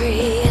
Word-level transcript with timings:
tree. 0.00 0.49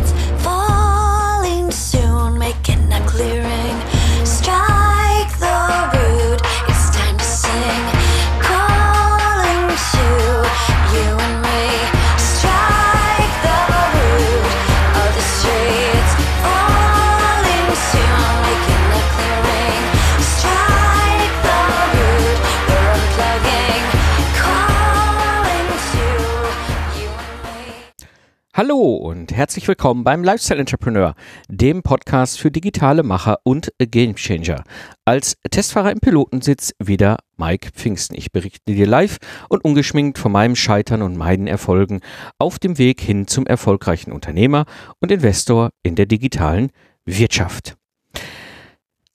Hallo 28.70 28.98
und 28.98 29.36
herzlich 29.36 29.68
willkommen 29.68 30.04
beim 30.04 30.24
Lifestyle 30.24 30.60
Entrepreneur, 30.60 31.16
dem 31.48 31.82
Podcast 31.82 32.40
für 32.40 32.52
digitale 32.52 33.02
Macher 33.02 33.40
und 33.44 33.74
Gamechanger. 33.80 34.64
Als 35.06 35.38
Testfahrer 35.50 35.92
im 35.92 36.00
Pilotensitz 36.00 36.76
wieder 36.78 37.18
Mike 37.36 37.72
Pfingsten. 37.74 38.16
Ich 38.16 38.32
berichte 38.32 38.72
dir 38.72 38.86
live 38.86 39.18
und 39.50 39.66
ungeschminkt 39.66 40.20
von 40.20 40.32
meinem 40.32 40.56
Scheitern 40.56 41.02
und 41.02 41.18
meinen 41.18 41.48
Erfolgen 41.48 42.02
auf 42.38 42.60
dem 42.60 42.78
Weg 42.78 43.02
hin 43.02 43.26
zum 43.26 43.48
erfolgreichen 43.48 44.12
Unternehmer 44.12 44.66
und 45.00 45.12
Investor 45.12 45.72
in 45.82 45.96
der 45.96 46.06
digitalen 46.06 46.72
Wirtschaft. 47.06 47.76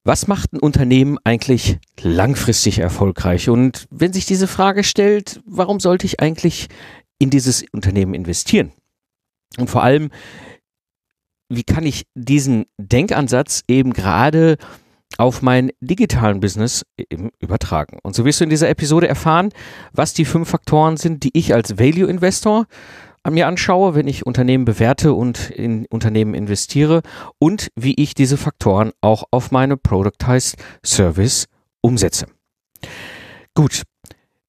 Was 0.03 0.27
macht 0.27 0.53
ein 0.53 0.59
Unternehmen 0.59 1.17
eigentlich 1.23 1.79
langfristig 2.03 2.81
erfolgreich? 2.81 3.49
Und 3.49 3.87
wenn 3.91 4.13
sich 4.13 4.27
diese 4.27 4.49
Frage 4.49 4.83
stellt, 4.83 5.41
warum 5.47 5.79
sollte 5.79 6.07
ich 6.07 6.19
eigentlich 6.19 6.67
in 7.21 7.31
dieses 7.31 7.65
Unternehmen 7.71 8.15
investieren? 8.15 8.73
Und 9.59 9.69
vor 9.69 9.83
allem, 9.83 10.11
wie 11.49 11.63
kann 11.63 11.85
ich 11.85 12.07
diesen 12.15 12.67
Denkansatz 12.79 13.63
eben 13.69 13.93
gerade 13.93 14.57
auf 15.19 15.43
mein 15.43 15.71
digitalen 15.81 16.41
Business 16.41 16.85
eben 16.97 17.31
übertragen? 17.39 17.99
Und 18.03 18.15
so 18.15 18.25
wirst 18.25 18.41
du 18.41 18.45
in 18.45 18.51
dieser 18.51 18.69
Episode 18.69 19.09
erfahren, 19.09 19.51
was 19.93 20.15
die 20.15 20.25
fünf 20.25 20.49
Faktoren 20.49 20.97
sind, 20.97 21.23
die 21.23 21.31
ich 21.35 21.55
als 21.55 21.79
Value 21.79 22.09
Investor 22.09 22.67
an 23.23 23.35
mir 23.35 23.47
anschaue, 23.47 23.95
wenn 23.95 24.07
ich 24.07 24.27
Unternehmen 24.27 24.65
bewerte 24.65 25.15
und 25.15 25.51
in 25.51 25.87
Unternehmen 25.87 26.35
investiere 26.35 27.03
und 27.39 27.69
wie 27.75 27.95
ich 27.95 28.15
diese 28.15 28.37
Faktoren 28.37 28.93
auch 29.01 29.25
auf 29.31 29.51
meine 29.51 29.77
Productized 29.77 30.57
Service 30.85 31.47
umsetze. 31.81 32.27
Gut, 33.55 33.85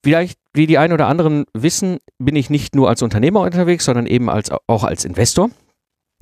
Vielleicht, 0.05 0.37
wie 0.55 0.67
die 0.67 0.77
einen 0.77 0.93
oder 0.93 1.07
anderen 1.07 1.45
wissen, 1.53 1.99
bin 2.17 2.35
ich 2.35 2.49
nicht 2.49 2.75
nur 2.75 2.89
als 2.89 3.01
Unternehmer 3.01 3.41
unterwegs, 3.41 3.85
sondern 3.85 4.05
eben 4.05 4.29
als, 4.29 4.51
auch 4.67 4.83
als 4.83 5.05
Investor. 5.05 5.49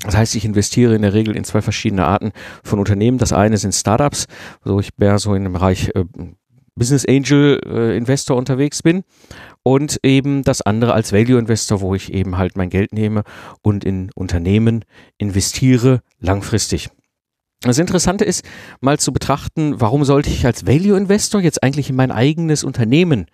Das 0.03 0.17
heißt, 0.17 0.35
ich 0.35 0.43
investiere 0.43 0.95
in 0.95 1.01
der 1.01 1.13
Regel 1.13 1.35
in 1.35 1.43
zwei 1.43 1.61
verschiedene 1.61 2.05
Arten 2.05 2.31
von 2.63 2.79
Unternehmen. 2.79 3.17
Das 3.17 3.31
eine 3.31 3.57
sind 3.57 3.73
Startups, 3.73 4.25
wo 4.63 4.79
ich 4.79 4.89
mehr 4.97 5.19
so 5.19 5.33
in 5.33 5.43
dem 5.43 5.53
Bereich 5.53 5.91
äh, 5.95 6.05
Business 6.75 7.05
Angel 7.05 7.61
äh, 7.65 7.95
Investor 7.95 8.35
unterwegs 8.35 8.81
bin. 8.81 9.03
Und 9.63 9.99
eben 10.03 10.43
das 10.43 10.61
andere 10.61 10.93
als 10.93 11.13
Value 11.13 11.39
Investor, 11.39 11.79
wo 11.79 11.95
ich 11.95 12.11
eben 12.11 12.37
halt 12.37 12.57
mein 12.57 12.69
Geld 12.69 12.91
nehme 12.91 13.23
und 13.61 13.85
in 13.85 14.09
Unternehmen 14.13 14.83
investiere 15.17 16.01
langfristig. 16.19 16.89
Das 17.61 17.77
Interessante 17.77 18.25
ist, 18.25 18.43
mal 18.81 18.99
zu 18.99 19.13
betrachten, 19.13 19.79
warum 19.79 20.03
sollte 20.03 20.29
ich 20.29 20.45
als 20.45 20.67
Value 20.67 20.97
Investor 20.97 21.39
jetzt 21.39 21.63
eigentlich 21.63 21.89
in 21.89 21.95
mein 21.95 22.11
eigenes 22.11 22.65
Unternehmen 22.65 23.27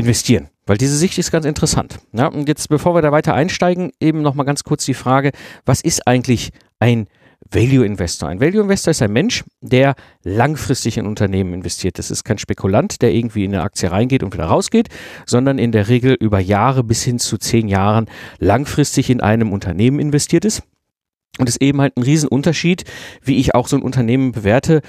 investieren? 0.00 0.48
Weil 0.66 0.76
diese 0.76 0.96
Sicht 0.96 1.18
ist 1.18 1.30
ganz 1.30 1.46
interessant. 1.46 1.98
Ja, 2.12 2.26
und 2.26 2.48
jetzt, 2.48 2.68
bevor 2.68 2.94
wir 2.94 3.02
da 3.02 3.12
weiter 3.12 3.34
einsteigen, 3.34 3.92
eben 4.00 4.22
nochmal 4.22 4.46
ganz 4.46 4.64
kurz 4.64 4.84
die 4.84 4.94
Frage, 4.94 5.32
was 5.64 5.80
ist 5.80 6.06
eigentlich 6.06 6.50
ein 6.78 7.06
Value 7.50 7.84
Investor? 7.84 8.28
Ein 8.28 8.40
Value 8.40 8.62
Investor 8.62 8.90
ist 8.90 9.02
ein 9.02 9.12
Mensch, 9.12 9.44
der 9.60 9.94
langfristig 10.22 10.98
in 10.98 11.06
Unternehmen 11.06 11.54
investiert. 11.54 11.98
Das 11.98 12.10
ist 12.10 12.24
kein 12.24 12.38
Spekulant, 12.38 13.02
der 13.02 13.12
irgendwie 13.12 13.44
in 13.44 13.54
eine 13.54 13.62
Aktie 13.62 13.90
reingeht 13.90 14.22
und 14.22 14.32
wieder 14.32 14.44
rausgeht, 14.44 14.88
sondern 15.26 15.58
in 15.58 15.72
der 15.72 15.88
Regel 15.88 16.14
über 16.14 16.38
Jahre 16.38 16.84
bis 16.84 17.02
hin 17.02 17.18
zu 17.18 17.38
zehn 17.38 17.66
Jahren 17.66 18.06
langfristig 18.38 19.10
in 19.10 19.20
einem 19.20 19.52
Unternehmen 19.52 19.98
investiert 19.98 20.44
ist. 20.44 20.62
Und 21.38 21.48
es 21.48 21.56
ist 21.56 21.62
eben 21.62 21.80
halt 21.80 21.96
ein 21.96 22.02
Riesenunterschied, 22.02 22.84
wie 23.22 23.38
ich 23.38 23.54
auch 23.54 23.68
so 23.68 23.76
ein 23.76 23.82
Unternehmen 23.82 24.32
bewerte, 24.32 24.82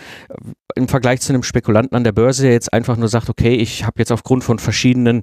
im 0.75 0.87
Vergleich 0.87 1.21
zu 1.21 1.31
einem 1.31 1.43
Spekulanten 1.43 1.95
an 1.95 2.03
der 2.03 2.11
Börse, 2.11 2.43
der 2.43 2.51
jetzt 2.51 2.73
einfach 2.73 2.97
nur 2.97 3.07
sagt, 3.07 3.29
okay, 3.29 3.55
ich 3.55 3.85
habe 3.85 3.99
jetzt 3.99 4.11
aufgrund 4.11 4.43
von 4.43 4.59
verschiedenen 4.59 5.21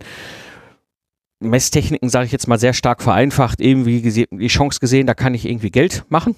Messtechniken, 1.40 2.08
sage 2.08 2.26
ich 2.26 2.32
jetzt 2.32 2.48
mal 2.48 2.58
sehr 2.58 2.72
stark 2.72 3.02
vereinfacht, 3.02 3.60
irgendwie 3.60 4.26
die 4.30 4.48
Chance 4.48 4.80
gesehen, 4.80 5.06
da 5.06 5.14
kann 5.14 5.34
ich 5.34 5.46
irgendwie 5.46 5.70
Geld 5.70 6.04
machen. 6.08 6.36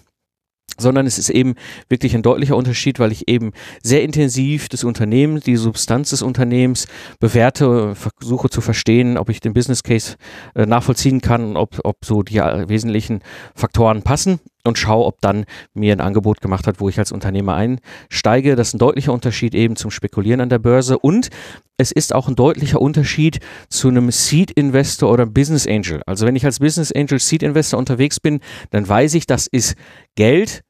Sondern 0.78 1.04
es 1.06 1.19
ist 1.19 1.28
eben 1.28 1.56
wirklich 1.88 2.14
ein 2.14 2.22
deutlicher 2.22 2.56
Unterschied, 2.56 3.00
weil 3.00 3.12
ich 3.12 3.28
eben 3.28 3.52
sehr 3.82 4.02
intensiv 4.02 4.69
das 4.69 4.84
Unternehmen, 4.84 5.40
die 5.40 5.56
Substanz 5.56 6.10
des 6.10 6.22
Unternehmens 6.22 6.86
bewerte, 7.19 7.94
versuche 7.94 8.48
zu 8.48 8.60
verstehen, 8.60 9.19
ob 9.19 9.28
ich 9.28 9.40
den 9.40 9.52
Business 9.52 9.82
Case 9.82 10.16
äh, 10.54 10.66
nachvollziehen 10.66 11.20
kann, 11.20 11.56
ob, 11.56 11.80
ob 11.84 12.04
so 12.04 12.22
die 12.22 12.38
äh, 12.38 12.69
wesentlichen 12.69 13.20
Faktoren 13.54 14.02
passen 14.02 14.40
und 14.65 14.78
schaue, 14.78 15.06
ob 15.06 15.21
dann 15.21 15.44
mir 15.75 15.93
ein 15.93 16.00
Angebot 16.00 16.41
gemacht 16.41 16.66
hat, 16.66 16.81
wo 16.81 16.88
ich 16.88 16.98
als 16.98 17.12
Unternehmer 17.12 17.54
einsteige. 17.54 18.56
Das 18.56 18.69
ist 18.69 18.75
ein 18.75 18.78
deutlicher 18.78 19.12
Unterschied 19.12 19.54
eben 19.54 19.76
zum 19.76 19.91
Spekulieren 19.91 20.41
an 20.41 20.48
der 20.48 20.59
Börse 20.59 20.98
und 20.98 21.31
es 21.76 21.93
ist 21.93 22.15
auch 22.15 22.28
ein 22.28 22.37
deutlicher 22.37 22.81
Unterschied 22.81 23.41
zu 23.69 23.88
einem 23.88 24.10
Seed 24.10 24.50
Investor 24.50 25.10
oder 25.10 25.26
Business 25.26 25.66
Angel. 25.66 26.03
Also 26.06 26.26
wenn 26.26 26.37
ich 26.37 26.44
als 26.44 26.59
Business 26.59 26.93
Angel 26.93 27.19
Seed 27.19 27.43
Investor 27.43 27.78
unterwegs 27.78 28.20
bin, 28.20 28.41
dann 28.70 28.87
weiß 28.87 29.15
ich, 29.15 29.26
das 29.26 29.47
ist 29.47 29.76
Geld. 30.15 30.62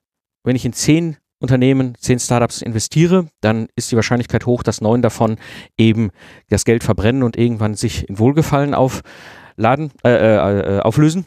Wenn 0.45 0.57
ich 0.57 0.65
in 0.65 0.73
zehn 0.73 1.17
Unternehmen, 1.41 1.95
zehn 1.99 2.19
Startups 2.19 2.63
investiere, 2.63 3.27
dann 3.41 3.69
ist 3.75 3.91
die 3.91 3.97
Wahrscheinlichkeit 3.97 4.47
hoch, 4.47 4.63
dass 4.63 4.81
neun 4.81 5.03
davon 5.03 5.37
eben 5.77 6.11
das 6.49 6.65
Geld 6.65 6.85
verbrennen 6.85 7.23
und 7.23 7.37
irgendwann 7.37 7.75
sich 7.75 8.09
in 8.09 8.19
Wohlgefallen 8.19 8.75
aufladen, 8.75 9.91
äh, 10.05 10.11
äh, 10.11 10.77
äh 10.77 10.81
auflösen. 10.81 11.27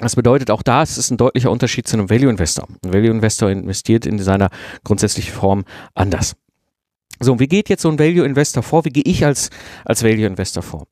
Das 0.00 0.16
bedeutet, 0.16 0.50
auch 0.50 0.62
da 0.62 0.82
ist 0.82 0.96
es 0.96 1.10
ein 1.10 1.18
deutlicher 1.18 1.50
Unterschied 1.50 1.86
zu 1.86 1.96
einem 1.96 2.08
Value 2.08 2.30
Investor. 2.30 2.66
Ein 2.84 2.92
Value 2.92 3.10
Investor 3.10 3.50
investiert 3.50 4.06
in 4.06 4.18
seiner 4.18 4.48
grundsätzlichen 4.82 5.32
Form 5.32 5.64
anders. 5.94 6.36
So, 7.20 7.38
wie 7.38 7.48
geht 7.48 7.68
jetzt 7.68 7.82
so 7.82 7.90
ein 7.90 7.98
Value 7.98 8.24
Investor 8.24 8.62
vor? 8.62 8.86
Wie 8.86 8.90
gehe 8.90 9.02
ich 9.04 9.24
als, 9.26 9.50
als 9.84 10.02
Value 10.02 10.26
Investor 10.26 10.62
vor? 10.62 10.86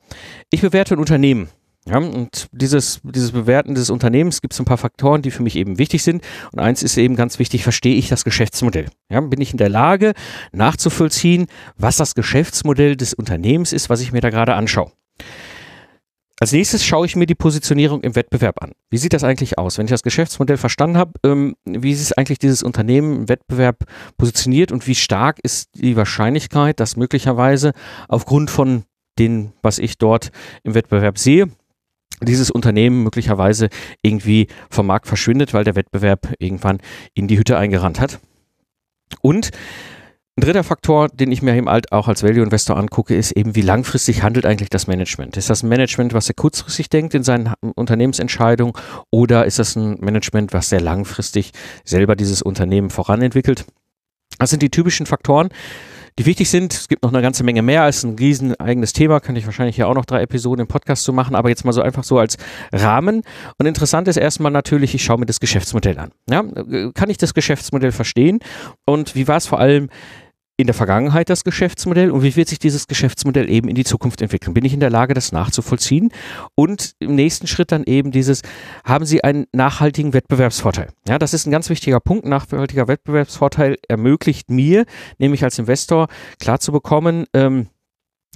Ich 0.51 0.61
bewerte 0.61 0.95
ein 0.95 0.99
Unternehmen. 0.99 1.49
Ja, 1.87 1.97
und 1.97 2.49
dieses, 2.53 3.01
dieses 3.03 3.33
Bewerten 3.33 3.75
des 3.75 3.89
Unternehmens 3.89 4.43
gibt 4.43 4.53
es 4.53 4.61
ein 4.61 4.67
paar 4.67 4.77
Faktoren, 4.77 5.23
die 5.23 5.31
für 5.31 5.43
mich 5.43 5.57
eben 5.57 5.79
wichtig 5.79 6.03
sind. 6.03 6.23
Und 6.53 6.59
eins 6.59 6.83
ist 6.83 6.99
eben 6.99 7.17
ganz 7.17 7.39
wichtig, 7.39 7.63
verstehe 7.63 7.95
ich 7.95 8.11
das 8.11 8.25
Geschäftsmodell? 8.25 8.91
Ja, 9.11 9.23
bin 9.23 9.41
ich 9.41 9.53
in 9.53 9.57
der 9.57 9.71
Lage, 9.71 10.13
nachzuvollziehen, 10.53 11.47
was 11.79 11.97
das 11.97 12.15
Geschäftsmodell 12.15 12.95
des 12.95 13.15
Unternehmens 13.15 13.73
ist, 13.73 13.89
was 13.89 14.03
ich 14.03 14.13
mir 14.13 14.21
da 14.21 14.29
gerade 14.29 14.55
anschaue? 14.55 14.93
Als 16.41 16.53
nächstes 16.53 16.85
schaue 16.85 17.07
ich 17.07 17.17
mir 17.17 17.27
die 17.27 17.35
Positionierung 17.35 18.01
im 18.03 18.15
Wettbewerb 18.15 18.63
an. 18.63 18.73
Wie 18.91 18.99
sieht 18.99 19.13
das 19.13 19.25
eigentlich 19.25 19.59
aus? 19.59 19.77
Wenn 19.77 19.87
ich 19.87 19.91
das 19.91 20.05
Geschäftsmodell 20.05 20.57
verstanden 20.57 20.97
habe, 20.97 21.13
ähm, 21.25 21.57
wie 21.65 21.91
ist 21.91 22.17
eigentlich 22.17 22.39
dieses 22.39 22.63
Unternehmen 22.63 23.17
im 23.17 23.29
Wettbewerb 23.29 23.85
positioniert 24.17 24.71
und 24.71 24.87
wie 24.87 24.95
stark 24.95 25.39
ist 25.43 25.71
die 25.75 25.97
Wahrscheinlichkeit, 25.97 26.79
dass 26.79 26.97
möglicherweise 26.97 27.73
aufgrund 28.09 28.51
von 28.51 28.85
dem, 29.19 29.53
was 29.63 29.81
ich 29.81 29.99
dort 29.99 30.31
im 30.63 30.75
Wettbewerb 30.75 31.19
sehe, 31.19 31.51
dieses 32.23 32.51
Unternehmen 32.51 33.03
möglicherweise 33.03 33.69
irgendwie 34.03 34.47
vom 34.71 34.87
Markt 34.87 35.09
verschwindet, 35.09 35.55
weil 35.55 35.65
der 35.65 35.75
Wettbewerb 35.75 36.35
irgendwann 36.39 36.79
in 37.15 37.27
die 37.27 37.39
Hütte 37.39 37.59
eingerannt 37.59 38.01
hat. 38.01 38.21
Und 39.23 39.51
ein 40.39 40.41
dritter 40.41 40.63
Faktor, 40.63 41.09
den 41.09 41.33
ich 41.33 41.43
mir 41.43 41.57
eben 41.57 41.69
halt 41.69 41.91
auch 41.91 42.07
als 42.07 42.23
Value 42.23 42.45
Investor 42.45 42.77
angucke, 42.77 43.17
ist 43.17 43.33
eben, 43.33 43.57
wie 43.57 43.61
langfristig 43.61 44.23
handelt 44.23 44.47
eigentlich 44.47 44.71
das 44.71 44.87
Management? 44.87 45.37
Ist 45.37 45.51
das 45.51 45.65
ein 45.65 45.69
Management, 45.69 46.15
was 46.15 46.27
sehr 46.27 46.37
kurzfristig 46.37 46.89
denkt 46.89 47.15
in 47.15 47.25
seinen 47.25 47.53
Unternehmensentscheidungen 47.75 48.73
oder 49.11 49.47
ist 49.47 49.59
das 49.59 49.75
ein 49.75 49.99
Management, 49.99 50.53
was 50.53 50.69
sehr 50.69 50.81
langfristig 50.81 51.51
selber 51.85 52.15
dieses 52.15 52.41
Unternehmen 52.41 52.91
voranentwickelt? 52.91 53.65
Das 54.39 54.51
sind 54.51 54.63
die 54.63 54.71
typischen 54.71 55.07
Faktoren, 55.07 55.49
die 56.21 56.27
wichtig 56.27 56.49
sind. 56.49 56.73
Es 56.73 56.87
gibt 56.87 57.03
noch 57.03 57.13
eine 57.13 57.21
ganze 57.21 57.43
Menge 57.43 57.63
mehr 57.63 57.83
als 57.83 58.05
ein 58.05 58.15
riesen 58.15 58.55
eigenes 58.61 58.93
Thema. 58.93 59.19
Kann 59.19 59.35
ich 59.35 59.45
wahrscheinlich 59.45 59.75
hier 59.75 59.89
auch 59.89 59.95
noch 59.95 60.05
drei 60.05 60.23
Episoden 60.23 60.61
im 60.61 60.69
Podcast 60.69 61.03
zu 61.03 61.13
machen, 61.13 61.35
aber 61.35 61.49
jetzt 61.49 61.65
mal 61.65 61.73
so 61.73 61.83
einfach 61.83 62.05
so 62.05 62.17
als 62.17 62.37
Rahmen. 62.73 63.23
Und 63.59 63.67
interessant 63.67 64.07
ist 64.07 64.17
erstmal 64.17 64.53
natürlich, 64.53 64.95
ich 64.95 65.03
schaue 65.03 65.19
mir 65.19 65.27
das 65.27 65.41
Geschäftsmodell 65.41 65.99
an. 65.99 66.13
Ja, 66.31 66.45
kann 66.95 67.11
ich 67.11 67.19
das 67.19 67.35
Geschäftsmodell 67.35 67.91
verstehen? 67.91 68.39
Und 68.85 69.17
wie 69.17 69.27
war 69.27 69.39
es 69.39 69.49
vor 69.49 69.59
allem 69.59 69.89
in 70.59 70.67
der 70.67 70.75
Vergangenheit 70.75 71.31
das 71.31 71.45
Geschäftsmodell 71.45 72.11
und 72.11 72.25
wie 72.25 72.35
wird 72.35 72.49
sich 72.49 72.59
dieses 72.59 72.89
Geschäftsmodell 72.89 73.49
eben 73.49 73.69
in 73.69 73.77
die 73.77 73.85
Zukunft 73.85 74.21
entwickeln? 74.21 74.55
Bin 74.55 74.65
ich 74.65 74.75
in 74.75 74.81
der 74.81 74.91
Lage, 74.91 75.15
das 75.15 75.31
nachzuvollziehen? 75.31 76.11
Und 76.57 76.97
im 76.99 77.15
nächsten 77.15 77.47
Schritt 77.47 77.71
dann 77.71 77.85
eben 77.85 78.11
dieses, 78.11 78.43
haben 78.85 79.07
Sie 79.07 79.23
einen 79.23 79.47
nachhaltigen 79.53 80.15
Wettbewerbsvorteil? 80.15 80.89
Ja, 81.07 81.17
das 81.21 81.33
ist 81.33 81.47
ein 81.47 81.53
ganz 81.53 81.71
wichtiger 81.71 82.01
Punkt. 82.01 82.27
Nachhaltiger 82.27 82.89
Wettbewerbsvorteil 82.89 83.77
ermöglicht 83.89 84.51
mir, 84.51 84.85
nämlich 85.19 85.45
als 85.45 85.61
Investor, 85.61 86.09
klar 86.41 86.59
zu 86.59 86.73
bekommen, 86.73 87.27
ähm, 87.35 87.69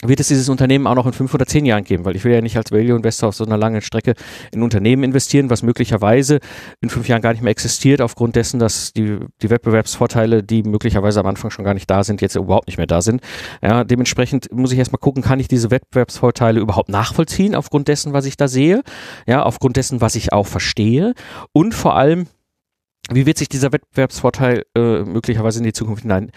wird 0.05 0.21
es 0.21 0.29
dieses 0.29 0.49
Unternehmen 0.49 0.87
auch 0.87 0.95
noch 0.95 1.07
in 1.07 1.13
fünf 1.13 1.33
oder 1.33 1.47
zehn 1.47 1.65
Jahren 1.65 1.85
geben, 1.85 2.05
weil 2.05 2.17
ich 2.17 2.25
will 2.25 2.33
ja 2.33 2.41
nicht 2.41 2.57
als 2.57 2.73
Value 2.73 2.97
Investor 2.97 3.29
auf 3.29 3.35
so 3.37 3.45
einer 3.45 3.57
langen 3.57 3.81
Strecke 3.81 4.15
in 4.53 4.63
Unternehmen 4.63 5.05
investieren, 5.05 5.49
was 5.49 5.63
möglicherweise 5.63 6.41
in 6.81 6.91
fünf 6.91 7.09
Jahren 7.09 7.23
gar 7.23 7.33
nicht 7.33 7.43
mehr 7.43 7.51
existiert, 7.53 8.01
aufgrund 8.01 8.37
dessen, 8.37 8.59
dass 8.59 8.93
die, 8.93 9.19
die 9.41 9.51
Wettbewerbsvorteile, 9.51 10.43
die 10.43 10.63
möglicherweise 10.65 11.21
am 11.21 11.27
Anfang 11.27 11.51
schon 11.51 11.65
gar 11.65 11.75
nicht 11.75 11.89
da 11.89 12.03
sind, 12.03 12.21
jetzt 12.21 12.35
überhaupt 12.35 12.67
nicht 12.67 12.79
mehr 12.79 12.87
da 12.87 13.01
sind. 13.01 13.23
Ja, 13.63 13.85
dementsprechend 13.85 14.53
muss 14.53 14.73
ich 14.73 14.79
erstmal 14.79 15.01
gucken, 15.01 15.23
kann 15.23 15.41
ich 15.41 15.49
diese 15.49 15.71
Wettbewerbsvorteile 15.71 16.61
überhaupt 16.61 16.89
nachvollziehen, 16.89 17.55
aufgrund 17.55 17.89
dessen, 17.89 18.13
was 18.13 18.27
ich 18.27 18.37
da 18.37 18.49
sehe, 18.49 18.83
ja, 19.27 19.43
aufgrund 19.43 19.77
dessen, 19.77 20.01
was 20.01 20.17
ich 20.17 20.33
auch 20.33 20.47
verstehe? 20.47 21.15
Und 21.53 21.75
vor 21.75 21.95
allem, 21.97 22.27
wie 23.11 23.27
wird 23.27 23.39
sich 23.39 23.49
dieser 23.49 23.73
Wettbewerbsvorteil 23.73 24.65
äh, 24.77 25.03
möglicherweise 25.03 25.59
in 25.59 25.65
die 25.65 25.73
Zukunft 25.73 26.03
hinein 26.03 26.31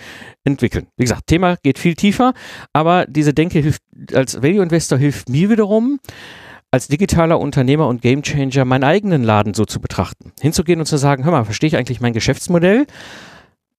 entwickeln? 0.44 0.88
Wie 0.98 1.04
gesagt, 1.04 1.28
Thema 1.28 1.58
geht 1.58 1.78
viel 1.78 1.96
tiefer, 1.96 2.34
aber 2.74 3.06
diese 3.06 3.34
Denke 3.34 3.60
hilft 3.60 3.84
als 4.14 4.42
Value 4.42 4.64
Investor 4.64 4.98
hilft 4.98 5.30
mir 5.30 5.50
wiederum, 5.50 6.00
als 6.72 6.88
digitaler 6.88 7.40
Unternehmer 7.40 7.88
und 7.88 8.02
Gamechanger 8.02 8.66
meinen 8.66 8.84
eigenen 8.84 9.24
Laden 9.24 9.54
so 9.54 9.66
zu 9.66 9.80
betrachten. 9.80 10.34
Hinzugehen 10.42 10.80
und 10.80 10.86
zu 10.88 10.98
sagen, 10.98 11.24
hör 11.24 11.32
mal, 11.32 11.46
verstehe 11.46 11.68
ich 11.68 11.78
eigentlich 11.78 12.02
mein 12.02 12.14
Geschäftsmodell? 12.14 12.88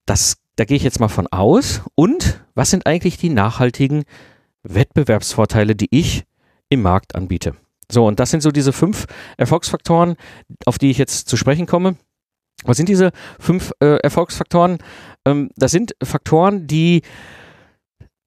Das, 0.06 0.38
da 0.54 0.64
gehe 0.64 0.76
ich 0.76 0.82
jetzt 0.82 1.00
mal 1.00 1.08
von 1.08 1.26
aus. 1.26 1.82
Und 1.94 2.40
was 2.54 2.70
sind 2.70 2.86
eigentlich 2.86 3.18
die 3.18 3.28
nachhaltigen 3.28 4.04
Wettbewerbsvorteile, 4.62 5.74
die 5.74 5.88
ich 5.90 6.24
im 6.70 6.82
Markt 6.82 7.14
anbiete? 7.14 7.54
So, 7.90 8.06
und 8.06 8.18
das 8.18 8.30
sind 8.30 8.42
so 8.42 8.50
diese 8.50 8.72
fünf 8.72 9.06
Erfolgsfaktoren, 9.36 10.16
auf 10.64 10.78
die 10.78 10.90
ich 10.90 10.98
jetzt 10.98 11.28
zu 11.28 11.36
sprechen 11.36 11.66
komme. 11.66 11.96
Was 12.64 12.76
sind 12.76 12.88
diese 12.88 13.10
fünf 13.38 13.72
äh, 13.80 13.96
Erfolgsfaktoren? 13.98 14.78
Ähm, 15.24 15.50
das 15.56 15.70
sind 15.72 15.94
Faktoren, 16.02 16.66
die 16.66 17.02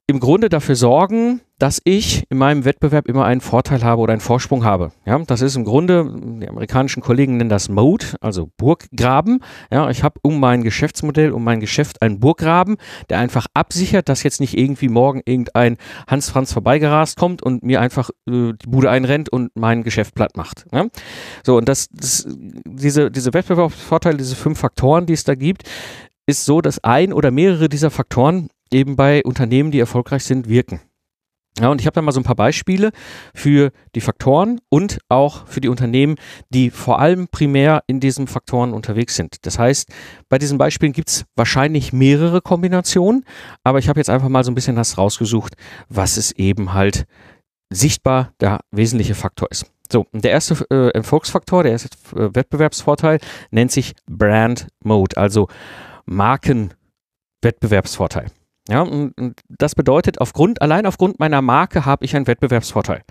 im 0.10 0.20
Grunde 0.20 0.50
dafür 0.50 0.76
sorgen, 0.76 1.42
dass 1.60 1.80
ich 1.84 2.24
in 2.32 2.40
meinem 2.40 2.66
Wettbewerb 2.66 3.08
immer 3.08 3.26
einen 3.26 3.42
Vorteil 3.42 3.84
habe 3.84 4.02
oder 4.02 4.12
einen 4.14 4.22
Vorsprung 4.22 4.66
habe. 4.66 4.92
Ja, 5.06 5.20
das 5.20 5.42
ist 5.42 5.56
im 5.56 5.66
Grunde, 5.66 6.12
die 6.42 6.50
amerikanischen 6.50 7.04
Kollegen 7.04 7.38
nennen 7.38 7.50
das 7.50 7.70
Mode, 7.70 8.08
also 8.20 8.50
Burggraben. 8.58 9.44
Ja, 9.72 9.88
ich 9.92 10.02
habe 10.02 10.20
um 10.24 10.40
mein 10.40 10.64
Geschäftsmodell, 10.64 11.32
um 11.32 11.44
mein 11.44 11.60
Geschäft 11.60 12.02
einen 12.02 12.20
Burggraben, 12.20 12.78
der 13.12 13.20
einfach 13.20 13.46
absichert, 13.54 14.10
dass 14.10 14.24
jetzt 14.24 14.40
nicht 14.40 14.58
irgendwie 14.58 14.90
morgen 14.90 15.22
irgendein 15.26 15.78
Hans 16.08 16.32
Franz 16.32 16.54
vorbeigerast 16.54 17.16
kommt 17.16 17.44
und 17.44 17.62
mir 17.62 17.80
einfach 17.80 18.10
äh, 18.28 18.54
die 18.54 18.68
Bude 18.68 18.90
einrennt 18.90 19.30
und 19.30 19.52
mein 19.54 19.84
Geschäft 19.84 20.16
platt 20.16 20.36
macht. 20.36 20.66
Ja? 20.72 20.88
So, 21.44 21.58
und 21.58 21.70
das, 21.70 21.88
das, 21.92 22.26
diese, 22.66 23.12
diese 23.12 23.32
Wettbewerbsvorteile, 23.32 24.18
diese 24.18 24.36
fünf 24.36 24.58
Faktoren, 24.58 25.06
die 25.06 25.14
es 25.14 25.24
da 25.24 25.36
gibt, 25.36 25.70
ist 26.26 26.46
so, 26.46 26.62
dass 26.62 26.84
ein 26.84 27.14
oder 27.14 27.30
mehrere 27.30 27.70
dieser 27.70 27.92
Faktoren 27.92 28.50
eben 28.71 28.95
bei 28.95 29.24
Unternehmen, 29.24 29.71
die 29.71 29.80
erfolgreich 29.80 30.24
sind, 30.24 30.50
wirken. 30.50 30.81
Ja, 31.60 31.69
und 31.69 31.81
ich 31.81 31.88
habe 31.88 31.95
da 31.95 32.01
mal 32.01 32.13
so 32.13 32.21
ein 32.21 32.25
paar 32.25 32.36
Beispiele 32.36 32.92
für 33.33 33.71
die 33.94 34.01
Faktoren 34.01 34.62
und 34.69 35.00
auch 35.10 35.45
für 35.45 35.60
die 35.60 35.68
Unternehmen, 35.68 36.16
die 36.50 36.69
vor 36.69 37.00
allem 37.00 37.27
primär 37.27 37.83
in 37.86 38.00
diesen 38.00 38.27
Faktoren 38.27 38.71
unterwegs 38.71 39.16
sind. 39.16 39.45
Das 39.45 39.60
heißt, 39.60 39.89
bei 40.30 40.38
diesen 40.38 40.57
Beispielen 40.57 40.94
gibt 40.94 41.10
es 41.10 41.25
wahrscheinlich 41.36 41.92
mehrere 41.92 42.39
Kombinationen, 42.42 43.25
aber 43.63 43.80
ich 43.80 43.89
habe 43.89 44.00
jetzt 44.00 44.10
einfach 44.10 44.30
mal 44.30 44.45
so 44.45 44.51
ein 44.51 44.56
bisschen 44.56 44.77
das 44.77 44.98
rausgesucht, 44.98 45.56
was 45.89 46.16
es 46.16 46.31
eben 46.31 46.74
halt 46.74 47.06
sichtbar 47.69 48.31
der 48.39 48.62
wesentliche 48.71 49.16
Faktor 49.16 49.51
ist. 49.51 49.66
So, 49.92 50.06
der 50.13 50.31
erste 50.31 50.66
äh, 50.69 50.92
Erfolgsfaktor, 50.92 51.63
der 51.63 51.74
erste 51.74 51.89
äh, 52.16 52.30
Wettbewerbsvorteil 52.33 53.19
nennt 53.51 53.71
sich 53.71 53.95
Brand 54.10 54.68
Mode, 54.83 55.18
also 55.18 55.50
Markenwettbewerbsvorteil. 56.06 58.27
Ja, 58.69 58.81
und, 58.81 59.18
und, 59.18 59.39
das 59.50 59.74
bedeutet, 59.74 60.21
aufgrund, 60.21 60.62
allein 60.62 60.86
aufgrund 60.86 61.19
meiner 61.19 61.42
Marke 61.42 61.86
habe 61.86 62.06
ich 62.06 62.16
einen 62.16 62.27
Wettbewerbsvorteil. 62.27 63.01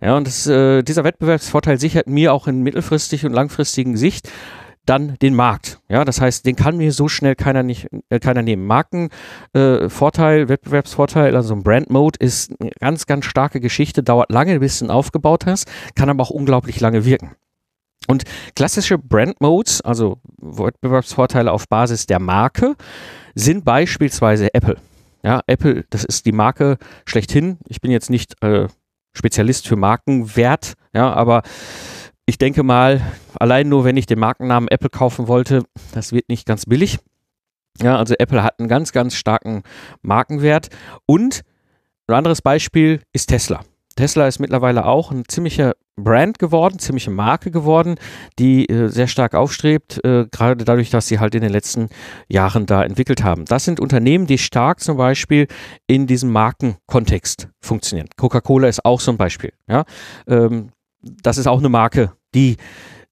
Ja, 0.00 0.16
und 0.16 0.26
das, 0.26 0.46
äh, 0.46 0.82
dieser 0.82 1.02
Wettbewerbsvorteil 1.02 1.78
sichert 1.78 2.06
mir 2.06 2.32
auch 2.32 2.46
in 2.46 2.62
mittelfristig 2.62 3.26
und 3.26 3.32
langfristigen 3.32 3.96
Sicht 3.96 4.30
dann 4.86 5.16
den 5.20 5.34
Markt. 5.34 5.80
Ja, 5.88 6.04
das 6.04 6.20
heißt, 6.20 6.46
den 6.46 6.56
kann 6.56 6.76
mir 6.76 6.92
so 6.92 7.08
schnell 7.08 7.34
keiner 7.34 7.62
nicht, 7.62 7.88
äh, 8.08 8.20
keiner 8.20 8.42
nehmen. 8.42 8.66
Markenvorteil, 8.66 10.42
äh, 10.42 10.48
Wettbewerbsvorteil, 10.48 11.36
also 11.36 11.54
ein 11.54 11.62
Brand 11.62 11.90
Mode 11.90 12.18
ist 12.20 12.52
eine 12.60 12.70
ganz, 12.80 13.06
ganz 13.06 13.24
starke 13.26 13.60
Geschichte, 13.60 14.02
dauert 14.02 14.30
lange, 14.30 14.60
bis 14.60 14.78
du 14.78 14.86
ihn 14.86 14.90
aufgebaut 14.90 15.46
hast, 15.46 15.68
kann 15.94 16.08
aber 16.08 16.22
auch 16.22 16.30
unglaublich 16.30 16.80
lange 16.80 17.04
wirken. 17.04 17.32
Und 18.06 18.22
klassische 18.56 18.96
Brand 18.96 19.40
Modes, 19.40 19.82
also 19.82 20.18
Wettbewerbsvorteile 20.40 21.52
auf 21.52 21.68
Basis 21.68 22.06
der 22.06 22.20
Marke, 22.20 22.74
sind 23.34 23.64
beispielsweise 23.64 24.54
Apple. 24.54 24.78
Ja, 25.22 25.42
Apple, 25.46 25.84
das 25.90 26.04
ist 26.04 26.26
die 26.26 26.32
Marke 26.32 26.78
schlechthin. 27.04 27.58
Ich 27.66 27.80
bin 27.80 27.90
jetzt 27.90 28.10
nicht 28.10 28.42
äh, 28.42 28.68
Spezialist 29.12 29.66
für 29.66 29.76
Markenwert, 29.76 30.74
ja, 30.94 31.12
aber 31.12 31.42
ich 32.26 32.38
denke 32.38 32.62
mal, 32.62 33.00
allein 33.40 33.68
nur 33.68 33.84
wenn 33.84 33.96
ich 33.96 34.06
den 34.06 34.18
Markennamen 34.18 34.68
Apple 34.68 34.90
kaufen 34.90 35.28
wollte, 35.28 35.64
das 35.92 36.12
wird 36.12 36.28
nicht 36.28 36.46
ganz 36.46 36.66
billig. 36.66 36.98
Ja, 37.80 37.96
also 37.96 38.14
Apple 38.18 38.42
hat 38.42 38.58
einen 38.58 38.68
ganz, 38.68 38.92
ganz 38.92 39.14
starken 39.14 39.62
Markenwert. 40.02 40.68
Und 41.06 41.42
ein 42.06 42.14
anderes 42.14 42.42
Beispiel 42.42 43.00
ist 43.12 43.28
Tesla. 43.28 43.60
Tesla 43.98 44.28
ist 44.28 44.38
mittlerweile 44.38 44.84
auch 44.84 45.10
ein 45.10 45.24
ziemlicher 45.26 45.74
Brand 45.96 46.38
geworden, 46.38 46.78
ziemliche 46.78 47.10
Marke 47.10 47.50
geworden, 47.50 47.96
die 48.38 48.68
äh, 48.68 48.86
sehr 48.86 49.08
stark 49.08 49.34
aufstrebt, 49.34 49.98
äh, 50.04 50.26
gerade 50.30 50.64
dadurch, 50.64 50.90
dass 50.90 51.08
sie 51.08 51.18
halt 51.18 51.34
in 51.34 51.40
den 51.40 51.50
letzten 51.50 51.88
Jahren 52.28 52.66
da 52.66 52.84
entwickelt 52.84 53.24
haben. 53.24 53.44
Das 53.46 53.64
sind 53.64 53.80
Unternehmen, 53.80 54.28
die 54.28 54.38
stark 54.38 54.78
zum 54.78 54.98
Beispiel 54.98 55.48
in 55.88 56.06
diesem 56.06 56.30
Markenkontext 56.30 57.48
funktionieren. 57.60 58.08
Coca-Cola 58.16 58.68
ist 58.68 58.84
auch 58.84 59.00
so 59.00 59.10
ein 59.10 59.16
Beispiel. 59.16 59.52
Ja? 59.68 59.84
Ähm, 60.28 60.70
das 61.02 61.36
ist 61.36 61.48
auch 61.48 61.58
eine 61.58 61.68
Marke, 61.68 62.12
die 62.36 62.56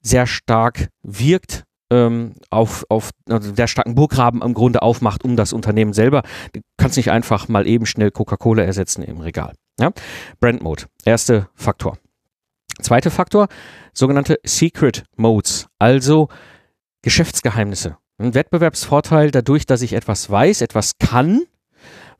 sehr 0.02 0.28
stark 0.28 0.88
wirkt, 1.02 1.64
ähm, 1.90 2.34
auf, 2.50 2.84
auf 2.88 3.10
also 3.28 3.54
sehr 3.54 3.68
starken 3.68 3.94
Burggraben 3.94 4.42
im 4.42 4.54
Grunde 4.54 4.82
aufmacht 4.82 5.24
um 5.24 5.36
das 5.36 5.52
Unternehmen 5.52 5.92
selber. 5.92 6.22
Du 6.52 6.60
kannst 6.76 6.96
nicht 6.96 7.10
einfach 7.10 7.48
mal 7.48 7.66
eben 7.66 7.86
schnell 7.86 8.10
Coca-Cola 8.10 8.62
ersetzen 8.62 9.02
im 9.02 9.20
Regal. 9.20 9.54
Ja? 9.78 9.92
Brand 10.40 10.62
Mode, 10.62 10.84
erster 11.04 11.48
Faktor. 11.54 11.98
Zweiter 12.80 13.10
Faktor, 13.10 13.48
sogenannte 13.94 14.38
Secret 14.44 15.04
Modes, 15.16 15.66
also 15.78 16.28
Geschäftsgeheimnisse. 17.02 17.96
Ein 18.18 18.34
Wettbewerbsvorteil 18.34 19.30
dadurch, 19.30 19.66
dass 19.66 19.82
ich 19.82 19.92
etwas 19.92 20.30
weiß, 20.30 20.60
etwas 20.60 20.98
kann, 20.98 21.42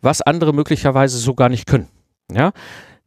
was 0.00 0.22
andere 0.22 0.52
möglicherweise 0.52 1.18
so 1.18 1.34
gar 1.34 1.48
nicht 1.48 1.66
können. 1.66 1.88
Ja? 2.30 2.52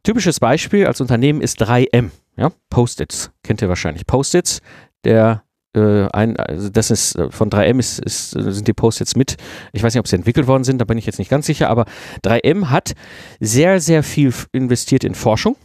Typisches 0.02 0.40
Beispiel 0.40 0.86
als 0.86 1.00
Unternehmen 1.00 1.40
ist 1.40 1.60
3M. 1.62 2.10
Ja? 2.36 2.50
Post-its, 2.68 3.30
kennt 3.42 3.62
ihr 3.62 3.68
wahrscheinlich. 3.68 4.06
Post-its, 4.06 4.60
der 5.04 5.42
äh, 5.74 6.08
ein, 6.12 6.36
also 6.36 6.68
das 6.68 6.90
ist 6.90 7.16
äh, 7.16 7.30
von 7.30 7.50
3M 7.50 7.78
ist, 7.78 8.00
ist, 8.00 8.30
sind 8.30 8.66
die 8.66 8.72
Posts 8.72 9.00
jetzt 9.00 9.16
mit. 9.16 9.36
Ich 9.72 9.82
weiß 9.82 9.94
nicht, 9.94 10.00
ob 10.00 10.08
sie 10.08 10.16
entwickelt 10.16 10.46
worden 10.46 10.64
sind, 10.64 10.80
da 10.80 10.84
bin 10.84 10.98
ich 10.98 11.06
jetzt 11.06 11.18
nicht 11.18 11.30
ganz 11.30 11.46
sicher, 11.46 11.68
aber 11.68 11.84
3M 12.24 12.70
hat 12.70 12.92
sehr, 13.38 13.80
sehr 13.80 14.02
viel 14.02 14.32
investiert 14.52 15.04
in 15.04 15.14
Forschung. 15.14 15.56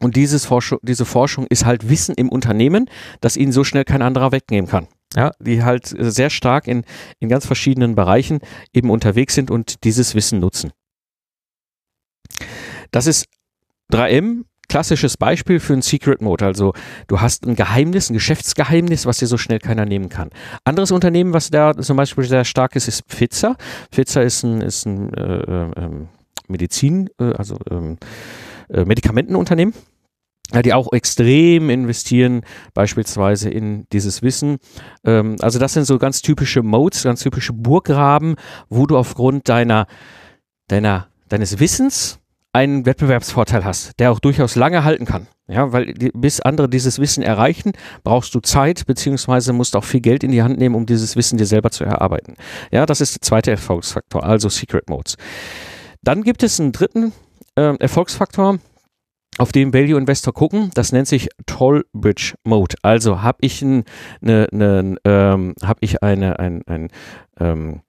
Und 0.00 0.16
dieses 0.16 0.44
Forschung, 0.44 0.78
diese 0.82 1.04
Forschung 1.04 1.46
ist 1.48 1.64
halt 1.64 1.88
Wissen 1.88 2.14
im 2.16 2.28
Unternehmen, 2.28 2.90
das 3.20 3.36
ihnen 3.36 3.52
so 3.52 3.62
schnell 3.62 3.84
kein 3.84 4.02
anderer 4.02 4.32
wegnehmen 4.32 4.68
kann. 4.68 4.88
Ja, 5.14 5.32
die 5.38 5.62
halt 5.62 5.94
sehr 5.96 6.30
stark 6.30 6.66
in, 6.66 6.84
in 7.20 7.28
ganz 7.28 7.46
verschiedenen 7.46 7.94
Bereichen 7.94 8.40
eben 8.72 8.90
unterwegs 8.90 9.34
sind 9.34 9.50
und 9.50 9.84
dieses 9.84 10.14
Wissen 10.14 10.40
nutzen. 10.40 10.72
Das 12.90 13.06
ist 13.06 13.26
3M 13.92 14.44
klassisches 14.72 15.18
Beispiel 15.18 15.60
für 15.60 15.74
einen 15.74 15.82
Secret 15.82 16.22
Mode. 16.22 16.46
Also 16.46 16.72
du 17.06 17.20
hast 17.20 17.46
ein 17.46 17.56
Geheimnis, 17.56 18.08
ein 18.08 18.14
Geschäftsgeheimnis, 18.14 19.04
was 19.04 19.18
dir 19.18 19.26
so 19.26 19.36
schnell 19.36 19.58
keiner 19.58 19.84
nehmen 19.84 20.08
kann. 20.08 20.30
Anderes 20.64 20.92
Unternehmen, 20.92 21.34
was 21.34 21.50
da 21.50 21.76
zum 21.76 21.98
Beispiel 21.98 22.24
sehr 22.24 22.46
stark 22.46 22.74
ist, 22.74 22.88
ist 22.88 23.02
Pfizer. 23.06 23.56
Pfizer 23.92 24.22
ist 24.22 24.44
ein, 24.44 24.62
ist 24.62 24.86
ein 24.86 25.12
äh, 25.12 25.64
äh, 25.64 25.90
Medizin, 26.48 27.10
äh, 27.20 27.34
also 27.34 27.58
ähm, 27.70 27.98
äh, 28.70 28.86
Medikamentenunternehmen 28.86 29.74
die 30.64 30.74
auch 30.74 30.92
extrem 30.92 31.70
investieren, 31.70 32.42
beispielsweise 32.74 33.48
in 33.48 33.86
dieses 33.92 34.20
Wissen. 34.20 34.58
Ähm, 35.02 35.36
also 35.40 35.58
das 35.58 35.72
sind 35.72 35.84
so 35.84 35.98
ganz 35.98 36.20
typische 36.20 36.62
Modes, 36.62 37.04
ganz 37.04 37.22
typische 37.22 37.54
Burggraben, 37.54 38.36
wo 38.68 38.86
du 38.86 38.98
aufgrund 38.98 39.48
deiner, 39.48 39.86
deiner, 40.68 41.08
deines 41.28 41.58
Wissens 41.58 42.21
einen 42.52 42.84
Wettbewerbsvorteil 42.84 43.64
hast, 43.64 43.98
der 43.98 44.12
auch 44.12 44.20
durchaus 44.20 44.56
lange 44.56 44.84
halten 44.84 45.06
kann. 45.06 45.26
Ja, 45.48 45.72
weil 45.72 45.92
bis 46.14 46.40
andere 46.40 46.68
dieses 46.68 46.98
Wissen 46.98 47.22
erreichen, 47.22 47.72
brauchst 48.04 48.34
du 48.34 48.40
Zeit, 48.40 48.86
beziehungsweise 48.86 49.52
musst 49.52 49.76
auch 49.76 49.84
viel 49.84 50.00
Geld 50.00 50.22
in 50.24 50.30
die 50.30 50.42
Hand 50.42 50.58
nehmen, 50.58 50.74
um 50.74 50.86
dieses 50.86 51.16
Wissen 51.16 51.36
dir 51.36 51.46
selber 51.46 51.70
zu 51.70 51.84
erarbeiten. 51.84 52.36
Ja, 52.70 52.86
das 52.86 53.00
ist 53.00 53.16
der 53.16 53.22
zweite 53.22 53.50
Erfolgsfaktor, 53.50 54.24
also 54.24 54.48
Secret 54.48 54.88
Modes. 54.88 55.16
Dann 56.02 56.22
gibt 56.22 56.42
es 56.42 56.60
einen 56.60 56.72
dritten 56.72 57.12
äh, 57.56 57.76
Erfolgsfaktor, 57.78 58.58
auf 59.38 59.50
den 59.50 59.72
Value 59.72 59.98
Investor 59.98 60.34
gucken, 60.34 60.70
das 60.74 60.92
nennt 60.92 61.08
sich 61.08 61.30
Toll 61.46 61.86
Bridge 61.94 62.34
Mode. 62.44 62.76
Also 62.82 63.22
habe 63.22 63.38
ich, 63.40 63.62
ein, 63.62 63.84
eine, 64.20 64.46
eine, 64.52 64.96
ähm, 65.04 65.54
hab 65.62 65.78
ich 65.80 66.02
eine, 66.02 66.38
ein, 66.38 66.62
ein, 66.66 66.88
ähm, 67.40 67.80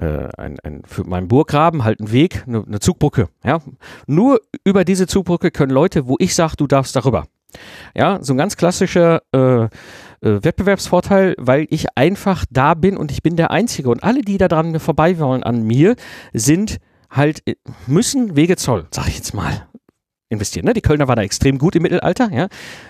äh, 0.00 0.28
ein, 0.36 0.58
ein, 0.60 0.82
für 0.86 1.04
meinen 1.04 1.28
Burggraben 1.28 1.84
halt 1.84 2.00
einen 2.00 2.12
Weg, 2.12 2.44
eine, 2.46 2.64
eine 2.66 2.80
Zugbrücke. 2.80 3.28
Ja? 3.44 3.60
Nur 4.06 4.40
über 4.64 4.84
diese 4.84 5.06
Zugbrücke 5.06 5.50
können 5.50 5.72
Leute, 5.72 6.06
wo 6.06 6.16
ich 6.18 6.34
sage, 6.34 6.54
du 6.56 6.66
darfst 6.66 6.96
darüber. 6.96 7.26
Ja, 7.96 8.18
so 8.22 8.32
ein 8.32 8.38
ganz 8.38 8.56
klassischer 8.56 9.22
äh, 9.32 9.64
äh, 9.64 9.68
Wettbewerbsvorteil, 10.20 11.34
weil 11.36 11.66
ich 11.70 11.96
einfach 11.96 12.44
da 12.50 12.74
bin 12.74 12.96
und 12.96 13.10
ich 13.10 13.22
bin 13.22 13.36
der 13.36 13.50
Einzige. 13.50 13.90
Und 13.90 14.04
alle, 14.04 14.22
die 14.22 14.38
da 14.38 14.48
dran 14.48 14.78
vorbei 14.78 15.18
wollen 15.18 15.42
an 15.42 15.62
mir, 15.62 15.96
sind 16.32 16.78
halt, 17.10 17.42
äh, 17.46 17.56
müssen 17.86 18.36
Wege 18.36 18.56
Zoll, 18.56 18.86
sag 18.90 19.08
ich 19.08 19.16
jetzt 19.16 19.34
mal 19.34 19.66
investieren. 20.30 20.64
Ne? 20.64 20.72
Die 20.72 20.80
Kölner 20.80 21.08
waren 21.08 21.16
da 21.16 21.22
extrem 21.22 21.58
gut 21.58 21.76
im 21.76 21.82
Mittelalter. 21.82 22.30
Ja? 22.32 22.48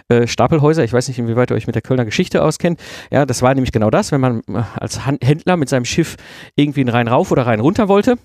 Äh, 0.08 0.26
Stapelhäuser, 0.26 0.84
ich 0.84 0.92
weiß 0.92 1.08
nicht, 1.08 1.18
inwieweit 1.18 1.50
ihr 1.50 1.56
euch 1.56 1.66
mit 1.66 1.74
der 1.74 1.82
Kölner 1.82 2.04
Geschichte 2.04 2.42
auskennt. 2.42 2.80
Ja, 3.10 3.26
das 3.26 3.42
war 3.42 3.54
nämlich 3.54 3.72
genau 3.72 3.90
das, 3.90 4.12
wenn 4.12 4.20
man 4.20 4.42
äh, 4.48 4.62
als 4.78 5.00
Händler 5.04 5.56
mit 5.56 5.68
seinem 5.68 5.84
Schiff 5.84 6.16
irgendwie 6.54 6.80
einen 6.80 6.90
Rhein 6.90 7.08
rauf 7.08 7.32
oder 7.32 7.46
Rhein 7.46 7.60
runter 7.60 7.88
wollte, 7.88 8.18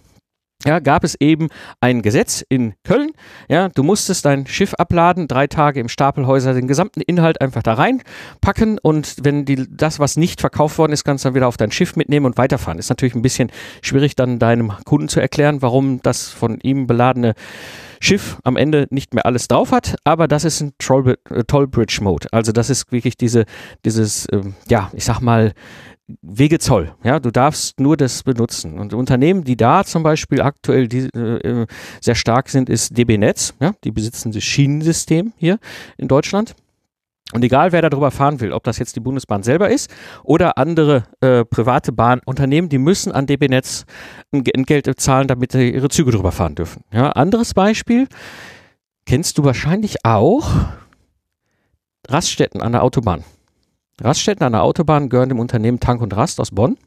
ja, 0.64 0.80
gab 0.80 1.04
es 1.04 1.16
eben 1.20 1.50
ein 1.80 2.02
Gesetz 2.02 2.44
in 2.48 2.74
Köln. 2.84 3.12
Ja, 3.50 3.70
du 3.70 3.84
musstest 3.84 4.26
dein 4.26 4.48
Schiff 4.48 4.74
abladen, 4.74 5.28
drei 5.28 5.48
Tage 5.48 5.80
im 5.80 5.90
Stapelhäuser 5.90 6.54
den 6.54 6.68
gesamten 6.68 7.02
Inhalt 7.02 7.40
einfach 7.40 7.62
da 7.62 7.74
reinpacken 7.74 8.80
und 8.80 9.18
wenn 9.22 9.46
die, 9.46 9.68
das, 9.70 10.00
was 10.00 10.18
nicht 10.18 10.42
verkauft 10.42 10.78
worden 10.78 10.94
ist, 10.94 11.04
kannst 11.04 11.24
du 11.24 11.30
dann 11.30 11.36
wieder 11.36 11.48
auf 11.48 11.58
dein 11.58 11.72
Schiff 11.72 11.96
mitnehmen 11.96 12.26
und 12.26 12.38
weiterfahren. 12.38 12.80
Ist 12.80 12.90
natürlich 12.90 13.16
ein 13.16 13.22
bisschen 13.22 13.52
schwierig, 13.82 14.16
dann 14.16 14.40
deinem 14.40 14.72
Kunden 14.86 15.08
zu 15.08 15.20
erklären, 15.20 15.62
warum 15.62 16.02
das 16.02 16.30
von 16.30 16.60
ihm 16.62 16.88
beladene 16.88 17.36
Schiff 18.06 18.38
am 18.44 18.56
Ende 18.56 18.88
nicht 18.92 19.14
mehr 19.14 19.26
alles 19.26 19.48
drauf 19.48 19.72
hat, 19.72 19.96
aber 20.04 20.28
das 20.28 20.46
ist 20.46 20.62
ein 20.62 20.74
Tollbridge-Mode. 20.78 22.28
Also 22.32 22.52
das 22.52 22.70
ist 22.70 22.92
wirklich 22.92 23.18
diese, 23.18 23.46
dieses, 23.84 24.28
äh, 24.28 24.42
ja, 24.70 24.92
ich 24.94 25.06
sag 25.06 25.22
mal, 25.22 25.54
Wegezoll. 26.22 26.94
Ja, 27.04 27.20
du 27.20 27.32
darfst 27.32 27.80
nur 27.80 27.98
das 27.98 28.22
benutzen. 28.22 28.78
Und 28.78 28.94
Unternehmen, 28.94 29.44
die 29.44 29.58
da 29.58 29.84
zum 29.84 30.04
Beispiel 30.04 30.40
aktuell 30.40 30.88
die, 30.88 31.08
äh, 31.18 31.66
sehr 32.00 32.14
stark 32.14 32.50
sind, 32.50 32.70
ist 32.70 32.96
DB 32.96 33.18
Netz. 33.18 33.56
Ja, 33.60 33.74
die 33.84 33.90
besitzen 33.90 34.32
das 34.32 34.44
Schienensystem 34.44 35.34
hier 35.38 35.58
in 35.98 36.08
Deutschland. 36.08 36.56
Und 37.36 37.44
egal, 37.44 37.74
wer 37.74 37.82
darüber 37.82 38.12
fahren 38.12 38.40
will, 38.40 38.54
ob 38.54 38.64
das 38.64 38.80
jetzt 38.80 38.96
die 38.96 39.02
Bundesbahn 39.02 39.44
selber 39.44 39.70
ist 39.70 39.94
oder 40.24 40.58
andere 40.58 41.04
äh, 41.20 41.44
private 41.44 41.92
Bahnunternehmen, 41.92 42.70
die 42.70 42.78
müssen 42.78 43.12
an 43.12 43.28
DB 43.28 43.50
Netz 43.50 43.84
ein 44.32 44.46
Entgelt 44.46 44.90
zahlen, 45.02 45.28
damit 45.28 45.52
sie 45.52 45.70
ihre 45.70 45.90
Züge 45.90 46.12
drüber 46.12 46.32
fahren 46.32 46.56
dürfen. 46.56 46.86
Ja, 46.94 47.10
anderes 47.10 47.54
Beispiel 47.54 48.08
kennst 49.06 49.38
du 49.38 49.44
wahrscheinlich 49.44 50.06
auch 50.06 50.50
Raststätten 52.08 52.62
an 52.62 52.72
der 52.72 52.84
Autobahn. 52.84 53.26
Raststätten 54.00 54.46
an 54.46 54.54
der 54.54 54.64
Autobahn 54.64 55.10
gehören 55.10 55.28
dem 55.28 55.40
Unternehmen 55.40 55.82
Tank 55.82 56.02
und 56.02 56.16
Rast 56.16 56.40
aus 56.40 56.52
Bonn 56.52 56.78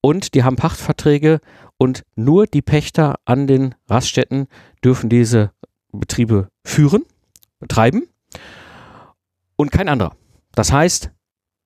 und 0.00 0.32
die 0.32 0.42
haben 0.42 0.56
Pachtverträge 0.56 1.38
und 1.76 2.02
nur 2.16 2.46
die 2.46 2.62
Pächter 2.62 3.16
an 3.26 3.46
den 3.46 3.74
Raststätten 3.90 4.46
dürfen 4.82 5.10
diese 5.10 5.50
Betriebe 5.92 6.48
führen, 6.64 7.04
betreiben 7.58 8.06
und 9.60 9.72
kein 9.72 9.88
anderer. 9.88 10.16
Das 10.54 10.72
heißt, 10.72 11.10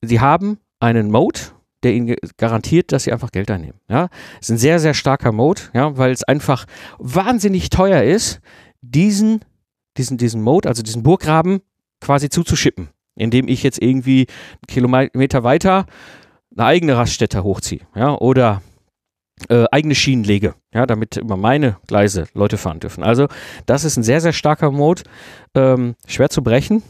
sie 0.02 0.20
haben 0.20 0.58
einen 0.80 1.10
Mode, 1.10 1.40
der 1.82 1.94
ihnen 1.94 2.16
garantiert, 2.36 2.92
dass 2.92 3.04
sie 3.04 3.12
einfach 3.12 3.30
Geld 3.30 3.50
einnehmen. 3.50 3.80
Ja, 3.88 4.08
ist 4.40 4.50
ein 4.50 4.58
sehr, 4.58 4.78
sehr 4.80 4.94
starker 4.94 5.32
Mode, 5.32 5.62
ja, 5.72 5.96
weil 5.96 6.12
es 6.12 6.24
einfach 6.24 6.66
wahnsinnig 6.98 7.70
teuer 7.70 8.02
ist, 8.02 8.40
diesen, 8.80 9.40
diesen, 9.96 10.18
diesen 10.18 10.42
Mode, 10.42 10.68
also 10.68 10.82
diesen 10.82 11.02
Burggraben 11.02 11.60
quasi 12.00 12.28
zuzuschippen 12.28 12.88
indem 13.16 13.48
ich 13.48 13.62
jetzt 13.62 13.80
irgendwie 13.80 14.26
einen 14.28 14.66
Kilometer 14.68 15.44
weiter 15.44 15.86
eine 16.56 16.66
eigene 16.66 16.96
Raststätte 16.96 17.42
hochziehe, 17.42 17.80
ja, 17.96 18.16
oder 18.16 18.62
äh, 19.48 19.64
eigene 19.72 19.94
Schienen 19.96 20.22
lege, 20.22 20.54
ja, 20.72 20.86
damit 20.86 21.16
immer 21.16 21.36
meine 21.36 21.78
Gleise 21.88 22.28
Leute 22.32 22.58
fahren 22.58 22.78
dürfen. 22.78 23.02
Also 23.02 23.26
das 23.66 23.84
ist 23.84 23.96
ein 23.96 24.04
sehr, 24.04 24.20
sehr 24.20 24.32
starker 24.32 24.70
Mode, 24.70 25.02
ähm, 25.54 25.96
schwer 26.06 26.30
zu 26.30 26.42
brechen 26.42 26.82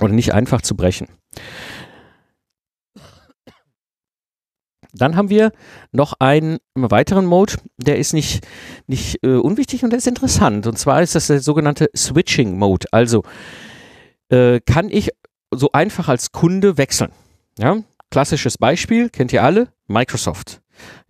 oder 0.00 0.12
nicht 0.12 0.32
einfach 0.34 0.62
zu 0.62 0.76
brechen. 0.76 1.08
Dann 4.92 5.16
haben 5.16 5.30
wir 5.30 5.52
noch 5.92 6.14
einen 6.18 6.58
weiteren 6.74 7.26
Mode, 7.26 7.54
der 7.76 7.98
ist 7.98 8.12
nicht, 8.12 8.46
nicht 8.86 9.18
äh, 9.22 9.36
unwichtig 9.36 9.84
und 9.84 9.90
der 9.90 9.98
ist 9.98 10.06
interessant. 10.06 10.66
Und 10.66 10.78
zwar 10.78 11.02
ist 11.02 11.14
das 11.14 11.28
der 11.28 11.40
sogenannte 11.40 11.90
Switching 11.96 12.58
Mode. 12.58 12.86
Also 12.90 13.22
äh, 14.30 14.60
kann 14.60 14.90
ich 14.90 15.10
so 15.52 15.70
einfach 15.72 16.08
als 16.08 16.32
Kunde 16.32 16.76
wechseln. 16.76 17.12
Ja, 17.58 17.76
klassisches 18.10 18.58
Beispiel, 18.58 19.10
kennt 19.10 19.32
ihr 19.32 19.44
alle, 19.44 19.68
Microsoft. 19.86 20.59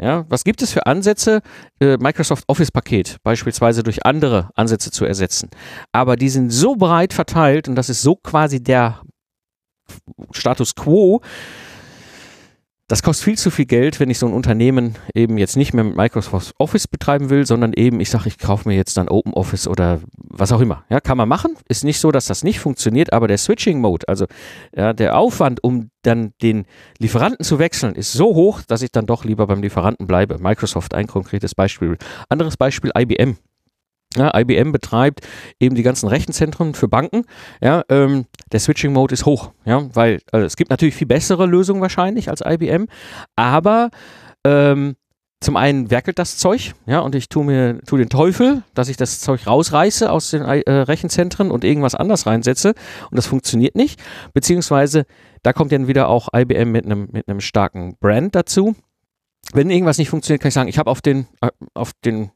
Ja, 0.00 0.24
was 0.28 0.44
gibt 0.44 0.62
es 0.62 0.72
für 0.72 0.86
Ansätze, 0.86 1.42
äh, 1.80 1.96
Microsoft 1.98 2.44
Office 2.48 2.70
Paket 2.70 3.16
beispielsweise 3.22 3.82
durch 3.82 4.04
andere 4.06 4.50
Ansätze 4.54 4.90
zu 4.90 5.04
ersetzen? 5.04 5.50
Aber 5.92 6.16
die 6.16 6.28
sind 6.28 6.50
so 6.50 6.76
breit 6.76 7.12
verteilt 7.12 7.68
und 7.68 7.74
das 7.74 7.88
ist 7.88 8.02
so 8.02 8.16
quasi 8.16 8.62
der 8.62 9.00
Status 10.32 10.74
quo, 10.74 11.20
das 12.90 13.04
kostet 13.04 13.24
viel 13.24 13.38
zu 13.38 13.52
viel 13.52 13.66
Geld, 13.66 14.00
wenn 14.00 14.10
ich 14.10 14.18
so 14.18 14.26
ein 14.26 14.32
Unternehmen 14.32 14.96
eben 15.14 15.38
jetzt 15.38 15.56
nicht 15.56 15.72
mehr 15.72 15.84
mit 15.84 15.96
Microsoft 15.96 16.54
Office 16.58 16.88
betreiben 16.88 17.30
will, 17.30 17.46
sondern 17.46 17.72
eben, 17.72 18.00
ich 18.00 18.10
sage, 18.10 18.26
ich 18.26 18.36
kaufe 18.36 18.68
mir 18.68 18.74
jetzt 18.74 18.96
dann 18.96 19.08
Open 19.08 19.32
Office 19.32 19.68
oder 19.68 20.00
was 20.30 20.52
auch 20.52 20.60
immer. 20.60 20.84
Ja, 20.88 21.00
kann 21.00 21.16
man 21.16 21.28
machen. 21.28 21.56
Ist 21.68 21.84
nicht 21.84 21.98
so, 21.98 22.12
dass 22.12 22.26
das 22.26 22.44
nicht 22.44 22.60
funktioniert, 22.60 23.12
aber 23.12 23.28
der 23.28 23.36
Switching 23.36 23.80
Mode, 23.80 24.08
also 24.08 24.26
ja, 24.74 24.92
der 24.92 25.18
Aufwand, 25.18 25.62
um 25.62 25.90
dann 26.02 26.32
den 26.40 26.64
Lieferanten 26.98 27.44
zu 27.44 27.58
wechseln, 27.58 27.94
ist 27.94 28.12
so 28.12 28.34
hoch, 28.34 28.62
dass 28.62 28.82
ich 28.82 28.92
dann 28.92 29.06
doch 29.06 29.24
lieber 29.24 29.46
beim 29.46 29.60
Lieferanten 29.60 30.06
bleibe. 30.06 30.38
Microsoft, 30.38 30.94
ein 30.94 31.08
konkretes 31.08 31.54
Beispiel. 31.54 31.98
Anderes 32.28 32.56
Beispiel, 32.56 32.92
IBM. 32.96 33.36
Ja, 34.16 34.36
IBM 34.36 34.72
betreibt 34.72 35.20
eben 35.60 35.76
die 35.76 35.84
ganzen 35.84 36.08
Rechenzentren 36.08 36.74
für 36.74 36.88
Banken. 36.88 37.24
Ja, 37.60 37.84
ähm, 37.88 38.26
der 38.50 38.58
Switching 38.58 38.92
Mode 38.92 39.14
ist 39.14 39.24
hoch, 39.24 39.52
ja, 39.64 39.88
weil 39.94 40.20
also 40.32 40.46
es 40.46 40.56
gibt 40.56 40.70
natürlich 40.70 40.96
viel 40.96 41.06
bessere 41.06 41.46
Lösungen 41.46 41.80
wahrscheinlich 41.80 42.28
als 42.28 42.40
IBM, 42.44 42.86
aber 43.36 43.90
ähm, 44.44 44.96
zum 45.40 45.56
einen 45.56 45.90
werkelt 45.90 46.18
das 46.18 46.36
Zeug, 46.36 46.74
ja, 46.86 47.00
und 47.00 47.14
ich 47.14 47.30
tue 47.30 47.44
mir 47.44 47.80
tu 47.86 47.96
den 47.96 48.10
Teufel, 48.10 48.62
dass 48.74 48.88
ich 48.88 48.98
das 48.98 49.20
Zeug 49.20 49.46
rausreiße 49.46 50.10
aus 50.10 50.30
den 50.30 50.42
äh, 50.42 50.70
Rechenzentren 50.70 51.50
und 51.50 51.64
irgendwas 51.64 51.94
anders 51.94 52.26
reinsetze 52.26 52.74
und 53.10 53.16
das 53.16 53.26
funktioniert 53.26 53.74
nicht, 53.74 54.00
beziehungsweise 54.34 55.06
da 55.42 55.52
kommt 55.54 55.72
dann 55.72 55.88
wieder 55.88 56.08
auch 56.08 56.28
IBM 56.34 56.70
mit 56.70 56.84
einem 56.84 57.08
mit 57.10 57.26
einem 57.26 57.40
starken 57.40 57.96
Brand 57.98 58.34
dazu. 58.34 58.76
Wenn 59.52 59.70
irgendwas 59.70 59.96
nicht 59.96 60.10
funktioniert, 60.10 60.42
kann 60.42 60.48
ich 60.48 60.54
sagen, 60.54 60.68
ich 60.68 60.78
habe 60.78 60.90
auf 60.90 61.00
den 61.00 61.26
äh, 61.40 61.48
auf 61.72 61.92
den 62.04 62.30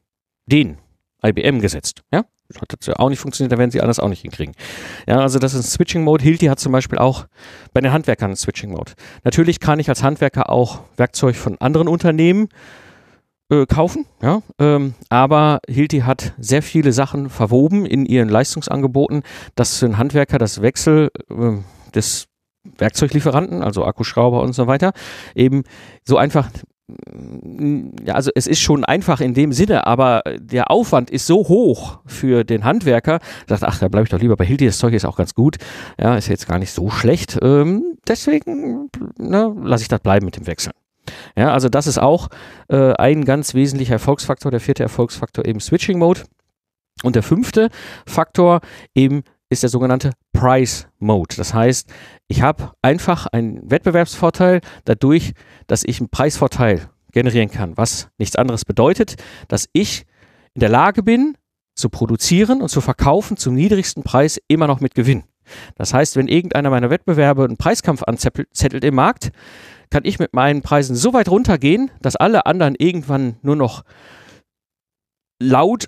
den 0.47 0.77
IBM 1.23 1.59
gesetzt. 1.61 2.01
Ja, 2.11 2.25
hat 2.59 2.73
das 2.79 2.95
auch 2.95 3.09
nicht 3.09 3.19
funktioniert, 3.19 3.51
da 3.51 3.57
werden 3.57 3.71
sie 3.71 3.81
alles 3.81 3.99
auch 3.99 4.09
nicht 4.09 4.21
hinkriegen. 4.21 4.55
Ja, 5.07 5.19
also 5.19 5.39
das 5.39 5.53
ist 5.53 5.59
ein 5.59 5.69
Switching 5.69 6.03
Mode. 6.03 6.23
Hilti 6.23 6.47
hat 6.47 6.59
zum 6.59 6.71
Beispiel 6.71 6.97
auch 6.97 7.27
bei 7.73 7.81
den 7.81 7.91
Handwerkern 7.91 8.31
einen 8.31 8.35
Switching 8.35 8.71
Mode. 8.71 8.93
Natürlich 9.23 9.59
kann 9.59 9.79
ich 9.79 9.89
als 9.89 10.03
Handwerker 10.03 10.49
auch 10.49 10.81
Werkzeug 10.97 11.35
von 11.35 11.59
anderen 11.59 11.87
Unternehmen 11.87 12.49
äh, 13.49 13.65
kaufen, 13.65 14.05
ja, 14.21 14.41
ähm, 14.59 14.93
aber 15.09 15.59
Hilti 15.67 15.99
hat 15.99 16.33
sehr 16.37 16.61
viele 16.61 16.93
Sachen 16.93 17.29
verwoben 17.29 17.85
in 17.85 18.05
ihren 18.05 18.29
Leistungsangeboten, 18.29 19.23
dass 19.55 19.77
für 19.79 19.85
einen 19.85 19.97
Handwerker 19.97 20.37
das 20.37 20.61
Wechsel 20.61 21.11
äh, 21.29 21.57
des 21.93 22.27
Werkzeuglieferanten, 22.77 23.61
also 23.61 23.85
Akkuschrauber 23.85 24.41
und 24.41 24.53
so 24.53 24.67
weiter, 24.67 24.93
eben 25.35 25.63
so 26.03 26.17
einfach 26.17 26.49
ja, 28.05 28.13
also 28.13 28.29
es 28.35 28.45
ist 28.45 28.59
schon 28.59 28.85
einfach 28.85 29.19
in 29.19 29.33
dem 29.33 29.51
Sinne, 29.53 29.87
aber 29.87 30.21
der 30.37 30.69
Aufwand 30.69 31.09
ist 31.09 31.25
so 31.25 31.37
hoch 31.47 31.99
für 32.05 32.43
den 32.43 32.63
Handwerker, 32.63 33.19
sagt, 33.47 33.63
ach, 33.63 33.79
da 33.79 33.87
bleibe 33.87 34.03
ich 34.03 34.11
doch 34.11 34.19
lieber 34.19 34.35
bei 34.35 34.45
Hilti, 34.45 34.67
das 34.67 34.77
Zeug 34.77 34.93
ist 34.93 35.05
auch 35.05 35.17
ganz 35.17 35.33
gut, 35.33 35.57
ja, 35.99 36.15
ist 36.15 36.27
jetzt 36.27 36.47
gar 36.47 36.59
nicht 36.59 36.71
so 36.71 36.91
schlecht, 36.91 37.39
ähm, 37.41 37.97
deswegen 38.07 38.89
ne, 39.17 39.55
lasse 39.63 39.81
ich 39.81 39.87
das 39.87 39.99
bleiben 39.99 40.25
mit 40.25 40.37
dem 40.37 40.45
Wechseln. 40.45 40.73
Ja, 41.37 41.51
also 41.51 41.69
das 41.69 41.87
ist 41.87 41.97
auch 41.97 42.29
äh, 42.69 42.93
ein 42.93 43.25
ganz 43.25 43.53
wesentlicher 43.53 43.93
Erfolgsfaktor, 43.93 44.51
der 44.51 44.59
vierte 44.59 44.83
Erfolgsfaktor 44.83 45.45
eben 45.45 45.59
Switching 45.59 45.99
Mode. 45.99 46.21
Und 47.03 47.15
der 47.15 47.23
fünfte 47.23 47.69
Faktor 48.05 48.61
eben 48.93 49.23
ist 49.49 49.63
der 49.63 49.69
sogenannte 49.69 50.11
Price 50.33 50.87
Mode. 50.99 51.35
Das 51.37 51.53
heißt, 51.53 51.89
ich 52.27 52.41
habe 52.41 52.71
einfach 52.81 53.27
einen 53.27 53.69
Wettbewerbsvorteil 53.69 54.61
dadurch, 54.85 55.33
dass 55.67 55.83
ich 55.83 55.99
einen 55.99 56.09
Preisvorteil 56.09 56.89
generieren 57.11 57.49
kann, 57.49 57.77
was 57.77 58.09
nichts 58.17 58.35
anderes 58.35 58.65
bedeutet, 58.65 59.15
dass 59.47 59.69
ich 59.73 60.05
in 60.53 60.61
der 60.61 60.69
Lage 60.69 61.03
bin, 61.03 61.37
zu 61.75 61.89
produzieren 61.89 62.61
und 62.61 62.69
zu 62.69 62.81
verkaufen 62.81 63.37
zum 63.37 63.53
niedrigsten 63.53 64.03
Preis 64.03 64.39
immer 64.47 64.67
noch 64.67 64.79
mit 64.79 64.95
Gewinn. 64.95 65.23
Das 65.75 65.93
heißt, 65.93 66.15
wenn 66.15 66.27
irgendeiner 66.27 66.69
meiner 66.69 66.89
Wettbewerbe 66.89 67.43
einen 67.43 67.57
Preiskampf 67.57 68.03
anzettelt 68.03 68.83
im 68.83 68.95
Markt, 68.95 69.31
kann 69.89 70.05
ich 70.05 70.19
mit 70.19 70.33
meinen 70.33 70.61
Preisen 70.61 70.95
so 70.95 71.13
weit 71.13 71.29
runtergehen, 71.29 71.91
dass 72.01 72.15
alle 72.15 72.45
anderen 72.45 72.75
irgendwann 72.75 73.37
nur 73.41 73.55
noch 73.55 73.83
laut 75.41 75.87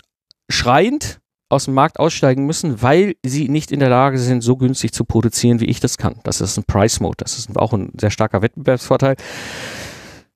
schreiend 0.49 1.19
aus 1.49 1.65
dem 1.65 1.73
Markt 1.73 1.99
aussteigen 1.99 2.45
müssen, 2.45 2.81
weil 2.81 3.15
sie 3.25 3.47
nicht 3.47 3.71
in 3.71 3.79
der 3.79 3.89
Lage 3.89 4.17
sind, 4.17 4.41
so 4.41 4.57
günstig 4.57 4.91
zu 4.91 5.05
produzieren, 5.05 5.59
wie 5.61 5.65
ich 5.65 5.79
das 5.79 5.97
kann. 5.97 6.19
Das 6.23 6.41
ist 6.41 6.57
ein 6.57 6.65
Price 6.65 6.99
Mode. 6.99 7.17
Das 7.19 7.37
ist 7.37 7.55
auch 7.57 7.73
ein 7.73 7.91
sehr 7.97 8.11
starker 8.11 8.41
Wettbewerbsvorteil. 8.41 9.15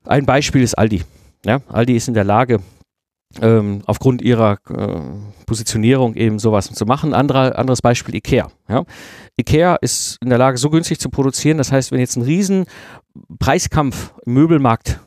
Ein 0.06 0.26
Beispiel 0.26 0.62
ist 0.62 0.78
Aldi. 0.78 1.04
Ja, 1.46 1.62
Aldi 1.68 1.96
ist 1.96 2.08
in 2.08 2.14
der 2.14 2.24
Lage, 2.24 2.60
ähm, 3.42 3.82
aufgrund 3.86 4.22
ihrer 4.22 4.58
äh, 4.70 5.00
Positionierung 5.46 6.16
eben 6.16 6.40
sowas 6.40 6.72
zu 6.72 6.86
machen. 6.86 7.14
Anderer, 7.14 7.58
anderes 7.58 7.82
Beispiel 7.82 8.16
Ikea. 8.16 8.50
Ja. 8.68 8.84
Ikea 9.38 9.76
ist 9.76 10.18
in 10.22 10.30
der 10.30 10.38
Lage, 10.38 10.58
so 10.58 10.70
günstig 10.70 11.00
zu 11.00 11.10
produzieren. 11.10 11.58
Das 11.58 11.72
heißt, 11.72 11.92
wenn 11.92 12.00
jetzt 12.00 12.16
ein 12.16 12.24
riesen 12.24 12.66
Preiskampf 13.40 14.14
im 14.26 14.34
Möbelmarkt 14.34 15.00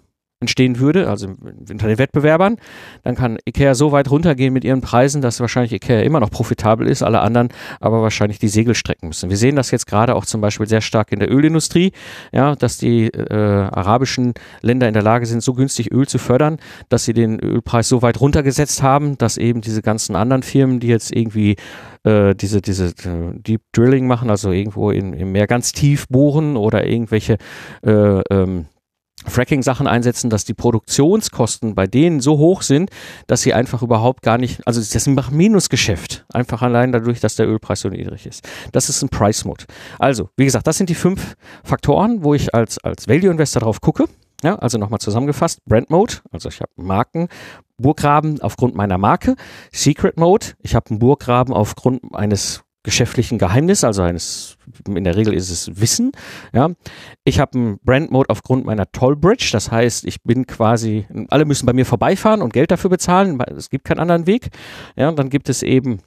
entstehen 0.44 0.78
würde, 0.78 1.08
also 1.08 1.28
unter 1.70 1.88
den 1.88 1.98
Wettbewerbern, 1.98 2.56
dann 3.02 3.14
kann 3.14 3.38
Ikea 3.44 3.74
so 3.74 3.92
weit 3.92 4.10
runtergehen 4.10 4.52
mit 4.52 4.64
ihren 4.64 4.80
Preisen, 4.80 5.22
dass 5.22 5.40
wahrscheinlich 5.40 5.72
Ikea 5.72 6.00
immer 6.02 6.20
noch 6.20 6.30
profitabel 6.30 6.86
ist, 6.86 7.02
alle 7.02 7.20
anderen 7.20 7.48
aber 7.80 8.02
wahrscheinlich 8.02 8.38
die 8.38 8.48
Segel 8.48 8.74
strecken 8.74 9.08
müssen. 9.08 9.30
Wir 9.30 9.36
sehen 9.36 9.56
das 9.56 9.70
jetzt 9.70 9.86
gerade 9.86 10.14
auch 10.14 10.26
zum 10.26 10.40
Beispiel 10.40 10.66
sehr 10.66 10.80
stark 10.80 11.12
in 11.12 11.18
der 11.18 11.30
Ölindustrie, 11.30 11.92
ja, 12.32 12.54
dass 12.54 12.78
die 12.78 13.06
äh, 13.06 13.34
arabischen 13.34 14.34
Länder 14.60 14.86
in 14.86 14.94
der 14.94 15.02
Lage 15.02 15.26
sind, 15.26 15.42
so 15.42 15.54
günstig 15.54 15.92
Öl 15.92 16.06
zu 16.06 16.18
fördern, 16.18 16.58
dass 16.88 17.04
sie 17.04 17.12
den 17.12 17.40
Ölpreis 17.40 17.88
so 17.88 18.02
weit 18.02 18.20
runtergesetzt 18.20 18.82
haben, 18.82 19.18
dass 19.18 19.36
eben 19.36 19.60
diese 19.60 19.82
ganzen 19.82 20.16
anderen 20.16 20.42
Firmen, 20.42 20.80
die 20.80 20.88
jetzt 20.88 21.14
irgendwie 21.14 21.56
äh, 22.04 22.34
diese, 22.34 22.60
diese 22.60 22.86
äh, 22.88 23.38
Deep 23.38 23.62
Drilling 23.72 24.06
machen, 24.06 24.30
also 24.30 24.52
irgendwo 24.52 24.90
in, 24.90 25.14
im 25.14 25.32
Meer 25.32 25.46
ganz 25.46 25.72
tief 25.72 26.06
bohren 26.08 26.56
oder 26.56 26.86
irgendwelche 26.86 27.38
äh, 27.82 28.20
ähm, 28.30 28.66
Fracking-Sachen 29.24 29.86
einsetzen, 29.86 30.30
dass 30.30 30.44
die 30.44 30.54
Produktionskosten 30.54 31.74
bei 31.74 31.86
denen 31.86 32.20
so 32.20 32.38
hoch 32.38 32.62
sind, 32.62 32.90
dass 33.26 33.42
sie 33.42 33.54
einfach 33.54 33.82
überhaupt 33.82 34.22
gar 34.22 34.38
nicht, 34.38 34.66
also 34.66 34.80
das 34.80 34.94
ist 34.94 35.06
ein 35.06 35.18
Minusgeschäft, 35.30 36.24
einfach 36.32 36.62
allein 36.62 36.92
dadurch, 36.92 37.20
dass 37.20 37.36
der 37.36 37.48
Ölpreis 37.48 37.80
so 37.80 37.88
niedrig 37.88 38.26
ist. 38.26 38.46
Das 38.72 38.88
ist 38.88 39.02
ein 39.02 39.08
Price-Mode. 39.08 39.64
Also, 39.98 40.28
wie 40.36 40.44
gesagt, 40.44 40.66
das 40.66 40.78
sind 40.78 40.90
die 40.90 40.94
fünf 40.94 41.36
Faktoren, 41.62 42.24
wo 42.24 42.34
ich 42.34 42.54
als, 42.54 42.78
als 42.78 43.08
Value-Investor 43.08 43.60
drauf 43.62 43.80
gucke. 43.80 44.06
Ja, 44.42 44.56
also 44.56 44.76
nochmal 44.76 45.00
zusammengefasst, 45.00 45.64
Brand 45.64 45.88
Mode, 45.88 46.16
also 46.30 46.50
ich 46.50 46.60
habe 46.60 46.70
Marken, 46.76 47.28
Burggraben 47.78 48.42
aufgrund 48.42 48.74
meiner 48.74 48.98
Marke, 48.98 49.36
Secret 49.72 50.18
Mode, 50.18 50.48
ich 50.60 50.74
habe 50.74 50.90
einen 50.90 50.98
Burggraben 50.98 51.54
aufgrund 51.54 52.02
eines 52.14 52.63
geschäftlichen 52.84 53.38
Geheimnis, 53.38 53.82
also 53.82 54.02
eines, 54.02 54.56
in 54.86 55.02
der 55.02 55.16
Regel 55.16 55.34
ist 55.34 55.50
es 55.50 55.80
Wissen. 55.80 56.12
Ja. 56.52 56.70
Ich 57.24 57.40
habe 57.40 57.58
einen 57.58 57.78
Brand 57.82 58.12
Mode 58.12 58.30
aufgrund 58.30 58.66
meiner 58.66 58.90
Tollbridge, 58.92 59.48
das 59.52 59.72
heißt, 59.72 60.04
ich 60.04 60.22
bin 60.22 60.46
quasi, 60.46 61.06
alle 61.30 61.46
müssen 61.46 61.66
bei 61.66 61.72
mir 61.72 61.86
vorbeifahren 61.86 62.42
und 62.42 62.52
Geld 62.52 62.70
dafür 62.70 62.90
bezahlen, 62.90 63.40
es 63.56 63.70
gibt 63.70 63.84
keinen 63.84 64.00
anderen 64.00 64.26
Weg. 64.26 64.50
Ja, 64.96 65.08
und 65.08 65.18
dann 65.18 65.30
gibt 65.30 65.48
es 65.48 65.62
eben 65.62 66.00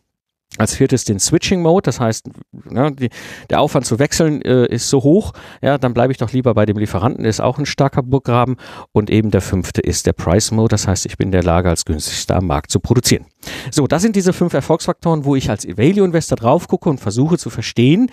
als 0.58 0.76
viertes 0.76 1.04
den 1.04 1.20
Switching 1.20 1.62
Mode, 1.62 1.84
das 1.84 2.00
heißt, 2.00 2.30
ne, 2.70 2.92
die, 2.92 3.10
der 3.50 3.60
Aufwand 3.60 3.86
zu 3.86 4.00
wechseln 4.00 4.42
äh, 4.42 4.66
ist 4.66 4.90
so 4.90 5.04
hoch, 5.04 5.34
ja, 5.62 5.78
dann 5.78 5.94
bleibe 5.94 6.12
ich 6.12 6.18
doch 6.18 6.32
lieber 6.32 6.54
bei 6.54 6.66
dem 6.66 6.78
Lieferanten, 6.78 7.26
ist 7.26 7.42
auch 7.42 7.60
ein 7.60 7.66
starker 7.66 8.02
Burggraben. 8.02 8.58
Und 8.92 9.10
eben 9.10 9.30
der 9.30 9.42
fünfte 9.42 9.82
ist 9.82 10.06
der 10.06 10.14
Price 10.14 10.52
Mode, 10.52 10.70
das 10.70 10.88
heißt, 10.88 11.06
ich 11.06 11.18
bin 11.18 11.28
in 11.28 11.32
der 11.34 11.44
Lage, 11.44 11.70
als 11.70 11.86
günstigster 11.86 12.38
am 12.38 12.48
Markt 12.48 12.72
zu 12.72 12.80
produzieren. 12.80 13.26
So, 13.72 13.88
das 13.88 14.02
sind 14.02 14.16
diese 14.16 14.34
fünf 14.34 14.54
Erfolgsfaktoren, 14.54 15.26
wo 15.26 15.36
ich 15.36 15.50
als 15.50 15.68
Value 15.68 16.06
Investor 16.06 16.38
drauf 16.38 16.68
gucke 16.68 16.90
und 16.90 17.00
versuche 17.00 17.38
zu 17.38 17.50
verstehen, 17.50 18.10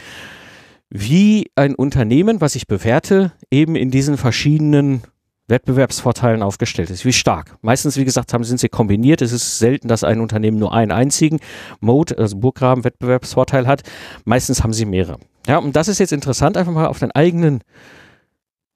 wie 0.90 1.50
ein 1.56 1.74
Unternehmen, 1.74 2.40
was 2.40 2.54
ich 2.56 2.66
bewerte, 2.66 3.32
eben 3.50 3.74
in 3.74 3.90
diesen 3.90 4.16
verschiedenen 4.16 5.02
Wettbewerbsvorteilen 5.48 6.42
aufgestellt 6.42 6.90
ist. 6.90 7.04
Wie 7.04 7.12
stark? 7.12 7.56
Meistens, 7.60 7.96
wie 7.96 8.04
gesagt, 8.04 8.32
haben, 8.32 8.44
sind 8.44 8.60
sie 8.60 8.68
kombiniert. 8.68 9.20
Es 9.22 9.32
ist 9.32 9.58
selten, 9.58 9.88
dass 9.88 10.04
ein 10.04 10.20
Unternehmen 10.20 10.58
nur 10.58 10.72
einen 10.72 10.90
einzigen 10.90 11.40
Mode, 11.80 12.16
also 12.18 12.36
Burggraben, 12.36 12.84
Wettbewerbsvorteil 12.84 13.66
hat. 13.66 13.82
Meistens 14.24 14.62
haben 14.62 14.72
sie 14.72 14.86
mehrere. 14.86 15.18
Ja, 15.46 15.58
und 15.58 15.76
das 15.76 15.88
ist 15.88 15.98
jetzt 15.98 16.12
interessant, 16.12 16.56
einfach 16.56 16.72
mal 16.72 16.86
auf 16.86 16.98
den 16.98 17.10
eigenen 17.12 17.60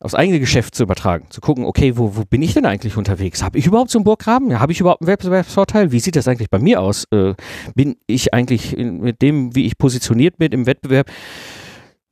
aufs 0.00 0.14
eigene 0.14 0.38
Geschäft 0.38 0.76
zu 0.76 0.84
übertragen, 0.84 1.26
zu 1.30 1.40
gucken, 1.40 1.64
okay, 1.64 1.96
wo, 1.96 2.16
wo 2.16 2.25
bin 2.25 2.40
ich 2.42 2.54
denn 2.54 2.66
eigentlich 2.66 2.96
unterwegs? 2.96 3.42
Habe 3.42 3.58
ich 3.58 3.66
überhaupt 3.66 3.90
so 3.90 3.98
einen 3.98 4.04
Burggraben? 4.04 4.60
Habe 4.60 4.70
ich 4.70 4.80
überhaupt 4.80 5.02
einen 5.02 5.08
Wettbewerbsvorteil? 5.08 5.90
Wie 5.90 5.98
sieht 5.98 6.14
das 6.14 6.28
eigentlich 6.28 6.50
bei 6.50 6.60
mir 6.60 6.80
aus? 6.80 7.04
Äh, 7.10 7.34
bin 7.75 7.96
ich 8.06 8.32
eigentlich 8.32 8.76
in, 8.76 9.00
mit 9.00 9.22
dem, 9.22 9.56
wie 9.56 9.66
ich 9.66 9.76
positioniert 9.76 10.38
bin 10.38 10.52
im 10.52 10.66
Wettbewerb, 10.66 11.10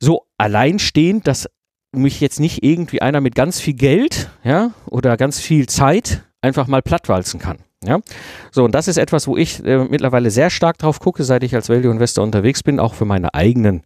so 0.01 0.27
alleinstehend, 0.37 1.27
dass 1.27 1.47
mich 1.97 2.19
jetzt 2.21 2.39
nicht 2.39 2.63
irgendwie 2.63 3.01
einer 3.01 3.21
mit 3.21 3.35
ganz 3.35 3.59
viel 3.59 3.73
Geld, 3.73 4.29
ja, 4.43 4.71
oder 4.85 5.17
ganz 5.17 5.39
viel 5.39 5.67
Zeit 5.67 6.23
einfach 6.41 6.67
mal 6.67 6.81
plattwalzen 6.81 7.39
kann. 7.39 7.59
Ja, 7.83 7.99
so 8.51 8.63
und 8.63 8.73
das 8.73 8.87
ist 8.87 8.97
etwas, 8.97 9.27
wo 9.27 9.37
ich 9.37 9.63
äh, 9.63 9.85
mittlerweile 9.85 10.31
sehr 10.31 10.49
stark 10.49 10.79
drauf 10.79 10.99
gucke, 10.99 11.23
seit 11.23 11.43
ich 11.43 11.53
als 11.53 11.69
Value 11.69 11.91
Investor 11.91 12.23
unterwegs 12.23 12.63
bin, 12.63 12.79
auch 12.79 12.95
für 12.95 13.05
meine 13.05 13.35
eigenen 13.35 13.83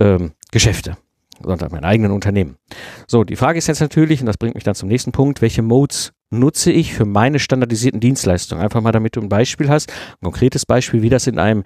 ähm, 0.00 0.32
Geschäfte 0.52 0.96
oder 1.44 1.68
mein 1.70 1.84
eigenen 1.84 2.12
Unternehmen. 2.12 2.56
So, 3.08 3.24
die 3.24 3.36
Frage 3.36 3.58
ist 3.58 3.66
jetzt 3.66 3.80
natürlich, 3.80 4.20
und 4.20 4.26
das 4.26 4.38
bringt 4.38 4.54
mich 4.54 4.64
dann 4.64 4.76
zum 4.76 4.88
nächsten 4.88 5.10
Punkt, 5.10 5.42
welche 5.42 5.62
Modes 5.62 6.12
nutze 6.30 6.70
ich 6.70 6.94
für 6.94 7.04
meine 7.04 7.40
standardisierten 7.40 8.00
Dienstleistungen? 8.00 8.62
Einfach 8.62 8.80
mal, 8.80 8.92
damit 8.92 9.16
du 9.16 9.20
ein 9.20 9.28
Beispiel 9.28 9.68
hast, 9.68 9.90
ein 9.90 10.24
konkretes 10.24 10.64
Beispiel, 10.64 11.02
wie 11.02 11.10
das 11.10 11.26
in 11.26 11.38
einem 11.38 11.64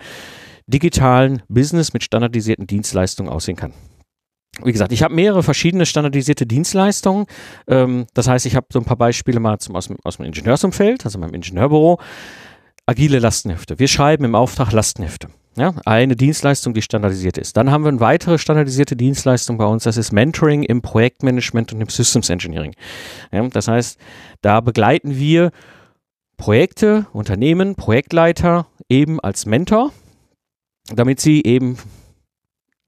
digitalen 0.66 1.42
Business 1.48 1.92
mit 1.92 2.02
standardisierten 2.04 2.66
Dienstleistungen 2.66 3.30
aussehen 3.30 3.56
kann 3.56 3.74
wie 4.64 4.72
gesagt, 4.72 4.92
ich 4.92 5.02
habe 5.02 5.14
mehrere 5.14 5.42
verschiedene 5.42 5.86
standardisierte 5.86 6.46
Dienstleistungen. 6.46 7.26
Ähm, 7.66 8.06
das 8.14 8.28
heißt, 8.28 8.46
ich 8.46 8.56
habe 8.56 8.66
so 8.72 8.78
ein 8.78 8.84
paar 8.84 8.96
Beispiele 8.96 9.40
mal 9.40 9.58
zum, 9.58 9.76
aus, 9.76 9.88
dem, 9.88 9.96
aus 10.04 10.16
dem 10.16 10.26
Ingenieursumfeld, 10.26 11.04
also 11.04 11.18
meinem 11.18 11.34
Ingenieurbüro. 11.34 11.98
Agile 12.86 13.18
Lastenhefte. 13.20 13.78
Wir 13.78 13.88
schreiben 13.88 14.24
im 14.24 14.34
Auftrag 14.34 14.72
Lastenhefte. 14.72 15.28
Ja, 15.56 15.74
eine 15.84 16.14
Dienstleistung, 16.14 16.74
die 16.74 16.82
standardisiert 16.82 17.36
ist. 17.36 17.56
Dann 17.56 17.70
haben 17.70 17.84
wir 17.84 17.88
eine 17.88 18.00
weitere 18.00 18.38
standardisierte 18.38 18.94
Dienstleistung 18.96 19.58
bei 19.58 19.64
uns, 19.64 19.82
das 19.82 19.96
ist 19.96 20.12
Mentoring 20.12 20.62
im 20.62 20.80
Projektmanagement 20.80 21.72
und 21.72 21.80
im 21.80 21.88
Systems 21.88 22.30
Engineering. 22.30 22.74
Ja, 23.32 23.46
das 23.48 23.66
heißt, 23.66 23.98
da 24.42 24.60
begleiten 24.60 25.16
wir 25.16 25.50
Projekte, 26.36 27.06
Unternehmen, 27.12 27.74
Projektleiter 27.74 28.66
eben 28.88 29.20
als 29.20 29.44
Mentor, 29.44 29.92
damit 30.94 31.20
sie 31.20 31.42
eben 31.42 31.78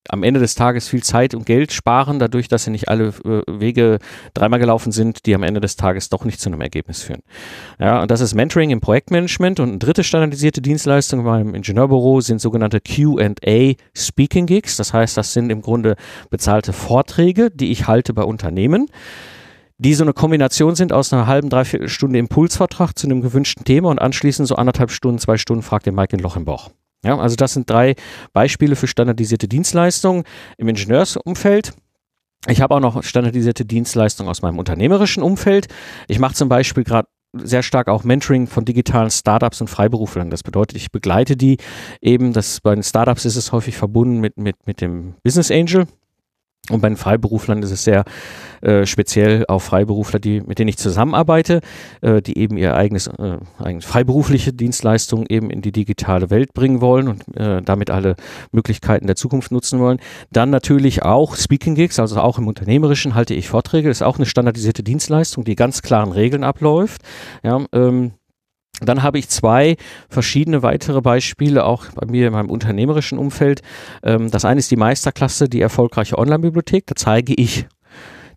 am 0.09 0.23
Ende 0.23 0.41
des 0.41 0.55
Tages 0.55 0.89
viel 0.89 1.03
Zeit 1.03 1.35
und 1.35 1.47
Geld 1.47 1.73
sparen, 1.73 2.19
dadurch, 2.19 2.49
dass 2.49 2.65
sie 2.65 2.71
nicht 2.71 2.89
alle 2.89 3.09
äh, 3.25 3.43
Wege 3.49 3.99
dreimal 4.35 4.59
gelaufen 4.59 4.93
sind, 4.93 5.27
die 5.27 5.35
am 5.35 5.43
Ende 5.43 5.61
des 5.61 5.77
Tages 5.77 6.09
doch 6.09 6.25
nicht 6.25 6.41
zu 6.41 6.49
einem 6.49 6.61
Ergebnis 6.61 7.03
führen. 7.03 7.23
Ja, 7.79 8.03
und 8.03 8.11
das 8.11 8.21
ist 8.21 8.35
Mentoring 8.35 8.71
im 8.71 8.81
Projektmanagement 8.81 9.61
und 9.61 9.69
eine 9.69 9.79
dritte 9.79 10.05
standardisierte 10.05 10.61
Dienstleistung 10.61 11.25
beim 11.25 11.55
Ingenieurbüro 11.55 12.21
sind 12.21 12.41
sogenannte 12.41 12.81
Q&A 12.81 13.75
Speaking 13.97 14.47
Gigs. 14.47 14.77
Das 14.77 14.93
heißt, 14.93 15.17
das 15.17 15.33
sind 15.33 15.51
im 15.51 15.63
Grunde 15.63 15.97
bezahlte 16.31 16.73
Vorträge, 16.73 17.51
die 17.51 17.71
ich 17.71 17.87
halte 17.87 18.13
bei 18.13 18.23
Unternehmen 18.23 18.89
die 19.79 19.95
so 19.95 20.05
eine 20.05 20.13
Kombination 20.13 20.77
sind 20.77 20.93
aus 20.93 21.13
einer 21.13 21.27
halben, 21.27 21.51
dreiviertel 21.51 21.89
Stunde 21.89 22.17
Impulsvortrag 22.21 22.97
zu 22.97 23.09
einem 23.09 23.21
gewünschten 23.21 23.65
Thema 23.65 23.89
und 23.89 23.99
anschließend 23.99 24.47
so 24.47 24.55
anderthalb 24.55 24.93
Stunden, 24.93 25.19
zwei 25.19 25.39
Stunden 25.39 25.65
fragt 25.65 25.87
den 25.87 25.97
Mike 25.97 26.15
in 26.15 26.23
Loch 26.23 26.37
im 26.37 26.45
Bauch. 26.45 26.71
Ja, 27.05 27.19
also 27.19 27.37
das 27.37 27.55
sind 27.55 27.69
drei 27.69 27.95
Beispiele 28.33 28.77
für 28.77 28.87
standardisierte 28.87 29.49
Dienstleistungen 29.49 30.25
im 30.57 30.69
Ingenieursumfeld. 30.69 31.75
Ich 32.49 32.61
habe 32.61 32.75
auch 32.75 32.81
noch 32.81 33.03
standardisierte 33.03 33.65
Dienstleistungen 33.65 34.29
aus 34.29 34.43
meinem 34.43 34.59
unternehmerischen 34.59 35.23
Umfeld. 35.23 35.69
Ich 36.09 36.19
mache 36.19 36.35
zum 36.35 36.49
Beispiel 36.49 36.85
gerade 36.85 37.09
sehr 37.35 37.63
stark 37.63 37.89
auch 37.89 38.05
Mentoring 38.05 38.47
von 38.47 38.65
digitalen 38.65 39.11
Startups 39.11 39.61
und 39.61 39.69
Freiberuflern. 39.69 40.31
Das 40.31 40.43
bedeutet, 40.43 40.77
ich 40.77 40.91
begleite 40.91 41.37
die 41.37 41.57
eben, 42.01 42.33
das 42.33 42.61
bei 42.61 42.75
den 42.75 42.83
Startups 42.83 43.25
ist 43.25 43.37
es 43.37 43.53
häufig 43.53 43.77
verbunden 43.77 44.21
mit, 44.21 44.37
mit, 44.37 44.67
mit 44.67 44.81
dem 44.81 45.15
Business 45.23 45.51
Angel. 45.51 45.87
Und 46.71 46.81
bei 46.81 46.89
den 46.89 46.97
Freiberuflern 46.97 47.61
ist 47.65 47.73
es 47.73 47.83
sehr 47.83 48.05
äh, 48.61 48.87
speziell 48.87 49.45
auf 49.49 49.65
Freiberufler, 49.65 50.21
die, 50.21 50.41
mit 50.43 50.61
denen 50.61 50.69
ich 50.69 50.79
zusammenarbeite, 50.79 51.61
äh, 52.03 52.23
die 52.23 52.39
eben 52.39 52.57
ihr 52.57 52.77
eigenes, 52.77 53.09
äh, 53.09 53.39
eigenes 53.59 53.85
freiberufliche 53.85 54.53
Dienstleistungen 54.53 55.27
eben 55.29 55.51
in 55.51 55.61
die 55.61 55.73
digitale 55.73 56.31
Welt 56.31 56.55
bringen 56.55 56.81
wollen 56.81 57.09
und 57.09 57.37
äh, 57.37 57.63
damit 57.63 57.91
alle 57.91 58.15
Möglichkeiten 58.53 59.09
der 59.09 59.17
Zukunft 59.17 59.51
nutzen 59.51 59.81
wollen. 59.81 59.99
Dann 60.31 60.51
natürlich 60.51 61.03
auch 61.03 61.35
Speaking 61.35 61.75
Gigs, 61.75 61.99
also 61.99 62.21
auch 62.21 62.39
im 62.39 62.47
Unternehmerischen 62.47 63.17
halte 63.17 63.35
ich 63.35 63.49
Vorträge. 63.49 63.89
Das 63.89 63.99
ist 63.99 64.03
auch 64.03 64.19
eine 64.19 64.27
standardisierte 64.27 64.85
Dienstleistung, 64.85 65.43
die 65.43 65.57
ganz 65.57 65.83
klaren 65.83 66.13
Regeln 66.13 66.45
abläuft. 66.45 67.03
Ja, 67.43 67.61
ähm, 67.73 68.13
dann 68.81 69.03
habe 69.03 69.19
ich 69.19 69.29
zwei 69.29 69.77
verschiedene 70.09 70.63
weitere 70.63 71.01
Beispiele, 71.01 71.65
auch 71.65 71.87
bei 71.95 72.07
mir 72.07 72.29
in 72.29 72.33
meinem 72.33 72.51
unternehmerischen 72.51 73.19
Umfeld. 73.19 73.63
Ähm, 74.03 74.31
das 74.31 74.45
eine 74.45 74.59
ist 74.59 74.71
die 74.71 74.77
Meisterklasse, 74.77 75.49
die 75.49 75.61
erfolgreiche 75.61 76.19
Online-Bibliothek. 76.19 76.87
Da 76.87 76.95
zeige 76.97 77.35
ich 77.35 77.67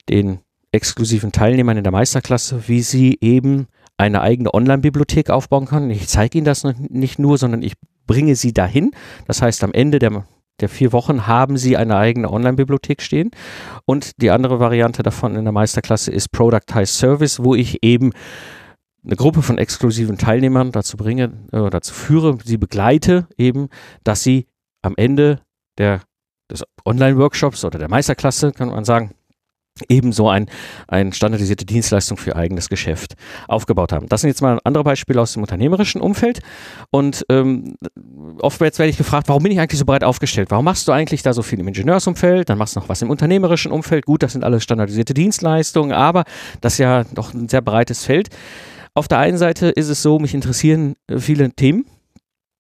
den 0.09 0.39
exklusiven 0.71 1.31
Teilnehmern 1.31 1.77
in 1.77 1.83
der 1.83 1.93
Meisterklasse, 1.93 2.67
wie 2.67 2.81
sie 2.81 3.17
eben 3.21 3.67
eine 3.97 4.21
eigene 4.21 4.53
Online-Bibliothek 4.53 5.29
aufbauen 5.29 5.65
können. 5.65 5.89
Ich 5.89 6.07
zeige 6.07 6.37
ihnen 6.37 6.45
das 6.45 6.63
nicht 6.63 7.17
nur, 7.17 7.37
sondern 7.37 7.61
ich 7.61 7.73
bringe 8.05 8.35
sie 8.35 8.53
dahin. 8.53 8.91
Das 9.25 9.41
heißt, 9.41 9.63
am 9.63 9.71
Ende 9.71 9.99
der, 9.99 10.25
der 10.59 10.69
vier 10.69 10.91
Wochen 10.91 11.27
haben 11.27 11.57
sie 11.57 11.77
eine 11.77 11.95
eigene 11.95 12.29
Online-Bibliothek 12.29 13.01
stehen. 13.01 13.31
Und 13.85 14.21
die 14.21 14.31
andere 14.31 14.59
Variante 14.59 15.01
davon 15.01 15.35
in 15.35 15.45
der 15.45 15.53
Meisterklasse 15.53 16.11
ist 16.11 16.31
Productized 16.31 16.95
Service, 16.95 17.41
wo 17.41 17.55
ich 17.55 17.83
eben 17.83 18.11
eine 19.05 19.15
Gruppe 19.15 19.41
von 19.41 19.57
exklusiven 19.57 20.17
Teilnehmern 20.17 20.71
dazu 20.71 20.97
bringe, 20.97 21.33
äh, 21.51 21.69
dazu 21.69 21.93
führe, 21.93 22.37
sie 22.43 22.57
begleite 22.57 23.27
eben, 23.37 23.69
dass 24.03 24.23
sie 24.23 24.47
am 24.81 24.93
Ende 24.97 25.41
der, 25.77 26.01
des 26.49 26.63
Online-Workshops 26.85 27.63
oder 27.65 27.79
der 27.79 27.89
Meisterklasse, 27.89 28.51
kann 28.51 28.69
man 28.69 28.85
sagen, 28.85 29.11
ebenso 29.89 30.29
ein, 30.29 30.49
ein 30.87 31.11
standardisierte 31.11 31.65
Dienstleistung 31.65 32.17
für 32.17 32.35
eigenes 32.35 32.69
Geschäft 32.69 33.15
aufgebaut 33.47 33.91
haben. 33.91 34.07
Das 34.07 34.21
sind 34.21 34.29
jetzt 34.29 34.41
mal 34.41 34.59
andere 34.63 34.85
Beispiele 34.85 35.19
aus 35.21 35.33
dem 35.33 35.41
unternehmerischen 35.41 35.99
Umfeld. 35.99 36.39
Und 36.91 37.25
ähm, 37.29 37.75
oftmals 38.39 38.79
werde 38.79 38.89
ich 38.89 38.97
gefragt, 38.97 39.27
warum 39.27 39.43
bin 39.43 39.51
ich 39.51 39.59
eigentlich 39.59 39.79
so 39.79 39.85
breit 39.85 40.05
aufgestellt? 40.05 40.49
Warum 40.49 40.63
machst 40.63 40.87
du 40.87 40.93
eigentlich 40.93 41.23
da 41.23 41.33
so 41.33 41.41
viel 41.41 41.59
im 41.59 41.67
Ingenieursumfeld? 41.67 42.49
Dann 42.49 42.57
machst 42.57 42.75
du 42.75 42.79
noch 42.79 42.87
was 42.87 43.01
im 43.01 43.09
unternehmerischen 43.09 43.71
Umfeld. 43.71 44.05
Gut, 44.05 44.23
das 44.23 44.31
sind 44.31 44.45
alles 44.45 44.63
standardisierte 44.63 45.13
Dienstleistungen, 45.13 45.91
aber 45.91 46.23
das 46.61 46.73
ist 46.73 46.79
ja 46.79 47.03
doch 47.13 47.33
ein 47.33 47.49
sehr 47.49 47.61
breites 47.61 48.05
Feld. 48.05 48.29
Auf 48.95 49.07
der 49.07 49.19
einen 49.19 49.37
Seite 49.37 49.67
ist 49.67 49.89
es 49.89 50.01
so, 50.01 50.19
mich 50.19 50.33
interessieren 50.33 50.95
äh, 51.07 51.19
viele 51.19 51.51
Themen 51.51 51.85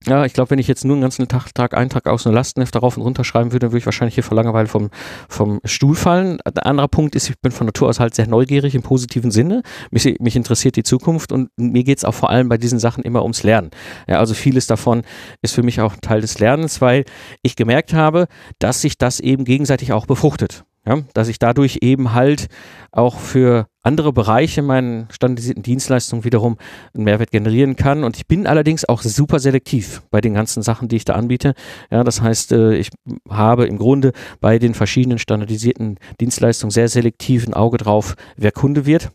ja, 0.07 0.23
ich 0.23 0.33
glaube, 0.33 0.51
wenn 0.51 0.59
ich 0.59 0.67
jetzt 0.67 0.85
nur 0.85 0.95
einen 0.95 1.01
ganzen 1.01 1.27
Tag, 1.27 1.53
Tag 1.55 1.75
Eintrag 1.75 2.05
aus 2.07 2.25
einer 2.25 2.35
Lastenheft 2.35 2.75
darauf 2.75 2.95
und 2.95 3.03
runter 3.03 3.23
schreiben 3.23 3.51
würde, 3.51 3.65
dann 3.65 3.71
würde 3.71 3.79
ich 3.79 3.85
wahrscheinlich 3.85 4.13
hier 4.13 4.23
vor 4.23 4.35
Langeweile 4.35 4.67
vom, 4.67 4.89
vom 5.27 5.59
Stuhl 5.63 5.95
fallen. 5.95 6.37
Der 6.47 6.67
andere 6.67 6.87
Punkt 6.87 7.15
ist, 7.15 7.29
ich 7.29 7.39
bin 7.39 7.51
von 7.51 7.65
Natur 7.65 7.89
aus 7.89 7.99
halt 7.99 8.13
sehr 8.13 8.27
neugierig 8.27 8.75
im 8.75 8.83
positiven 8.83 9.31
Sinne. 9.31 9.63
Mich, 9.89 10.17
mich 10.19 10.35
interessiert 10.35 10.75
die 10.75 10.83
Zukunft 10.83 11.31
und 11.31 11.49
mir 11.57 11.83
geht 11.83 11.97
es 11.97 12.05
auch 12.05 12.13
vor 12.13 12.29
allem 12.29 12.49
bei 12.49 12.57
diesen 12.57 12.77
Sachen 12.77 13.03
immer 13.03 13.23
ums 13.23 13.41
Lernen. 13.41 13.71
Ja, 14.07 14.19
also 14.19 14.35
vieles 14.35 14.67
davon 14.67 15.01
ist 15.41 15.55
für 15.55 15.63
mich 15.63 15.81
auch 15.81 15.95
Teil 16.01 16.21
des 16.21 16.37
Lernens, 16.37 16.81
weil 16.81 17.05
ich 17.41 17.55
gemerkt 17.55 17.93
habe, 17.93 18.27
dass 18.59 18.81
sich 18.81 18.97
das 18.99 19.19
eben 19.19 19.43
gegenseitig 19.43 19.91
auch 19.91 20.05
befruchtet. 20.05 20.65
Ja, 20.87 20.99
dass 21.15 21.29
ich 21.29 21.39
dadurch 21.39 21.79
eben 21.81 22.13
halt 22.13 22.45
auch 22.91 23.17
für 23.17 23.65
andere 23.85 24.11
Bereiche 24.13 24.61
meinen 24.61 25.07
standardisierten 25.11 25.63
Dienstleistungen 25.63 26.23
wiederum 26.23 26.57
einen 26.93 27.03
Mehrwert 27.03 27.31
generieren 27.31 27.75
kann. 27.75 28.03
Und 28.03 28.17
ich 28.17 28.27
bin 28.27 28.47
allerdings 28.47 28.87
auch 28.87 29.01
super 29.01 29.39
selektiv 29.39 30.01
bei 30.11 30.21
den 30.21 30.33
ganzen 30.33 30.63
Sachen, 30.63 30.87
die 30.87 30.95
ich 30.95 31.05
da 31.05 31.13
anbiete. 31.13 31.53
Ja, 31.91 32.03
das 32.03 32.21
heißt, 32.21 32.51
äh, 32.51 32.75
ich 32.75 32.89
habe 33.29 33.65
im 33.65 33.77
Grunde 33.77 34.11
bei 34.41 34.59
den 34.59 34.73
verschiedenen 34.73 35.19
standardisierten 35.19 35.99
Dienstleistungen 36.19 36.71
sehr 36.71 36.89
selektiv 36.89 37.47
ein 37.47 37.53
Auge 37.53 37.77
drauf, 37.77 38.15
wer 38.35 38.51
Kunde 38.51 38.85
wird 38.85 39.11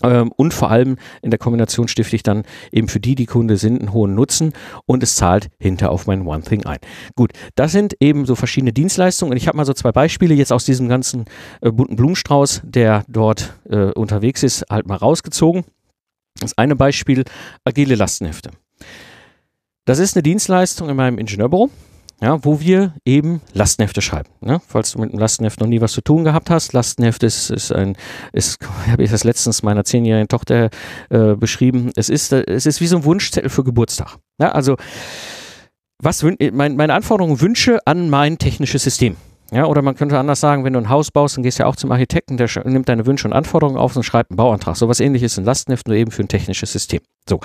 und 0.00 0.54
vor 0.54 0.70
allem 0.70 0.96
in 1.22 1.30
der 1.30 1.38
Kombination 1.38 1.88
stifte 1.88 2.16
ich 2.16 2.22
dann 2.22 2.44
eben 2.72 2.88
für 2.88 3.00
die, 3.00 3.14
die 3.14 3.26
Kunde 3.26 3.56
sind, 3.56 3.80
einen 3.80 3.92
hohen 3.92 4.14
Nutzen 4.14 4.52
und 4.86 5.02
es 5.02 5.16
zahlt 5.16 5.48
hinter 5.58 5.90
auf 5.90 6.06
mein 6.06 6.26
One 6.26 6.42
Thing 6.42 6.64
ein. 6.66 6.78
Gut, 7.16 7.32
das 7.54 7.72
sind 7.72 7.94
eben 8.00 8.26
so 8.26 8.34
verschiedene 8.34 8.72
Dienstleistungen 8.72 9.32
und 9.32 9.36
ich 9.36 9.46
habe 9.46 9.56
mal 9.56 9.66
so 9.66 9.74
zwei 9.74 9.92
Beispiele 9.92 10.34
jetzt 10.34 10.52
aus 10.52 10.64
diesem 10.64 10.88
ganzen 10.88 11.26
äh, 11.60 11.70
bunten 11.70 11.96
Blumenstrauß, 11.96 12.62
der 12.64 13.04
dort 13.08 13.54
äh, 13.68 13.92
unterwegs 13.92 14.42
ist, 14.42 14.64
halt 14.70 14.86
mal 14.86 14.96
rausgezogen. 14.96 15.64
Das 16.40 16.56
eine 16.56 16.76
Beispiel, 16.76 17.24
agile 17.64 17.94
Lastenhefte. 17.94 18.50
Das 19.84 19.98
ist 19.98 20.16
eine 20.16 20.22
Dienstleistung 20.22 20.88
in 20.88 20.96
meinem 20.96 21.18
Ingenieurbüro 21.18 21.70
ja, 22.20 22.44
wo 22.44 22.60
wir 22.60 22.94
eben 23.04 23.40
Lastenhefte 23.54 24.02
schreiben. 24.02 24.28
Ne? 24.40 24.60
Falls 24.66 24.92
du 24.92 25.00
mit 25.00 25.10
einem 25.10 25.18
Lastenheft 25.18 25.60
noch 25.60 25.66
nie 25.66 25.80
was 25.80 25.92
zu 25.92 26.02
tun 26.02 26.24
gehabt 26.24 26.50
hast, 26.50 26.72
Lastenheft 26.72 27.22
ist, 27.22 27.50
ist 27.50 27.72
ein, 27.72 27.96
ist, 28.32 28.58
habe 28.90 29.02
ich 29.02 29.10
das 29.10 29.24
letztens 29.24 29.62
meiner 29.62 29.84
zehnjährigen 29.84 30.28
Tochter 30.28 30.70
äh, 31.08 31.34
beschrieben. 31.34 31.90
Es 31.96 32.08
ist, 32.08 32.32
es 32.32 32.66
ist 32.66 32.80
wie 32.80 32.86
so 32.86 32.96
ein 32.96 33.04
Wunschzettel 33.04 33.50
für 33.50 33.64
Geburtstag. 33.64 34.16
Ja, 34.38 34.52
also 34.52 34.76
was 36.02 36.22
mein, 36.22 36.76
meine 36.76 36.94
Anforderungen, 36.94 37.40
Wünsche 37.40 37.78
an 37.86 38.08
mein 38.08 38.38
technisches 38.38 38.82
System. 38.82 39.16
Ja, 39.52 39.66
oder 39.66 39.82
man 39.82 39.96
könnte 39.96 40.18
anders 40.18 40.40
sagen, 40.40 40.64
wenn 40.64 40.74
du 40.74 40.78
ein 40.78 40.88
Haus 40.88 41.10
baust, 41.10 41.36
dann 41.36 41.42
gehst 41.42 41.58
du 41.58 41.64
ja 41.64 41.68
auch 41.68 41.76
zum 41.76 41.90
Architekten, 41.90 42.36
der 42.36 42.48
nimmt 42.64 42.88
deine 42.88 43.04
Wünsche 43.06 43.26
und 43.26 43.32
Anforderungen 43.34 43.76
auf 43.76 43.96
und 43.96 44.04
schreibt 44.04 44.30
einen 44.30 44.36
Bauantrag. 44.36 44.76
So 44.76 44.88
was 44.88 45.00
ähnliches 45.00 45.36
in 45.38 45.44
Lastenheft, 45.44 45.88
nur 45.88 45.96
eben 45.96 46.10
für 46.10 46.22
ein 46.22 46.28
technisches 46.28 46.72
System. 46.72 47.00
So. 47.28 47.40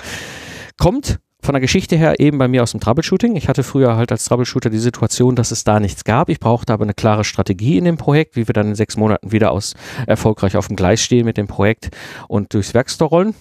Kommt 0.78 1.18
von 1.46 1.52
der 1.54 1.60
Geschichte 1.60 1.96
her 1.96 2.18
eben 2.18 2.38
bei 2.38 2.48
mir 2.48 2.64
aus 2.64 2.72
dem 2.72 2.80
Troubleshooting. 2.80 3.36
Ich 3.36 3.48
hatte 3.48 3.62
früher 3.62 3.96
halt 3.96 4.10
als 4.10 4.24
Troubleshooter 4.24 4.68
die 4.68 4.78
Situation, 4.78 5.36
dass 5.36 5.52
es 5.52 5.62
da 5.62 5.78
nichts 5.78 6.02
gab. 6.02 6.28
Ich 6.28 6.40
brauchte 6.40 6.72
aber 6.72 6.82
eine 6.82 6.92
klare 6.92 7.22
Strategie 7.22 7.78
in 7.78 7.84
dem 7.84 7.96
Projekt, 7.96 8.34
wie 8.34 8.48
wir 8.48 8.52
dann 8.52 8.68
in 8.68 8.74
sechs 8.74 8.96
Monaten 8.96 9.30
wieder 9.30 9.52
aus 9.52 9.74
erfolgreich 10.08 10.56
auf 10.56 10.66
dem 10.66 10.74
Gleis 10.74 11.00
stehen 11.00 11.24
mit 11.24 11.36
dem 11.36 11.46
Projekt 11.46 11.90
und 12.26 12.52
durchs 12.52 12.74
Werkstore 12.74 13.10
rollen 13.10 13.34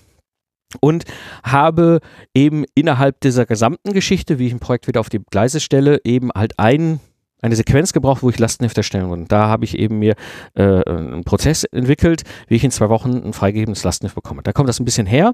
und 0.82 1.06
habe 1.44 2.00
eben 2.36 2.64
innerhalb 2.76 3.20
dieser 3.22 3.48
gesamten 3.48 3.92
Geschichte, 3.92 4.38
wie 4.38 4.48
ich 4.48 4.54
ein 4.54 4.60
Projekt 4.60 4.88
wieder 4.88 5.00
auf 5.00 5.10
die 5.10 5.22
Gleise 5.32 5.60
stelle, 5.60 6.00
eben 6.04 6.30
halt 6.34 6.60
einen 6.60 7.00
eine 7.46 7.56
Sequenz 7.56 7.94
gebraucht, 7.94 8.24
wo 8.24 8.30
ich 8.30 8.40
Lastenheft 8.40 8.78
erstellen 8.78 9.10
wollte. 9.10 9.26
Da 9.28 9.48
habe 9.48 9.66
ich 9.66 9.78
eben 9.78 10.00
mir 10.00 10.16
äh, 10.56 10.84
einen 10.84 11.24
Prozess 11.24 11.64
entwickelt, 11.64 12.24
wie 12.48 12.56
ich 12.56 12.64
in 12.64 12.72
zwei 12.72 12.90
Wochen 12.90 13.22
ein 13.24 13.34
freigegebenes 13.34 13.84
Lastenheft 13.84 14.16
bekomme. 14.16 14.42
Da 14.44 14.52
kommt 14.52 14.68
das 14.68 14.80
ein 14.80 14.86
bisschen 14.86 15.06
her 15.06 15.34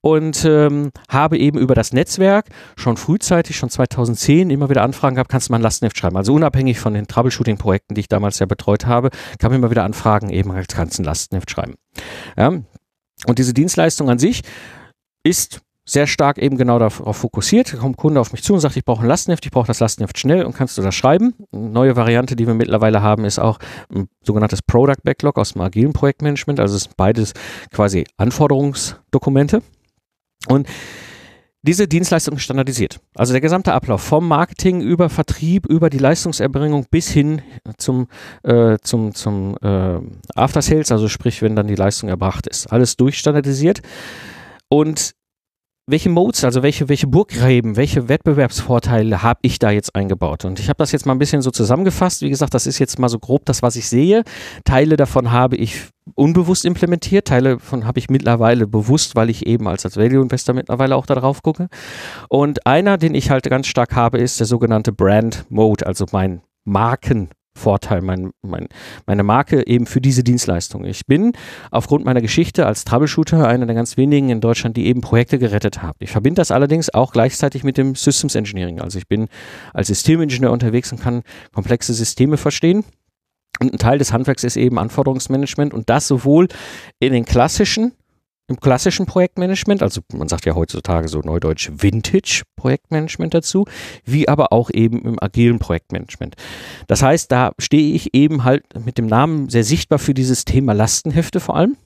und 0.00 0.44
ähm, 0.44 0.90
habe 1.08 1.36
eben 1.38 1.58
über 1.58 1.74
das 1.74 1.92
Netzwerk 1.92 2.46
schon 2.76 2.96
frühzeitig, 2.96 3.56
schon 3.56 3.70
2010, 3.70 4.50
immer 4.50 4.70
wieder 4.70 4.82
Anfragen 4.82 5.16
gehabt, 5.16 5.30
kannst 5.30 5.48
du 5.48 5.52
mal 5.52 5.58
ein 5.58 5.62
Lastenheft 5.62 5.98
schreiben. 5.98 6.16
Also 6.16 6.32
unabhängig 6.32 6.78
von 6.78 6.94
den 6.94 7.06
Troubleshooting-Projekten, 7.06 7.94
die 7.94 8.00
ich 8.02 8.08
damals 8.08 8.38
ja 8.38 8.46
betreut 8.46 8.86
habe, 8.86 9.10
kam 9.38 9.52
immer 9.52 9.70
wieder 9.70 9.84
Anfragen, 9.84 10.30
eben 10.30 10.52
kannst 10.68 10.98
du 10.98 11.02
ein 11.02 11.04
Lastenheft 11.04 11.50
schreiben. 11.50 11.74
Ja. 12.36 12.52
Und 13.26 13.38
diese 13.38 13.52
Dienstleistung 13.52 14.08
an 14.10 14.18
sich 14.18 14.42
ist 15.24 15.60
sehr 15.88 16.06
stark 16.06 16.38
eben 16.38 16.56
genau 16.56 16.78
darauf 16.78 17.16
fokussiert. 17.16 17.72
Da 17.72 17.78
kommt 17.78 17.96
Kunde 17.96 18.20
auf 18.20 18.32
mich 18.32 18.42
zu 18.42 18.54
und 18.54 18.60
sagt, 18.60 18.76
ich 18.76 18.84
brauche 18.84 19.02
ein 19.02 19.08
Lastenheft, 19.08 19.44
ich 19.44 19.50
brauche 19.50 19.66
das 19.66 19.80
Lastenheft 19.80 20.18
schnell 20.18 20.44
und 20.44 20.54
kannst 20.54 20.76
du 20.76 20.82
das 20.82 20.94
schreiben. 20.94 21.34
Eine 21.52 21.70
neue 21.70 21.96
Variante, 21.96 22.36
die 22.36 22.46
wir 22.46 22.54
mittlerweile 22.54 23.02
haben, 23.02 23.24
ist 23.24 23.38
auch 23.38 23.58
ein 23.94 24.08
sogenanntes 24.22 24.62
Product 24.62 25.02
Backlog 25.02 25.38
aus 25.38 25.54
dem 25.54 25.62
agilen 25.62 25.92
Projektmanagement. 25.92 26.60
Also 26.60 26.76
es 26.76 26.84
sind 26.84 26.96
beides 26.96 27.32
quasi 27.72 28.04
Anforderungsdokumente. 28.18 29.62
Und 30.46 30.68
diese 31.62 31.88
Dienstleistung 31.88 32.36
ist 32.36 32.42
standardisiert. 32.42 33.00
Also 33.14 33.32
der 33.32 33.40
gesamte 33.40 33.72
Ablauf 33.72 34.00
vom 34.00 34.28
Marketing 34.28 34.80
über 34.80 35.08
Vertrieb, 35.08 35.66
über 35.66 35.90
die 35.90 35.98
Leistungserbringung 35.98 36.86
bis 36.90 37.08
hin 37.08 37.42
zum, 37.78 38.06
äh, 38.44 38.76
zum, 38.82 39.14
zum 39.14 39.56
äh, 39.60 39.98
After 40.34 40.62
Sales, 40.62 40.92
also 40.92 41.08
sprich, 41.08 41.42
wenn 41.42 41.56
dann 41.56 41.66
die 41.66 41.74
Leistung 41.74 42.08
erbracht 42.08 42.46
ist. 42.46 42.68
Alles 42.72 42.96
durchstandardisiert. 42.96 43.80
Und 44.68 45.14
welche 45.88 46.10
Modes, 46.10 46.44
also 46.44 46.62
welche, 46.62 46.88
welche 46.90 47.06
Burggräben, 47.06 47.76
welche 47.76 48.08
Wettbewerbsvorteile 48.08 49.22
habe 49.22 49.40
ich 49.42 49.58
da 49.58 49.70
jetzt 49.70 49.94
eingebaut? 49.96 50.44
Und 50.44 50.60
ich 50.60 50.68
habe 50.68 50.76
das 50.76 50.92
jetzt 50.92 51.06
mal 51.06 51.14
ein 51.14 51.18
bisschen 51.18 51.40
so 51.40 51.50
zusammengefasst. 51.50 52.20
Wie 52.20 52.28
gesagt, 52.28 52.52
das 52.52 52.66
ist 52.66 52.78
jetzt 52.78 52.98
mal 52.98 53.08
so 53.08 53.18
grob 53.18 53.46
das, 53.46 53.62
was 53.62 53.74
ich 53.74 53.88
sehe. 53.88 54.22
Teile 54.64 54.96
davon 54.96 55.32
habe 55.32 55.56
ich 55.56 55.86
unbewusst 56.14 56.66
implementiert, 56.66 57.28
Teile 57.28 57.54
davon 57.56 57.86
habe 57.86 57.98
ich 57.98 58.10
mittlerweile 58.10 58.66
bewusst, 58.66 59.16
weil 59.16 59.30
ich 59.30 59.46
eben 59.46 59.66
als, 59.66 59.86
als 59.86 59.96
Value 59.96 60.22
Investor 60.22 60.54
mittlerweile 60.54 60.94
auch 60.94 61.06
darauf 61.06 61.42
gucke. 61.42 61.68
Und 62.28 62.66
einer, 62.66 62.98
den 62.98 63.14
ich 63.14 63.30
halt 63.30 63.48
ganz 63.48 63.66
stark 63.66 63.96
habe, 63.96 64.18
ist 64.18 64.40
der 64.40 64.46
sogenannte 64.46 64.92
Brand 64.92 65.46
Mode, 65.48 65.86
also 65.86 66.04
mein 66.12 66.42
Marken 66.64 67.30
Vorteil, 67.58 68.00
mein, 68.00 68.30
mein, 68.42 68.68
meine 69.06 69.22
Marke 69.22 69.66
eben 69.66 69.86
für 69.86 70.00
diese 70.00 70.24
Dienstleistung. 70.24 70.84
Ich 70.84 71.06
bin 71.06 71.32
aufgrund 71.70 72.04
meiner 72.04 72.22
Geschichte 72.22 72.64
als 72.64 72.84
Troubleshooter 72.84 73.46
einer 73.46 73.66
der 73.66 73.74
ganz 73.74 73.96
wenigen 73.96 74.30
in 74.30 74.40
Deutschland, 74.40 74.76
die 74.76 74.86
eben 74.86 75.00
Projekte 75.00 75.38
gerettet 75.38 75.82
haben. 75.82 75.98
Ich 75.98 76.10
verbinde 76.10 76.40
das 76.40 76.50
allerdings 76.50 76.92
auch 76.94 77.12
gleichzeitig 77.12 77.64
mit 77.64 77.76
dem 77.76 77.94
Systems 77.94 78.34
Engineering. 78.34 78.80
Also 78.80 78.98
ich 78.98 79.08
bin 79.08 79.28
als 79.74 79.88
Systemingenieur 79.88 80.52
unterwegs 80.52 80.90
und 80.92 81.00
kann 81.00 81.22
komplexe 81.52 81.92
Systeme 81.92 82.36
verstehen. 82.36 82.84
Und 83.60 83.72
ein 83.72 83.78
Teil 83.78 83.98
des 83.98 84.12
Handwerks 84.12 84.44
ist 84.44 84.56
eben 84.56 84.78
Anforderungsmanagement 84.78 85.74
und 85.74 85.90
das 85.90 86.06
sowohl 86.06 86.48
in 87.00 87.12
den 87.12 87.24
klassischen 87.24 87.92
im 88.48 88.58
klassischen 88.58 89.06
Projektmanagement, 89.06 89.82
also 89.82 90.00
man 90.12 90.28
sagt 90.28 90.46
ja 90.46 90.54
heutzutage 90.54 91.08
so 91.08 91.20
neudeutsch 91.20 91.70
Vintage 91.76 92.42
Projektmanagement 92.56 93.34
dazu, 93.34 93.66
wie 94.04 94.28
aber 94.28 94.52
auch 94.52 94.70
eben 94.72 95.02
im 95.02 95.22
agilen 95.22 95.58
Projektmanagement. 95.58 96.34
Das 96.86 97.02
heißt, 97.02 97.30
da 97.30 97.52
stehe 97.58 97.94
ich 97.94 98.14
eben 98.14 98.44
halt 98.44 98.64
mit 98.84 98.98
dem 98.98 99.06
Namen 99.06 99.50
sehr 99.50 99.64
sichtbar 99.64 99.98
für 99.98 100.14
dieses 100.14 100.46
Thema 100.46 100.72
Lastenhefte 100.72 101.40
vor 101.40 101.56
allem. 101.56 101.76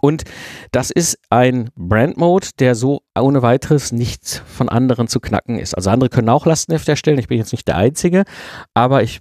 Und 0.00 0.24
das 0.70 0.90
ist 0.90 1.18
ein 1.28 1.70
Brand 1.76 2.16
Mode, 2.16 2.48
der 2.58 2.74
so 2.74 3.02
ohne 3.18 3.42
weiteres 3.42 3.92
nicht 3.92 4.42
von 4.46 4.68
anderen 4.68 5.08
zu 5.08 5.20
knacken 5.20 5.58
ist. 5.58 5.74
Also 5.74 5.90
andere 5.90 6.08
können 6.08 6.28
auch 6.28 6.46
Lastenhefte 6.46 6.92
erstellen. 6.92 7.18
Ich 7.18 7.28
bin 7.28 7.38
jetzt 7.38 7.52
nicht 7.52 7.68
der 7.68 7.76
Einzige, 7.76 8.24
aber 8.72 9.02
ich 9.02 9.20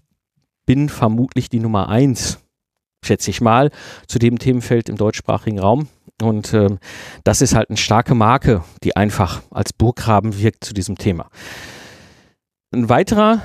bin 0.66 0.90
vermutlich 0.90 1.50
die 1.50 1.60
Nummer 1.60 1.90
eins, 1.90 2.40
schätze 3.04 3.32
ich 3.32 3.42
mal, 3.42 3.72
zu 4.08 4.20
dem 4.20 4.40
Themenfeld 4.40 4.88
im 4.88 4.96
deutschsprachigen 4.96 5.60
Raum. 5.60 5.90
Und 6.22 6.54
ähm, 6.54 6.80
das 7.24 7.42
ist 7.42 7.56
halt 7.56 7.70
eine 7.70 7.78
starke 7.78 8.16
Marke, 8.16 8.64
die 8.84 8.96
einfach 8.96 9.42
als 9.52 9.74
Burggraben 9.74 10.38
wirkt 10.38 10.64
zu 10.64 10.74
diesem 10.74 10.98
Thema. 10.98 11.30
Ein 12.74 12.90
weiterer 12.90 13.42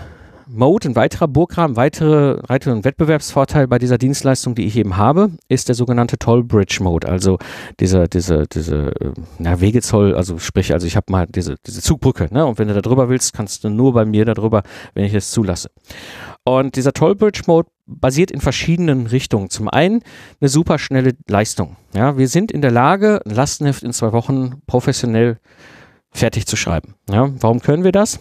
Mode, 0.49 0.89
ein 0.89 0.97
weiterer 0.97 1.27
Burggraben, 1.27 1.75
weitere, 1.77 2.39
weitere 2.47 2.85
Wettbewerbsvorteil 2.85 3.67
bei 3.67 3.79
dieser 3.79 3.99
Dienstleistung, 3.99 4.55
die 4.55 4.65
ich 4.65 4.77
eben 4.77 4.97
habe, 4.97 5.31
ist 5.49 5.69
der 5.69 5.75
sogenannte 5.75 6.19
Toll 6.19 6.45
Bridge 6.45 6.79
Mode. 6.81 7.09
Also 7.09 7.39
diese, 7.81 8.09
diese, 8.09 8.47
diese 8.47 8.93
äh, 9.01 9.13
na, 9.39 9.61
Wegezoll, 9.61 10.15
also 10.15 10.39
sprich, 10.39 10.73
also 10.73 10.87
ich 10.87 10.97
habe 10.97 11.11
mal 11.11 11.27
diese, 11.27 11.57
diese 11.67 11.83
Zugbrücke, 11.83 12.29
ne? 12.31 12.47
Und 12.47 12.59
wenn 12.59 12.69
du 12.69 12.75
da 12.75 12.81
drüber 12.81 13.09
willst, 13.09 13.33
kannst 13.33 13.65
du 13.65 13.71
nur 13.71 13.93
bei 13.93 14.05
mir 14.05 14.25
darüber, 14.25 14.63
wenn 14.95 15.05
ich 15.05 15.15
es 15.15 15.33
zulasse. 15.33 15.71
Und 16.49 16.77
dieser 16.77 16.93
Toll 16.93 17.17
Bridge 17.17 17.43
Mode 17.49 17.69
basiert 17.87 18.31
in 18.31 18.41
verschiedenen 18.41 19.09
Richtungen. 19.09 19.51
Zum 19.51 19.69
einen 19.69 20.03
eine 20.41 20.49
super 20.49 20.79
schnelle 20.79 21.15
Leistung. 21.27 21.77
Ja, 21.93 22.19
wir 22.19 22.29
sind 22.29 22.53
in 22.53 22.63
der 22.63 22.71
Lage, 22.71 23.21
ein 23.27 23.35
Lastenheft 23.35 23.83
in 23.83 23.93
zwei 23.93 24.13
Wochen 24.13 24.63
professionell 24.69 25.41
fertig 26.13 26.47
zu 26.47 26.57
schreiben. 26.57 26.95
Ja, 27.11 27.31
warum 27.41 27.61
können 27.61 27.83
wir 27.83 27.91
das? 27.91 28.21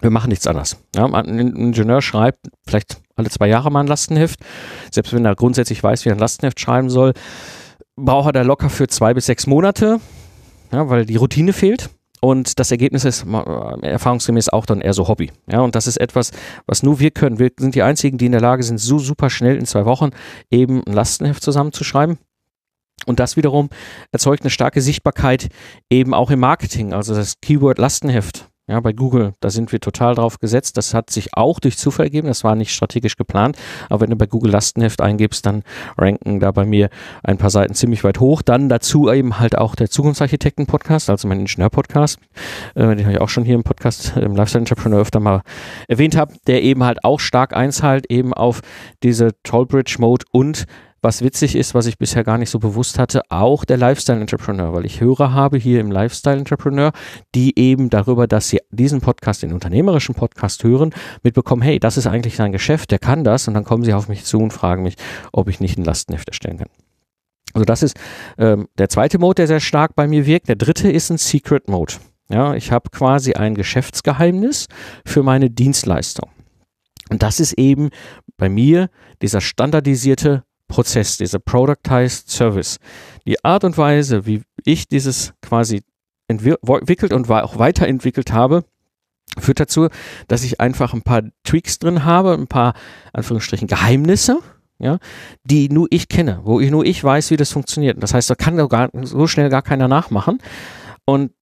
Wir 0.00 0.10
machen 0.10 0.30
nichts 0.30 0.48
anderes. 0.48 0.78
Ja, 0.96 1.06
ein 1.06 1.38
Ingenieur 1.38 2.02
schreibt 2.02 2.48
vielleicht 2.66 3.00
alle 3.14 3.30
zwei 3.30 3.46
Jahre 3.46 3.70
mal 3.70 3.80
ein 3.80 3.86
Lastenheft. 3.86 4.40
Selbst 4.90 5.12
wenn 5.12 5.24
er 5.24 5.36
grundsätzlich 5.36 5.80
weiß, 5.80 6.04
wie 6.04 6.08
er 6.08 6.16
ein 6.16 6.18
Lastenheft 6.18 6.58
schreiben 6.58 6.90
soll, 6.90 7.12
braucht 7.94 8.30
er 8.30 8.32
da 8.32 8.42
locker 8.42 8.68
für 8.68 8.88
zwei 8.88 9.14
bis 9.14 9.26
sechs 9.26 9.46
Monate, 9.46 10.00
ja, 10.72 10.88
weil 10.88 11.06
die 11.06 11.16
Routine 11.16 11.52
fehlt. 11.52 11.88
Und 12.24 12.58
das 12.58 12.70
Ergebnis 12.70 13.04
ist 13.04 13.26
erfahrungsgemäß 13.82 14.48
auch 14.48 14.64
dann 14.64 14.80
eher 14.80 14.94
so 14.94 15.08
Hobby. 15.08 15.30
Ja, 15.46 15.60
und 15.60 15.74
das 15.74 15.86
ist 15.86 15.98
etwas, 15.98 16.30
was 16.64 16.82
nur 16.82 16.98
wir 16.98 17.10
können. 17.10 17.38
Wir 17.38 17.50
sind 17.58 17.74
die 17.74 17.82
einzigen, 17.82 18.16
die 18.16 18.24
in 18.24 18.32
der 18.32 18.40
Lage 18.40 18.62
sind, 18.62 18.78
so 18.78 18.98
super 18.98 19.28
schnell 19.28 19.58
in 19.58 19.66
zwei 19.66 19.84
Wochen 19.84 20.08
eben 20.50 20.82
ein 20.86 20.94
Lastenheft 20.94 21.42
zusammenzuschreiben. 21.42 22.16
Und 23.04 23.20
das 23.20 23.36
wiederum 23.36 23.68
erzeugt 24.10 24.42
eine 24.42 24.48
starke 24.48 24.80
Sichtbarkeit 24.80 25.48
eben 25.90 26.14
auch 26.14 26.30
im 26.30 26.40
Marketing. 26.40 26.94
Also 26.94 27.14
das 27.14 27.42
Keyword 27.42 27.76
Lastenheft 27.76 28.48
ja, 28.66 28.80
bei 28.80 28.94
Google, 28.94 29.34
da 29.40 29.50
sind 29.50 29.72
wir 29.72 29.80
total 29.80 30.14
drauf 30.14 30.38
gesetzt. 30.38 30.78
Das 30.78 30.94
hat 30.94 31.10
sich 31.10 31.36
auch 31.36 31.60
durch 31.60 31.76
Zufall 31.76 32.06
ergeben. 32.06 32.28
Das 32.28 32.44
war 32.44 32.54
nicht 32.54 32.72
strategisch 32.72 33.16
geplant. 33.16 33.58
Aber 33.90 34.00
wenn 34.00 34.10
du 34.10 34.16
bei 34.16 34.26
Google 34.26 34.52
Lastenheft 34.52 35.02
eingibst, 35.02 35.44
dann 35.44 35.64
ranken 35.98 36.40
da 36.40 36.50
bei 36.50 36.64
mir 36.64 36.88
ein 37.22 37.36
paar 37.36 37.50
Seiten 37.50 37.74
ziemlich 37.74 38.04
weit 38.04 38.20
hoch. 38.20 38.40
Dann 38.40 38.70
dazu 38.70 39.12
eben 39.12 39.38
halt 39.38 39.58
auch 39.58 39.74
der 39.74 39.90
Zukunftsarchitekten-Podcast, 39.90 41.10
also 41.10 41.28
mein 41.28 41.40
Ingenieur-Podcast, 41.40 42.18
äh, 42.74 42.96
den 42.96 43.04
habe 43.04 43.12
ich 43.12 43.20
auch 43.20 43.28
schon 43.28 43.44
hier 43.44 43.54
im 43.54 43.64
Podcast, 43.64 44.16
im 44.16 44.34
Lifestyle 44.34 44.62
Entrepreneur 44.62 45.00
öfter 45.00 45.20
mal 45.20 45.42
erwähnt 45.86 46.16
habe, 46.16 46.34
der 46.46 46.62
eben 46.62 46.84
halt 46.84 47.04
auch 47.04 47.20
stark 47.20 47.54
einzahlt 47.54 48.10
eben 48.10 48.32
auf 48.32 48.62
diese 49.02 49.32
Tollbridge 49.42 49.96
Mode 49.98 50.24
und 50.32 50.64
was 51.04 51.22
witzig 51.22 51.54
ist, 51.54 51.74
was 51.74 51.86
ich 51.86 51.98
bisher 51.98 52.24
gar 52.24 52.38
nicht 52.38 52.50
so 52.50 52.58
bewusst 52.58 52.98
hatte, 52.98 53.22
auch 53.28 53.64
der 53.64 53.76
Lifestyle 53.76 54.20
Entrepreneur, 54.20 54.72
weil 54.72 54.86
ich 54.86 55.00
Hörer 55.00 55.32
habe 55.32 55.58
hier 55.58 55.80
im 55.80 55.92
Lifestyle 55.92 56.38
Entrepreneur, 56.38 56.92
die 57.34 57.58
eben 57.58 57.90
darüber, 57.90 58.26
dass 58.26 58.48
sie 58.48 58.60
diesen 58.70 59.02
Podcast, 59.02 59.42
den 59.42 59.52
unternehmerischen 59.52 60.14
Podcast 60.14 60.64
hören, 60.64 60.94
mitbekommen, 61.22 61.62
hey, 61.62 61.78
das 61.78 61.98
ist 61.98 62.06
eigentlich 62.06 62.36
sein 62.36 62.52
Geschäft, 62.52 62.90
der 62.90 62.98
kann 62.98 63.22
das 63.22 63.46
und 63.46 63.54
dann 63.54 63.64
kommen 63.64 63.84
sie 63.84 63.92
auf 63.92 64.08
mich 64.08 64.24
zu 64.24 64.38
und 64.38 64.52
fragen 64.52 64.82
mich, 64.82 64.96
ob 65.30 65.48
ich 65.48 65.60
nicht 65.60 65.78
ein 65.78 65.84
Lastenheft 65.84 66.28
erstellen 66.28 66.58
kann. 66.58 66.68
Also 67.52 67.66
das 67.66 67.82
ist 67.82 67.96
ähm, 68.38 68.66
der 68.78 68.88
zweite 68.88 69.18
Mode, 69.18 69.36
der 69.36 69.46
sehr 69.46 69.60
stark 69.60 69.94
bei 69.94 70.08
mir 70.08 70.26
wirkt. 70.26 70.48
Der 70.48 70.56
dritte 70.56 70.90
ist 70.90 71.10
ein 71.10 71.18
Secret 71.18 71.68
Mode. 71.68 71.94
Ja, 72.30 72.54
ich 72.54 72.72
habe 72.72 72.88
quasi 72.90 73.34
ein 73.34 73.54
Geschäftsgeheimnis 73.54 74.66
für 75.04 75.22
meine 75.22 75.50
Dienstleistung. 75.50 76.30
Und 77.10 77.22
das 77.22 77.38
ist 77.38 77.52
eben 77.58 77.90
bei 78.38 78.48
mir 78.48 78.88
dieser 79.20 79.42
standardisierte 79.42 80.42
Prozess, 80.68 81.18
dieser 81.18 81.38
Productized 81.38 82.30
Service. 82.30 82.78
Die 83.26 83.44
Art 83.44 83.64
und 83.64 83.76
Weise, 83.78 84.26
wie 84.26 84.42
ich 84.64 84.88
dieses 84.88 85.34
quasi 85.42 85.82
entwickelt 86.28 87.12
und 87.12 87.30
auch 87.30 87.58
weiterentwickelt 87.58 88.32
habe, 88.32 88.64
führt 89.38 89.60
dazu, 89.60 89.88
dass 90.28 90.44
ich 90.44 90.60
einfach 90.60 90.94
ein 90.94 91.02
paar 91.02 91.22
Tweaks 91.44 91.78
drin 91.78 92.04
habe, 92.04 92.32
ein 92.32 92.46
paar 92.46 92.74
Anführungsstrichen 93.12 93.68
Geheimnisse, 93.68 94.40
ja, 94.78 94.98
die 95.44 95.68
nur 95.68 95.86
ich 95.90 96.08
kenne, 96.08 96.40
wo 96.44 96.60
ich 96.60 96.70
nur 96.70 96.84
ich 96.84 97.02
weiß, 97.02 97.30
wie 97.30 97.36
das 97.36 97.52
funktioniert. 97.52 98.02
Das 98.02 98.14
heißt, 98.14 98.30
da 98.30 98.34
kann 98.34 98.56
gar, 98.68 98.90
so 99.02 99.26
schnell 99.26 99.48
gar 99.48 99.62
keiner 99.62 99.88
nachmachen. 99.88 100.38
Und 101.04 101.32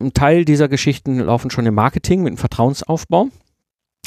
ein 0.00 0.12
Teil 0.14 0.44
dieser 0.44 0.68
Geschichten 0.68 1.18
laufen 1.18 1.50
schon 1.50 1.66
im 1.66 1.74
Marketing 1.74 2.22
mit 2.22 2.34
dem 2.34 2.38
Vertrauensaufbau 2.38 3.28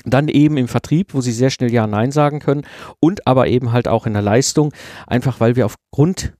dann 0.06 0.28
eben 0.28 0.58
im 0.58 0.68
Vertrieb, 0.68 1.14
wo 1.14 1.22
sie 1.22 1.32
sehr 1.32 1.50
schnell 1.50 1.72
Ja, 1.72 1.88
Nein 1.88 2.12
sagen 2.12 2.40
können 2.40 2.66
und 3.00 3.28
aber 3.28 3.48
eben 3.48 3.72
halt 3.72 3.88
auch 3.88 4.06
in 4.06 4.14
der 4.14 4.22
Leistung, 4.22 4.74
einfach 5.08 5.40
weil 5.40 5.56
wir 5.56 5.66
aufgrund 5.66 6.34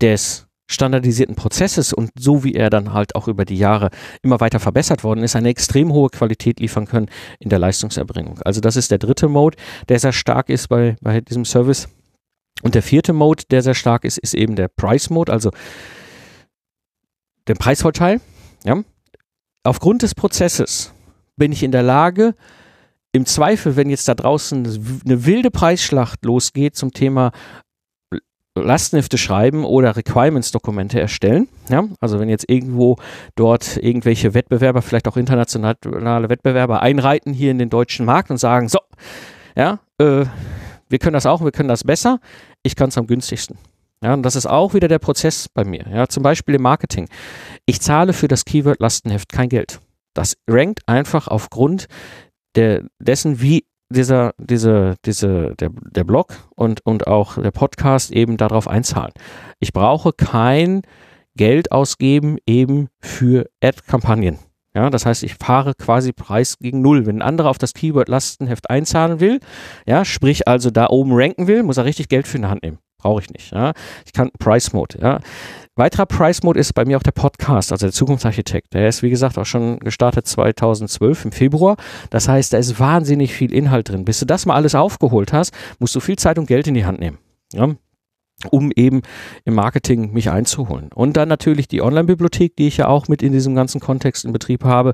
des 0.00 0.46
standardisierten 0.70 1.36
Prozesses 1.36 1.92
und 1.92 2.10
so 2.18 2.44
wie 2.44 2.54
er 2.54 2.70
dann 2.70 2.92
halt 2.92 3.14
auch 3.14 3.28
über 3.28 3.44
die 3.44 3.58
Jahre 3.58 3.90
immer 4.22 4.40
weiter 4.40 4.58
verbessert 4.58 5.04
worden 5.04 5.22
ist, 5.22 5.36
eine 5.36 5.50
extrem 5.50 5.92
hohe 5.92 6.08
Qualität 6.08 6.60
liefern 6.60 6.86
können 6.86 7.10
in 7.38 7.50
der 7.50 7.58
Leistungserbringung. 7.58 8.40
Also 8.44 8.60
das 8.60 8.76
ist 8.76 8.90
der 8.90 8.98
dritte 8.98 9.28
Mode, 9.28 9.56
der 9.88 9.98
sehr 9.98 10.12
stark 10.12 10.48
ist 10.48 10.68
bei, 10.68 10.96
bei 11.00 11.20
diesem 11.20 11.44
Service. 11.44 11.88
Und 12.62 12.74
der 12.74 12.82
vierte 12.82 13.12
Mode, 13.12 13.44
der 13.50 13.62
sehr 13.62 13.74
stark 13.74 14.04
ist, 14.04 14.18
ist 14.18 14.34
eben 14.34 14.56
der 14.56 14.68
Price 14.68 15.10
Mode, 15.10 15.32
also 15.32 15.50
der 17.46 17.54
Preisvorteil. 17.54 18.20
Ja. 18.64 18.82
Aufgrund 19.64 20.02
des 20.02 20.14
Prozesses 20.14 20.92
bin 21.36 21.52
ich 21.52 21.62
in 21.62 21.72
der 21.72 21.82
Lage, 21.82 22.34
im 23.12 23.26
Zweifel, 23.26 23.76
wenn 23.76 23.90
jetzt 23.90 24.08
da 24.08 24.14
draußen 24.14 25.02
eine 25.04 25.26
wilde 25.26 25.50
Preisschlacht 25.50 26.24
losgeht 26.24 26.76
zum 26.76 26.92
Thema 26.92 27.32
Lastenhefte 28.54 29.16
schreiben 29.16 29.64
oder 29.64 29.96
Requirements-Dokumente 29.96 31.00
erstellen. 31.00 31.48
Ja, 31.70 31.84
also 32.00 32.20
wenn 32.20 32.28
jetzt 32.28 32.48
irgendwo 32.50 32.96
dort 33.34 33.78
irgendwelche 33.78 34.34
Wettbewerber, 34.34 34.82
vielleicht 34.82 35.08
auch 35.08 35.16
internationale 35.16 36.28
Wettbewerber 36.28 36.82
einreiten 36.82 37.32
hier 37.32 37.50
in 37.50 37.58
den 37.58 37.70
deutschen 37.70 38.04
Markt 38.04 38.30
und 38.30 38.36
sagen, 38.36 38.68
so, 38.68 38.78
ja, 39.56 39.80
äh, 39.98 40.26
wir 40.88 40.98
können 40.98 41.14
das 41.14 41.24
auch, 41.24 41.42
wir 41.42 41.52
können 41.52 41.70
das 41.70 41.84
besser, 41.84 42.20
ich 42.62 42.76
kann 42.76 42.90
es 42.90 42.98
am 42.98 43.06
günstigsten. 43.06 43.56
Ja, 44.02 44.14
und 44.14 44.22
das 44.22 44.36
ist 44.36 44.46
auch 44.46 44.74
wieder 44.74 44.88
der 44.88 44.98
Prozess 44.98 45.48
bei 45.48 45.64
mir. 45.64 45.86
Ja, 45.90 46.08
zum 46.08 46.22
Beispiel 46.22 46.56
im 46.56 46.62
Marketing. 46.62 47.08
Ich 47.66 47.80
zahle 47.80 48.12
für 48.12 48.28
das 48.28 48.44
Keyword 48.44 48.80
Lastenheft 48.80 49.32
kein 49.32 49.48
Geld. 49.48 49.80
Das 50.12 50.36
rankt 50.46 50.80
einfach 50.86 51.28
aufgrund 51.28 51.86
der, 52.54 52.84
dessen, 52.98 53.40
wie 53.40 53.64
dieser, 53.90 54.32
diese, 54.38 54.96
diese, 55.04 55.54
der, 55.56 55.70
der 55.70 56.04
Blog 56.04 56.34
und, 56.56 56.84
und 56.84 57.06
auch 57.06 57.40
der 57.40 57.50
Podcast 57.50 58.10
eben 58.10 58.36
darauf 58.36 58.66
einzahlen. 58.68 59.12
Ich 59.60 59.72
brauche 59.72 60.12
kein 60.12 60.82
Geld 61.36 61.72
ausgeben 61.72 62.38
eben 62.46 62.88
für 63.00 63.48
Ad-Kampagnen. 63.62 64.38
Ja, 64.74 64.88
das 64.88 65.04
heißt, 65.04 65.22
ich 65.22 65.34
fahre 65.34 65.74
quasi 65.74 66.12
Preis 66.12 66.58
gegen 66.58 66.80
Null. 66.80 67.04
Wenn 67.04 67.18
ein 67.18 67.22
anderer 67.22 67.50
auf 67.50 67.58
das 67.58 67.74
Keyword 67.74 68.08
Lastenheft 68.08 68.70
einzahlen 68.70 69.20
will, 69.20 69.40
ja, 69.86 70.04
sprich 70.04 70.48
also 70.48 70.70
da 70.70 70.88
oben 70.88 71.12
ranken 71.12 71.46
will, 71.46 71.62
muss 71.62 71.76
er 71.76 71.84
richtig 71.84 72.08
Geld 72.08 72.26
für 72.26 72.36
in 72.36 72.42
der 72.42 72.50
Hand 72.50 72.62
nehmen. 72.62 72.78
Brauche 73.02 73.20
ich 73.20 73.30
nicht. 73.30 73.52
Ja. 73.52 73.72
Ich 74.06 74.12
kann 74.12 74.30
Price 74.38 74.72
Mode. 74.72 74.98
Ja. 75.00 75.18
Weiterer 75.74 76.06
Price 76.06 76.42
Mode 76.44 76.60
ist 76.60 76.72
bei 76.72 76.84
mir 76.84 76.96
auch 76.96 77.02
der 77.02 77.10
Podcast, 77.12 77.72
also 77.72 77.86
der 77.86 77.92
Zukunftsarchitekt. 77.92 78.74
Der 78.74 78.88
ist, 78.88 79.02
wie 79.02 79.10
gesagt, 79.10 79.38
auch 79.38 79.46
schon 79.46 79.80
gestartet 79.80 80.26
2012 80.28 81.24
im 81.24 81.32
Februar. 81.32 81.76
Das 82.10 82.28
heißt, 82.28 82.52
da 82.52 82.58
ist 82.58 82.78
wahnsinnig 82.78 83.34
viel 83.34 83.52
Inhalt 83.52 83.88
drin. 83.88 84.04
Bis 84.04 84.20
du 84.20 84.26
das 84.26 84.46
mal 84.46 84.54
alles 84.54 84.76
aufgeholt 84.76 85.32
hast, 85.32 85.52
musst 85.80 85.96
du 85.96 86.00
viel 86.00 86.16
Zeit 86.16 86.38
und 86.38 86.46
Geld 86.46 86.68
in 86.68 86.74
die 86.74 86.84
Hand 86.84 87.00
nehmen. 87.00 87.18
Ja? 87.52 87.74
Um 88.50 88.70
eben 88.74 89.02
im 89.44 89.54
Marketing 89.54 90.12
mich 90.12 90.30
einzuholen. 90.30 90.90
Und 90.94 91.16
dann 91.16 91.28
natürlich 91.28 91.68
die 91.68 91.82
Online-Bibliothek, 91.82 92.56
die 92.56 92.66
ich 92.66 92.78
ja 92.78 92.88
auch 92.88 93.08
mit 93.08 93.22
in 93.22 93.32
diesem 93.32 93.54
ganzen 93.54 93.80
Kontext 93.80 94.24
in 94.24 94.32
Betrieb 94.32 94.64
habe. 94.64 94.92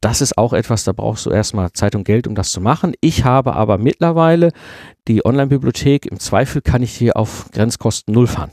Das 0.00 0.20
ist 0.20 0.36
auch 0.38 0.52
etwas, 0.52 0.84
da 0.84 0.92
brauchst 0.92 1.26
du 1.26 1.30
erstmal 1.30 1.72
Zeit 1.72 1.94
und 1.94 2.04
Geld, 2.04 2.26
um 2.26 2.34
das 2.34 2.50
zu 2.50 2.60
machen. 2.60 2.94
Ich 3.00 3.24
habe 3.24 3.54
aber 3.54 3.78
mittlerweile 3.78 4.52
die 5.08 5.24
Online-Bibliothek, 5.24 6.06
im 6.06 6.18
Zweifel 6.18 6.62
kann 6.62 6.82
ich 6.82 6.92
hier 6.92 7.16
auf 7.16 7.48
Grenzkosten 7.52 8.14
null 8.14 8.26
fahren. 8.26 8.50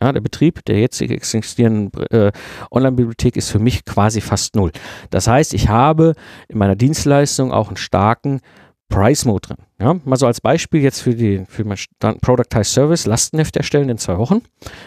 Ja, 0.00 0.12
der 0.12 0.20
Betrieb 0.20 0.64
der 0.66 0.78
jetzige 0.78 1.14
existierenden 1.14 1.90
äh, 2.10 2.30
Online-Bibliothek 2.70 3.36
ist 3.36 3.50
für 3.50 3.58
mich 3.58 3.84
quasi 3.84 4.20
fast 4.20 4.54
null. 4.54 4.70
Das 5.10 5.26
heißt, 5.26 5.54
ich 5.54 5.68
habe 5.68 6.14
in 6.48 6.58
meiner 6.58 6.76
Dienstleistung 6.76 7.52
auch 7.52 7.68
einen 7.68 7.76
starken 7.76 8.40
Price 8.88 9.24
Mode 9.24 9.48
drin. 9.48 9.67
Ja, 9.80 9.94
mal 10.04 10.16
so 10.16 10.26
als 10.26 10.40
Beispiel 10.40 10.82
jetzt 10.82 11.00
für 11.00 11.14
die 11.14 11.44
für 11.48 11.64
mein 11.64 11.78
Productized 12.20 12.72
Service 12.72 13.06
Lastenheft 13.06 13.56
erstellen 13.56 13.88
in 13.88 13.98
zwei 13.98 14.18
Wochen, 14.18 14.42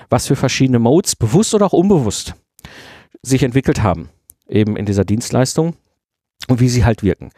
was 0.10 0.28
für 0.28 0.36
verschiedene 0.36 0.80
Modes 0.80 1.16
bewusst 1.16 1.54
oder 1.54 1.66
auch 1.66 1.74
unbewusst 1.74 2.34
sich 3.24 3.44
entwickelt 3.44 3.84
haben 3.84 4.10
eben 4.52 4.76
in 4.76 4.86
dieser 4.86 5.06
Dienstleistung 5.06 5.76
und 6.48 6.60
wie 6.60 6.70
sie 6.70 6.86
halt 6.86 7.04
wirken. 7.04 7.32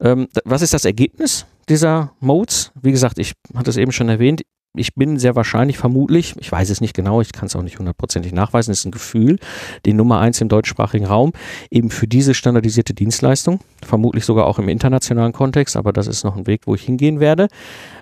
Ähm, 0.00 0.28
was 0.44 0.62
ist 0.62 0.74
das 0.74 0.84
Ergebnis 0.84 1.46
dieser 1.68 2.12
Modes? 2.20 2.72
Wie 2.80 2.90
gesagt, 2.90 3.18
ich 3.18 3.34
hatte 3.54 3.70
es 3.70 3.76
eben 3.76 3.92
schon 3.92 4.08
erwähnt, 4.08 4.42
ich 4.76 4.94
bin 4.94 5.18
sehr 5.18 5.36
wahrscheinlich, 5.36 5.78
vermutlich, 5.78 6.34
ich 6.38 6.50
weiß 6.50 6.70
es 6.70 6.80
nicht 6.80 6.94
genau, 6.94 7.20
ich 7.20 7.32
kann 7.32 7.46
es 7.46 7.56
auch 7.56 7.62
nicht 7.62 7.78
hundertprozentig 7.78 8.32
nachweisen, 8.32 8.72
ist 8.72 8.84
ein 8.84 8.92
Gefühl, 8.92 9.38
die 9.86 9.92
Nummer 9.92 10.20
eins 10.20 10.40
im 10.40 10.48
deutschsprachigen 10.48 11.06
Raum, 11.06 11.32
eben 11.70 11.90
für 11.90 12.08
diese 12.08 12.34
standardisierte 12.34 12.94
Dienstleistung, 12.94 13.60
vermutlich 13.82 14.24
sogar 14.24 14.46
auch 14.46 14.58
im 14.58 14.68
internationalen 14.68 15.32
Kontext, 15.32 15.76
aber 15.76 15.92
das 15.92 16.06
ist 16.06 16.24
noch 16.24 16.36
ein 16.36 16.46
Weg, 16.46 16.62
wo 16.66 16.74
ich 16.74 16.82
hingehen 16.82 17.20
werde. 17.20 17.48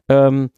Ähm, 0.08 0.50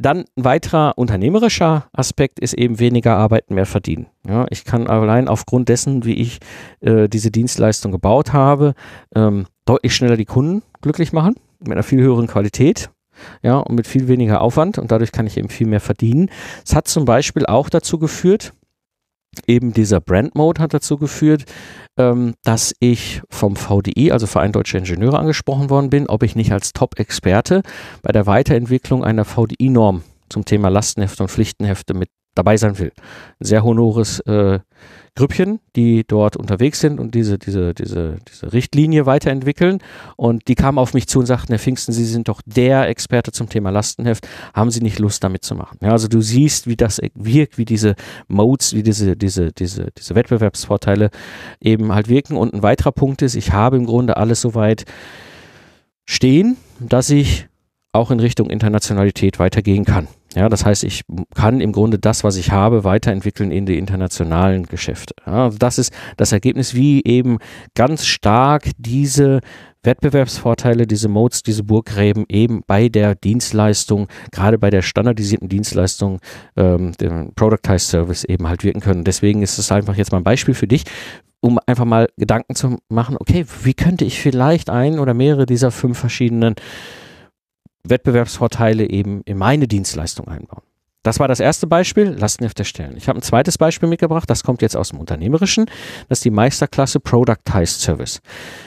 dann 0.00 0.26
ein 0.36 0.44
weiterer 0.44 0.96
unternehmerischer 0.96 1.88
Aspekt 1.92 2.38
ist 2.38 2.54
eben 2.54 2.78
weniger 2.78 3.16
arbeiten, 3.16 3.54
mehr 3.54 3.66
verdienen. 3.66 4.06
Ja, 4.26 4.46
ich 4.50 4.64
kann 4.64 4.86
allein 4.86 5.26
aufgrund 5.26 5.68
dessen, 5.68 6.04
wie 6.04 6.14
ich 6.14 6.38
äh, 6.80 7.08
diese 7.08 7.32
Dienstleistung 7.32 7.90
gebaut 7.90 8.32
habe, 8.32 8.74
ähm, 9.16 9.46
deutlich 9.64 9.96
schneller 9.96 10.16
die 10.16 10.24
Kunden 10.24 10.62
glücklich 10.82 11.12
machen, 11.12 11.34
mit 11.58 11.72
einer 11.72 11.82
viel 11.82 12.00
höheren 12.00 12.28
Qualität 12.28 12.90
ja, 13.42 13.58
und 13.58 13.74
mit 13.74 13.86
viel 13.86 14.08
weniger 14.08 14.40
Aufwand 14.40 14.78
und 14.78 14.90
dadurch 14.90 15.12
kann 15.12 15.26
ich 15.26 15.36
eben 15.36 15.48
viel 15.48 15.66
mehr 15.66 15.80
verdienen. 15.80 16.30
Es 16.64 16.74
hat 16.74 16.88
zum 16.88 17.04
Beispiel 17.04 17.46
auch 17.46 17.68
dazu 17.68 17.98
geführt, 17.98 18.52
eben 19.46 19.72
dieser 19.72 20.00
Brand 20.00 20.34
Mode 20.34 20.60
hat 20.60 20.74
dazu 20.74 20.96
geführt, 20.96 21.44
ähm, 21.98 22.34
dass 22.44 22.74
ich 22.80 23.22
vom 23.30 23.56
VDI, 23.56 24.12
also 24.12 24.26
Verein 24.26 24.52
Deutsche 24.52 24.78
Ingenieure, 24.78 25.18
angesprochen 25.18 25.70
worden 25.70 25.90
bin, 25.90 26.08
ob 26.08 26.22
ich 26.22 26.36
nicht 26.36 26.52
als 26.52 26.72
Top-Experte 26.72 27.62
bei 28.02 28.12
der 28.12 28.26
Weiterentwicklung 28.26 29.04
einer 29.04 29.24
VDI-Norm 29.24 30.02
zum 30.28 30.44
Thema 30.44 30.68
Lastenhefte 30.68 31.22
und 31.22 31.30
Pflichtenhefte 31.30 31.94
mit 31.94 32.10
dabei 32.38 32.56
sein 32.56 32.78
will. 32.78 32.92
Ein 33.40 33.44
sehr 33.44 33.64
honores 33.64 34.20
äh, 34.20 34.60
Grüppchen, 35.18 35.58
die 35.74 36.04
dort 36.06 36.36
unterwegs 36.36 36.78
sind 36.78 37.00
und 37.00 37.16
diese, 37.16 37.38
diese, 37.38 37.74
diese, 37.74 38.18
diese 38.30 38.52
Richtlinie 38.52 39.04
weiterentwickeln. 39.04 39.78
Und 40.16 40.46
die 40.46 40.54
kamen 40.54 40.78
auf 40.78 40.94
mich 40.94 41.08
zu 41.08 41.18
und 41.18 41.26
sagten, 41.26 41.48
Herr 41.48 41.58
Pfingsten, 41.58 41.92
Sie 41.92 42.04
sind 42.04 42.28
doch 42.28 42.40
der 42.46 42.88
Experte 42.88 43.32
zum 43.32 43.48
Thema 43.48 43.70
Lastenheft. 43.70 44.28
Haben 44.54 44.70
Sie 44.70 44.80
nicht 44.80 45.00
Lust, 45.00 45.24
damit 45.24 45.44
zu 45.44 45.56
machen? 45.56 45.78
Ja, 45.82 45.90
also 45.90 46.06
du 46.06 46.20
siehst, 46.20 46.68
wie 46.68 46.76
das 46.76 47.00
wirkt, 47.16 47.58
wie 47.58 47.64
diese 47.64 47.96
Modes, 48.28 48.74
wie 48.74 48.84
diese, 48.84 49.16
diese, 49.16 49.50
diese, 49.50 49.88
diese 49.90 50.14
Wettbewerbsvorteile 50.14 51.10
eben 51.60 51.92
halt 51.92 52.08
wirken. 52.08 52.36
Und 52.36 52.54
ein 52.54 52.62
weiterer 52.62 52.92
Punkt 52.92 53.20
ist, 53.22 53.34
ich 53.34 53.52
habe 53.52 53.76
im 53.76 53.86
Grunde 53.86 54.18
alles 54.18 54.40
soweit 54.40 54.84
stehen, 56.06 56.56
dass 56.78 57.10
ich 57.10 57.47
auch 57.92 58.10
in 58.10 58.20
Richtung 58.20 58.50
Internationalität 58.50 59.38
weitergehen 59.38 59.84
kann. 59.84 60.08
Ja, 60.34 60.48
das 60.48 60.64
heißt, 60.64 60.84
ich 60.84 61.02
kann 61.34 61.60
im 61.60 61.72
Grunde 61.72 61.98
das, 61.98 62.22
was 62.22 62.36
ich 62.36 62.52
habe, 62.52 62.84
weiterentwickeln 62.84 63.50
in 63.50 63.64
die 63.64 63.78
internationalen 63.78 64.66
Geschäfte. 64.66 65.14
Ja, 65.26 65.44
also 65.44 65.58
das 65.58 65.78
ist 65.78 65.92
das 66.18 66.32
Ergebnis, 66.32 66.74
wie 66.74 67.02
eben 67.04 67.38
ganz 67.74 68.04
stark 68.04 68.64
diese 68.76 69.40
Wettbewerbsvorteile, 69.82 70.86
diese 70.86 71.08
Modes, 71.08 71.42
diese 71.42 71.64
Burggräben 71.64 72.26
eben 72.28 72.62
bei 72.66 72.90
der 72.90 73.14
Dienstleistung, 73.14 74.08
gerade 74.30 74.58
bei 74.58 74.68
der 74.68 74.82
standardisierten 74.82 75.48
Dienstleistung, 75.48 76.20
ähm, 76.56 76.92
dem 77.00 77.32
Productized 77.34 77.88
Service 77.88 78.24
eben 78.24 78.48
halt 78.48 78.64
wirken 78.64 78.80
können. 78.80 79.04
Deswegen 79.04 79.42
ist 79.42 79.58
es 79.58 79.72
einfach 79.72 79.96
jetzt 79.96 80.12
mal 80.12 80.18
ein 80.18 80.24
Beispiel 80.24 80.54
für 80.54 80.68
dich, 80.68 80.84
um 81.40 81.58
einfach 81.66 81.84
mal 81.86 82.08
Gedanken 82.18 82.54
zu 82.54 82.76
machen, 82.90 83.16
okay, 83.18 83.46
wie 83.62 83.74
könnte 83.74 84.04
ich 84.04 84.20
vielleicht 84.20 84.68
ein 84.68 84.98
oder 84.98 85.14
mehrere 85.14 85.46
dieser 85.46 85.70
fünf 85.70 85.98
verschiedenen 85.98 86.54
Wettbewerbsvorteile 87.84 88.88
eben 88.88 89.22
in 89.22 89.38
meine 89.38 89.68
Dienstleistung 89.68 90.28
einbauen. 90.28 90.62
Das 91.02 91.20
war 91.20 91.28
das 91.28 91.40
erste 91.40 91.66
Beispiel, 91.66 92.08
Lastenheft 92.08 92.58
erstellen. 92.58 92.94
Ich 92.96 93.08
habe 93.08 93.18
ein 93.18 93.22
zweites 93.22 93.56
Beispiel 93.56 93.88
mitgebracht, 93.88 94.28
das 94.28 94.42
kommt 94.42 94.62
jetzt 94.62 94.76
aus 94.76 94.90
dem 94.90 94.98
Unternehmerischen. 94.98 95.66
Das 96.08 96.18
ist 96.18 96.24
die 96.24 96.30
Meisterklasse 96.30 97.00
Productized 97.00 97.80
Service. 97.80 98.20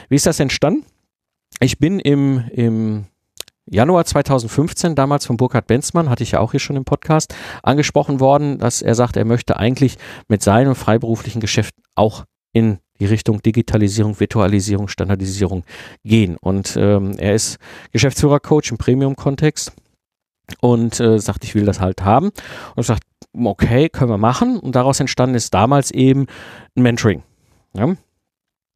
Wie 0.08 0.16
ist 0.16 0.26
das 0.26 0.40
entstanden? 0.40 0.84
Ich 1.60 1.78
bin 1.78 2.00
im, 2.00 2.44
im 2.50 3.04
Januar 3.66 4.04
2015, 4.04 4.94
damals 4.94 5.26
von 5.26 5.36
Burkhard 5.36 5.66
Benzmann, 5.66 6.10
hatte 6.10 6.24
ich 6.24 6.32
ja 6.32 6.40
auch 6.40 6.50
hier 6.50 6.60
schon 6.60 6.76
im 6.76 6.84
Podcast, 6.84 7.34
angesprochen 7.62 8.18
worden, 8.18 8.58
dass 8.58 8.82
er 8.82 8.94
sagt, 8.94 9.16
er 9.16 9.24
möchte 9.24 9.56
eigentlich 9.56 9.96
mit 10.26 10.42
seinem 10.42 10.74
freiberuflichen 10.74 11.40
Geschäft 11.40 11.74
auch 11.94 12.24
in 12.52 12.78
die 13.02 13.06
Richtung 13.06 13.42
Digitalisierung, 13.42 14.18
Virtualisierung, 14.20 14.86
Standardisierung 14.86 15.64
gehen. 16.04 16.36
Und 16.40 16.76
ähm, 16.76 17.16
er 17.18 17.34
ist 17.34 17.58
Geschäftsführer-Coach 17.90 18.70
im 18.70 18.78
Premium-Kontext 18.78 19.72
und 20.60 21.00
äh, 21.00 21.18
sagt, 21.18 21.42
ich 21.42 21.56
will 21.56 21.64
das 21.64 21.80
halt 21.80 22.02
haben. 22.02 22.30
Und 22.76 22.84
sagt, 22.84 23.02
okay, 23.34 23.88
können 23.88 24.10
wir 24.10 24.18
machen. 24.18 24.60
Und 24.60 24.76
daraus 24.76 25.00
entstanden 25.00 25.34
ist 25.34 25.52
damals 25.52 25.90
eben 25.90 26.26
ein 26.76 26.82
Mentoring. 26.82 27.24
Ja? 27.74 27.96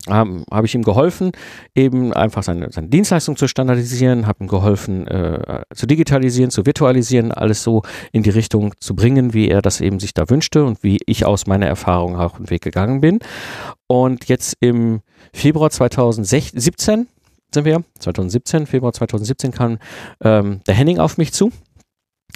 Ähm, 0.09 0.45
habe 0.51 0.67
ich 0.67 0.75
ihm 0.75 0.83
geholfen, 0.83 1.33
eben 1.75 2.13
einfach 2.13 2.43
seine, 2.43 2.71
seine 2.71 2.89
Dienstleistung 2.89 3.37
zu 3.37 3.49
standardisieren, 3.49 4.27
habe 4.27 4.45
ihm 4.45 4.49
geholfen, 4.49 5.07
äh, 5.09 5.63
zu 5.75 5.87
digitalisieren, 5.87 6.51
zu 6.51 6.67
virtualisieren, 6.67 7.33
alles 7.33 7.63
so 7.63 7.83
in 8.13 8.23
die 8.23 8.31
Richtung 8.31 8.75
zu 8.81 8.95
bringen, 8.95 9.35
wie 9.35 9.49
er 9.49 9.63
das 9.63 9.81
eben 9.81 10.01
sich 10.01 10.15
da 10.15 10.29
wünschte 10.29 10.65
und 10.65 10.83
wie 10.83 10.99
ich 11.07 11.25
aus 11.25 11.47
meiner 11.47 11.67
Erfahrung 11.67 12.17
auch 12.17 12.37
den 12.37 12.51
Weg 12.51 12.63
gegangen 12.63 13.01
bin. 13.01 13.19
Und 13.87 14.27
jetzt 14.27 14.57
im 14.61 15.01
Februar 15.33 15.71
2017 15.71 17.09
sind 17.55 17.65
wir, 17.65 17.83
2017, 17.99 18.67
Februar 18.67 18.93
2017 18.93 19.53
kam 19.53 19.79
ähm, 20.23 20.61
der 20.67 20.75
Henning 20.75 20.99
auf 20.99 21.17
mich 21.17 21.33
zu. 21.33 21.53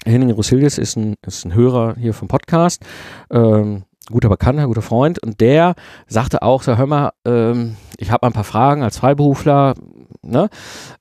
Henning 0.06 0.30
Rusilius 0.30 0.78
ist 0.78 0.96
ein, 0.96 1.14
ist 1.26 1.44
ein 1.44 1.54
Hörer 1.54 1.96
hier 1.98 2.14
vom 2.14 2.28
Podcast. 2.28 2.83
Ähm, 3.30 3.85
guter 4.10 4.28
Bekannter, 4.28 4.66
guter 4.66 4.82
Freund. 4.82 5.22
Und 5.22 5.40
der 5.40 5.74
sagte 6.06 6.42
auch 6.42 6.62
so, 6.62 6.76
hör 6.76 6.86
mal, 6.86 7.12
ähm, 7.26 7.76
ich 7.98 8.10
habe 8.10 8.26
ein 8.26 8.32
paar 8.32 8.44
Fragen 8.44 8.82
als 8.82 8.98
Freiberufler, 8.98 9.74
ne, 10.22 10.48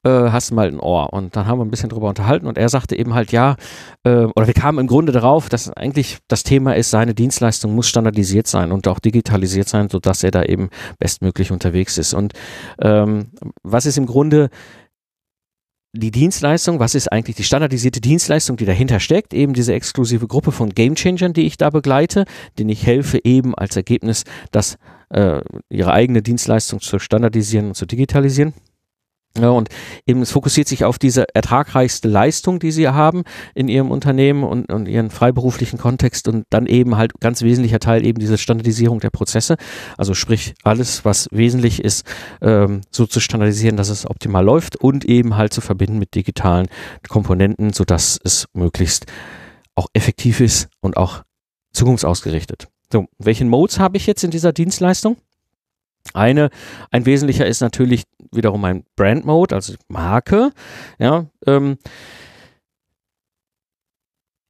äh, 0.03 0.09
hast 0.09 0.51
du 0.51 0.55
mal 0.55 0.67
ein 0.67 0.79
Ohr? 0.79 1.13
Und 1.13 1.35
dann 1.35 1.47
haben 1.47 1.59
wir 1.59 1.65
ein 1.65 1.71
bisschen 1.71 1.89
drüber 1.89 2.09
unterhalten 2.09 2.47
und 2.47 2.57
er 2.57 2.69
sagte 2.69 2.97
eben 2.97 3.13
halt, 3.13 3.31
ja, 3.31 3.55
äh, 4.03 4.25
oder 4.35 4.47
wir 4.47 4.53
kamen 4.53 4.79
im 4.79 4.87
Grunde 4.87 5.11
darauf, 5.11 5.49
dass 5.49 5.71
eigentlich 5.71 6.19
das 6.27 6.43
Thema 6.43 6.75
ist, 6.75 6.91
seine 6.91 7.13
Dienstleistung 7.13 7.73
muss 7.75 7.87
standardisiert 7.87 8.47
sein 8.47 8.71
und 8.71 8.87
auch 8.87 8.99
digitalisiert 8.99 9.67
sein, 9.69 9.89
sodass 9.89 10.23
er 10.23 10.31
da 10.31 10.43
eben 10.43 10.69
bestmöglich 10.99 11.51
unterwegs 11.51 11.97
ist. 11.97 12.13
Und 12.13 12.33
ähm, 12.81 13.31
was 13.63 13.85
ist 13.85 13.97
im 13.97 14.05
Grunde 14.05 14.49
die 15.93 16.12
Dienstleistung, 16.12 16.80
was 16.80 16.93
ist 16.93 17.12
eigentlich 17.12 17.36
die 17.36 17.43
standardisierte 17.43 17.99
Dienstleistung, 17.99 18.58
die 18.58 18.65
dahinter 18.65 18.99
steckt, 18.99 19.34
eben 19.34 19.54
diese 19.54 19.73
exklusive 19.73 20.28
Gruppe 20.28 20.52
von 20.52 20.69
Gamechangern, 20.69 21.34
die 21.34 21.47
ich 21.47 21.58
da 21.58 21.69
begleite, 21.69 22.25
denen 22.58 22.69
ich 22.69 22.86
helfe, 22.86 23.19
eben 23.23 23.56
als 23.56 23.75
Ergebnis, 23.75 24.23
das 24.52 24.78
äh, 25.10 25.41
ihre 25.69 25.91
eigene 25.91 26.21
Dienstleistung 26.21 26.80
zu 26.80 26.99
standardisieren 26.99 27.67
und 27.69 27.75
zu 27.75 27.88
digitalisieren. 27.88 28.54
Ja, 29.41 29.49
und 29.49 29.69
eben 30.06 30.21
es 30.21 30.32
fokussiert 30.32 30.67
sich 30.67 30.84
auf 30.84 30.99
diese 30.99 31.34
ertragreichste 31.34 32.08
Leistung, 32.08 32.60
die 32.60 32.71
sie 32.71 32.88
haben 32.88 33.23
in 33.56 33.67
ihrem 33.67 33.91
Unternehmen 33.91 34.43
und, 34.43 34.71
und 34.71 34.88
ihren 34.88 35.10
freiberuflichen 35.10 35.80
Kontext 35.80 36.28
und 36.28 36.45
dann 36.49 36.65
eben 36.65 36.97
halt 36.97 37.13
ganz 37.19 37.41
wesentlicher 37.41 37.80
Teil 37.80 38.06
eben 38.06 38.19
diese 38.19 38.38
Standardisierung 38.38 38.99
der 38.99 39.10
Prozesse. 39.10 39.56
Also 39.97 40.13
sprich 40.13 40.54
alles, 40.63 41.06
was 41.06 41.28
wesentlich 41.32 41.84
ist, 41.84 42.06
ähm, 42.41 42.82
so 42.91 43.06
zu 43.06 43.19
standardisieren, 43.19 43.78
dass 43.78 43.89
es 43.89 44.10
optimal 44.10 44.43
läuft 44.43 44.75
und 44.75 45.06
eben 45.06 45.38
halt 45.38 45.54
zu 45.54 45.62
verbinden 45.62 45.99
mit 45.99 46.15
digitalen 46.15 46.67
Komponenten, 47.08 47.73
sodass 47.73 48.19
es 48.23 48.47
möglichst 48.54 49.06
auch 49.75 49.88
effektiv 49.93 50.41
ist 50.41 50.69
und 50.82 50.97
auch 50.97 51.23
zukunftsausgerichtet. 51.73 52.67
So, 52.91 53.06
welchen 53.19 53.49
Modes 53.49 53.80
habe 53.80 53.97
ich 53.97 54.08
jetzt 54.08 54.23
in 54.23 54.32
dieser 54.32 54.52
Dienstleistung? 54.52 55.17
Eine, 56.13 56.49
ein 56.91 57.05
wesentlicher 57.05 57.45
ist 57.45 57.62
natürlich 57.62 58.03
wiederum 58.31 58.63
ein 58.65 58.83
Brand 58.95 59.25
Mode, 59.25 59.55
also 59.55 59.73
Marke. 59.88 60.51
Ja, 60.97 61.25
ähm, 61.45 61.77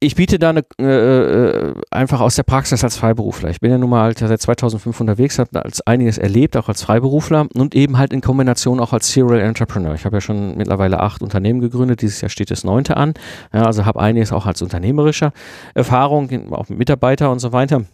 ich 0.02 0.14
biete 0.14 0.38
da 0.38 0.48
eine, 0.48 0.64
äh, 0.80 0.84
äh, 0.84 1.74
einfach 1.90 2.20
aus 2.20 2.34
der 2.34 2.42
Praxis 2.42 2.82
als 2.82 2.96
Freiberufler. 2.96 3.50
Ich 3.50 3.60
bin 3.60 3.70
ja 3.70 3.76
nun 3.76 3.90
mal 3.90 4.04
halt 4.04 4.18
seit 4.18 4.40
2005 4.40 4.98
unterwegs, 4.98 5.38
habe 5.38 5.62
als 5.62 5.86
einiges 5.86 6.16
erlebt, 6.16 6.56
auch 6.56 6.68
als 6.68 6.82
Freiberufler 6.82 7.48
und 7.54 7.74
eben 7.74 7.98
halt 7.98 8.14
in 8.14 8.22
Kombination 8.22 8.80
auch 8.80 8.94
als 8.94 9.12
Serial 9.12 9.40
Entrepreneur. 9.40 9.94
Ich 9.94 10.06
habe 10.06 10.16
ja 10.16 10.20
schon 10.22 10.56
mittlerweile 10.56 11.00
acht 11.00 11.22
Unternehmen 11.22 11.60
gegründet, 11.60 12.00
dieses 12.00 12.22
Jahr 12.22 12.30
steht 12.30 12.50
das 12.50 12.64
neunte 12.64 12.96
an. 12.96 13.12
Ja, 13.52 13.66
also 13.66 13.84
habe 13.84 14.00
einiges 14.00 14.32
auch 14.32 14.46
als 14.46 14.62
unternehmerischer 14.62 15.32
Erfahrung, 15.74 16.50
auch 16.52 16.70
mit 16.70 16.78
Mitarbeiter 16.78 17.30
und 17.30 17.40
so 17.40 17.52
weiter. 17.52 17.84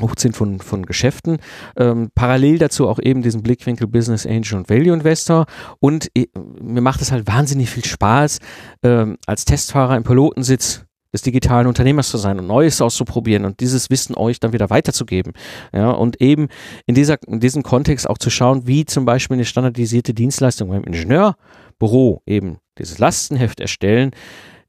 Hochziehen 0.00 0.32
von, 0.32 0.60
von 0.60 0.86
Geschäften. 0.86 1.38
Ähm, 1.76 2.10
parallel 2.14 2.58
dazu 2.58 2.88
auch 2.88 2.98
eben 3.02 3.22
diesen 3.22 3.42
Blickwinkel 3.42 3.86
Business 3.86 4.26
Angel 4.26 4.54
und 4.56 4.68
Value 4.68 4.94
Investor. 4.94 5.46
Und 5.80 6.10
äh, 6.16 6.26
mir 6.60 6.80
macht 6.80 7.02
es 7.02 7.12
halt 7.12 7.26
wahnsinnig 7.26 7.70
viel 7.70 7.84
Spaß, 7.84 8.38
ähm, 8.82 9.18
als 9.26 9.44
Testfahrer 9.44 9.96
im 9.96 10.04
Pilotensitz 10.04 10.84
des 11.12 11.22
digitalen 11.22 11.66
Unternehmers 11.66 12.10
zu 12.10 12.18
sein 12.18 12.38
und 12.38 12.46
Neues 12.46 12.82
auszuprobieren 12.82 13.44
und 13.44 13.60
dieses 13.60 13.88
Wissen 13.88 14.14
euch 14.14 14.40
dann 14.40 14.52
wieder 14.52 14.68
weiterzugeben. 14.70 15.32
Ja, 15.72 15.90
und 15.90 16.20
eben 16.20 16.48
in, 16.86 16.94
dieser, 16.94 17.16
in 17.26 17.40
diesem 17.40 17.62
Kontext 17.62 18.08
auch 18.08 18.18
zu 18.18 18.30
schauen, 18.30 18.66
wie 18.66 18.84
zum 18.84 19.04
Beispiel 19.04 19.36
eine 19.36 19.46
standardisierte 19.46 20.12
Dienstleistung 20.12 20.68
beim 20.68 20.84
Ingenieurbüro 20.84 22.22
eben 22.26 22.58
dieses 22.78 22.98
Lastenheft 22.98 23.60
erstellen, 23.60 24.10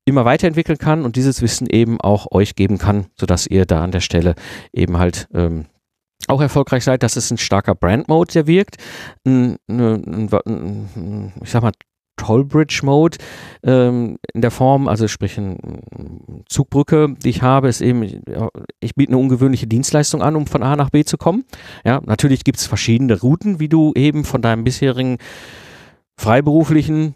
immer 0.10 0.26
weiterentwickeln 0.26 0.78
kann 0.78 1.04
und 1.04 1.16
dieses 1.16 1.42
Wissen 1.42 1.68
eben 1.68 2.00
auch 2.02 2.28
euch 2.32 2.56
geben 2.56 2.78
kann, 2.78 3.08
sodass 3.18 3.48
ihr 3.48 3.66
da 3.66 3.84
an 3.84 3.92
der 3.92 4.02
Stelle 4.02 4.36
eben 4.74 4.98
halt 4.98 5.28
ähm, 5.34 5.66
auch 6.28 6.42
erfolgreich 6.42 6.84
seid. 6.84 7.04
Das 7.04 7.18
ist 7.18 7.32
ein 7.32 7.38
starker 7.38 7.76
Brand-Mode, 7.76 8.34
der 8.34 8.48
wirkt. 8.48 8.78
Ein, 9.26 9.58
ein, 9.70 10.30
ein, 10.46 11.34
ich 11.42 11.50
sag 11.50 11.64
mal, 11.64 11.72
Tollbridge-Mode 12.20 13.18
ähm, 13.64 14.18
in 14.34 14.42
der 14.42 14.52
Form, 14.52 14.88
also 14.88 15.08
sprich 15.08 15.38
eine 15.38 15.58
Zugbrücke, 16.48 17.16
die 17.24 17.30
ich 17.30 17.42
habe, 17.42 17.70
ist 17.70 17.82
eben, 17.82 18.04
ich 18.82 18.96
biete 18.96 19.14
eine 19.14 19.18
ungewöhnliche 19.18 19.68
Dienstleistung 19.68 20.22
an, 20.22 20.36
um 20.36 20.46
von 20.46 20.62
A 20.62 20.76
nach 20.76 20.90
B 20.90 21.06
zu 21.06 21.18
kommen. 21.18 21.46
Ja, 21.86 22.02
natürlich 22.06 22.44
gibt 22.44 22.60
es 22.60 22.68
verschiedene 22.68 23.20
Routen, 23.22 23.60
wie 23.60 23.70
du 23.70 23.94
eben 23.96 24.26
von 24.26 24.42
deinem 24.42 24.66
bisherigen 24.66 25.18
freiberuflichen 26.20 27.16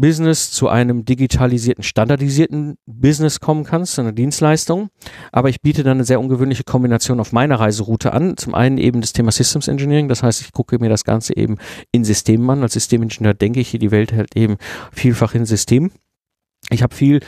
Business 0.00 0.50
zu 0.50 0.68
einem 0.68 1.04
digitalisierten, 1.04 1.82
standardisierten 1.82 2.76
Business 2.86 3.40
kommen 3.40 3.64
kannst, 3.64 3.94
zu 3.94 4.00
einer 4.00 4.12
Dienstleistung. 4.12 4.88
Aber 5.32 5.48
ich 5.48 5.60
biete 5.60 5.82
dann 5.82 5.98
eine 5.98 6.04
sehr 6.04 6.20
ungewöhnliche 6.20 6.64
Kombination 6.64 7.20
auf 7.20 7.32
meiner 7.32 7.60
Reiseroute 7.60 8.12
an. 8.12 8.36
Zum 8.36 8.54
einen 8.54 8.78
eben 8.78 9.00
das 9.00 9.12
Thema 9.12 9.30
Systems 9.30 9.68
Engineering, 9.68 10.08
das 10.08 10.22
heißt, 10.22 10.40
ich 10.40 10.52
gucke 10.52 10.78
mir 10.78 10.88
das 10.88 11.04
Ganze 11.04 11.36
eben 11.36 11.56
in 11.92 12.04
Systemen 12.04 12.48
an. 12.50 12.62
Als 12.62 12.72
Systemingenieur 12.72 13.34
denke 13.34 13.60
ich 13.60 13.68
hier 13.68 13.80
die 13.80 13.90
Welt 13.90 14.12
halt 14.12 14.36
eben 14.36 14.56
vielfach 14.92 15.34
in 15.34 15.44
Systemen. 15.44 15.92
Ich 16.70 16.82
habe 16.82 16.94
viel 16.94 17.20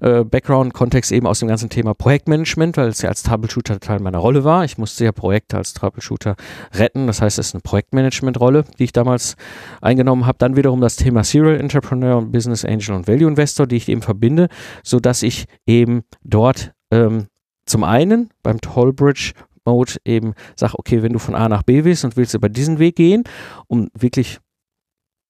äh, 0.00 0.24
Background-Kontext 0.24 1.12
eben 1.12 1.26
aus 1.26 1.40
dem 1.40 1.48
ganzen 1.48 1.68
Thema 1.68 1.94
Projektmanagement, 1.94 2.76
weil 2.76 2.88
es 2.88 3.02
ja 3.02 3.10
als 3.10 3.22
Troubleshooter 3.22 3.78
Teil 3.78 4.00
meiner 4.00 4.18
Rolle 4.18 4.42
war. 4.42 4.64
Ich 4.64 4.78
musste 4.78 5.04
ja 5.04 5.12
Projekte 5.12 5.56
als 5.58 5.74
Troubleshooter 5.74 6.36
retten. 6.72 7.06
Das 7.06 7.20
heißt, 7.20 7.38
es 7.38 7.48
ist 7.48 7.54
eine 7.54 7.60
Projektmanagement-Rolle, 7.60 8.64
die 8.78 8.84
ich 8.84 8.92
damals 8.92 9.36
eingenommen 9.80 10.26
habe. 10.26 10.38
Dann 10.38 10.56
wiederum 10.56 10.80
das 10.80 10.96
Thema 10.96 11.24
Serial 11.24 11.60
Entrepreneur 11.60 12.16
und 12.16 12.32
Business 12.32 12.64
Angel 12.64 12.94
und 12.94 13.06
Value 13.06 13.28
Investor, 13.28 13.66
die 13.66 13.76
ich 13.76 13.88
eben 13.88 14.02
verbinde, 14.02 14.48
sodass 14.82 15.22
ich 15.22 15.46
eben 15.66 16.02
dort 16.22 16.72
ähm, 16.90 17.26
zum 17.66 17.84
einen 17.84 18.30
beim 18.42 18.60
Tollbridge 18.60 19.32
Mode 19.66 19.94
eben 20.04 20.34
sage, 20.54 20.78
okay, 20.78 21.02
wenn 21.02 21.12
du 21.12 21.18
von 21.18 21.34
A 21.34 21.48
nach 21.48 21.64
B 21.64 21.84
willst 21.84 22.04
und 22.04 22.16
willst 22.16 22.34
über 22.34 22.48
diesen 22.48 22.78
Weg 22.78 22.96
gehen, 22.96 23.24
um 23.66 23.88
wirklich 23.92 24.38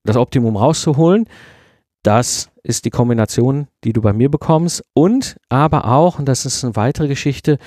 das 0.05 0.17
Optimum 0.17 0.57
rauszuholen, 0.57 1.27
das 2.07 2.51
ist 2.63 2.85
die 2.85 2.91
Kombination, 2.91 3.69
die 3.85 3.93
du 3.93 4.01
bei 4.01 4.13
mir 4.13 4.31
bekommst. 4.31 4.85
Und 4.95 5.37
aber 5.49 5.87
auch, 5.87 6.19
und 6.19 6.27
das 6.27 6.47
ist 6.47 6.65
eine 6.65 6.77
weitere 6.77 7.09
Geschichte, 7.09 7.59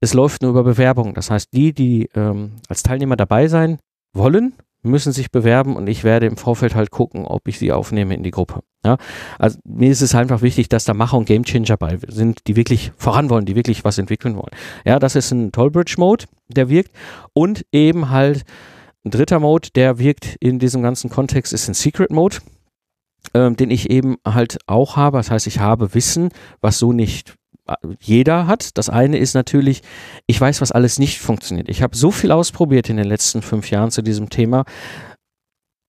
es 0.00 0.14
läuft 0.14 0.42
nur 0.42 0.50
über 0.50 0.64
Bewerbung. 0.64 1.14
Das 1.14 1.30
heißt, 1.30 1.48
die, 1.52 1.72
die 1.72 2.08
ähm, 2.14 2.52
als 2.68 2.82
Teilnehmer 2.82 3.16
dabei 3.16 3.48
sein 3.48 3.78
wollen, 4.14 4.54
müssen 4.82 5.12
sich 5.12 5.30
bewerben 5.30 5.76
und 5.76 5.86
ich 5.86 6.02
werde 6.02 6.26
im 6.26 6.36
Vorfeld 6.36 6.74
halt 6.74 6.90
gucken, 6.90 7.24
ob 7.24 7.46
ich 7.46 7.58
sie 7.58 7.70
aufnehme 7.70 8.14
in 8.14 8.24
die 8.24 8.32
Gruppe. 8.32 8.62
Ja, 8.84 8.96
also 9.38 9.58
mir 9.64 9.90
ist 9.90 10.02
es 10.02 10.14
einfach 10.14 10.42
wichtig, 10.42 10.68
dass 10.68 10.84
da 10.84 10.92
Macher 10.92 11.18
und 11.18 11.26
Gamechanger 11.26 11.76
bei 11.76 11.98
sind, 12.08 12.40
die 12.48 12.56
wirklich 12.56 12.90
voran 12.96 13.30
wollen, 13.30 13.44
die 13.44 13.54
wirklich 13.54 13.84
was 13.84 13.98
entwickeln 13.98 14.34
wollen. 14.34 14.50
Ja, 14.84 14.98
das 14.98 15.14
ist 15.14 15.30
ein 15.30 15.52
Tollbridge 15.52 15.94
Mode, 15.98 16.24
der 16.48 16.68
wirkt 16.68 16.90
und 17.32 17.64
eben 17.70 18.10
halt 18.10 18.42
ein 19.04 19.12
dritter 19.12 19.38
Mode, 19.38 19.68
der 19.76 19.98
wirkt 19.98 20.36
in 20.40 20.58
diesem 20.58 20.82
ganzen 20.82 21.10
Kontext, 21.10 21.52
ist 21.52 21.68
ein 21.68 21.74
Secret 21.74 22.10
Mode, 22.10 22.38
ähm, 23.34 23.56
den 23.56 23.70
ich 23.70 23.90
eben 23.90 24.16
halt 24.26 24.58
auch 24.66 24.96
habe. 24.96 25.18
Das 25.18 25.30
heißt, 25.30 25.46
ich 25.46 25.60
habe 25.60 25.94
Wissen, 25.94 26.30
was 26.60 26.78
so 26.78 26.92
nicht 26.92 27.34
jeder 28.00 28.46
hat. 28.46 28.76
Das 28.76 28.88
eine 28.88 29.18
ist 29.18 29.34
natürlich, 29.34 29.82
ich 30.26 30.40
weiß, 30.40 30.60
was 30.60 30.72
alles 30.72 30.98
nicht 30.98 31.20
funktioniert. 31.20 31.68
Ich 31.68 31.82
habe 31.82 31.96
so 31.96 32.10
viel 32.10 32.32
ausprobiert 32.32 32.90
in 32.90 32.96
den 32.96 33.06
letzten 33.06 33.42
fünf 33.42 33.70
Jahren 33.70 33.90
zu 33.90 34.02
diesem 34.02 34.30
Thema. 34.30 34.64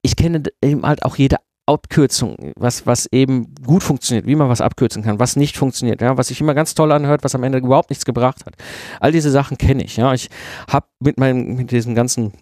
Ich 0.02 0.16
kenne 0.16 0.44
eben 0.62 0.84
halt 0.84 1.04
auch 1.04 1.16
jede 1.16 1.38
Abkürzung, 1.66 2.52
was, 2.58 2.86
was 2.86 3.08
eben 3.12 3.56
gut 3.66 3.84
funktioniert, 3.84 4.28
wie 4.28 4.36
man 4.36 4.50
was 4.50 4.60
abkürzen 4.60 5.02
kann, 5.02 5.20
was 5.20 5.38
nicht 5.38 5.56
funktioniert, 5.56 6.02
ja, 6.02 6.18
was 6.18 6.28
sich 6.28 6.42
immer 6.42 6.54
ganz 6.54 6.76
toll 6.76 6.92
anhört, 6.92 7.24
was 7.24 7.36
am 7.36 7.44
Ende 7.44 7.60
überhaupt 7.60 7.90
nichts 7.90 8.04
gebracht 8.04 8.46
hat. 8.46 8.56
All 9.00 9.14
diese 9.14 9.32
Sachen 9.32 9.58
kenne 9.58 9.84
ich, 9.84 9.96
ja. 9.96 10.14
Ich 10.14 10.30
habe 10.70 10.88
mit 11.00 11.18
mit 11.18 11.72
diesem 11.72 11.96
ganzen 11.96 12.34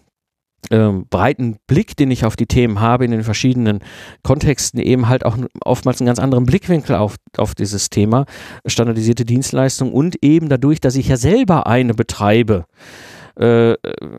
ähm, 0.70 1.06
breiten 1.10 1.56
Blick, 1.66 1.96
den 1.96 2.10
ich 2.10 2.24
auf 2.24 2.36
die 2.36 2.46
Themen 2.46 2.80
habe 2.80 3.04
in 3.04 3.10
den 3.10 3.24
verschiedenen 3.24 3.80
Kontexten, 4.22 4.80
eben 4.80 5.08
halt 5.08 5.24
auch 5.24 5.36
oftmals 5.64 6.00
einen 6.00 6.06
ganz 6.06 6.18
anderen 6.18 6.46
Blickwinkel 6.46 6.96
auf, 6.96 7.16
auf 7.36 7.54
dieses 7.54 7.90
Thema, 7.90 8.26
standardisierte 8.66 9.24
Dienstleistung 9.24 9.92
und 9.92 10.16
eben 10.22 10.48
dadurch, 10.48 10.80
dass 10.80 10.96
ich 10.96 11.08
ja 11.08 11.16
selber 11.16 11.66
eine 11.66 11.94
betreibe, 11.94 12.66
äh, 13.36 13.74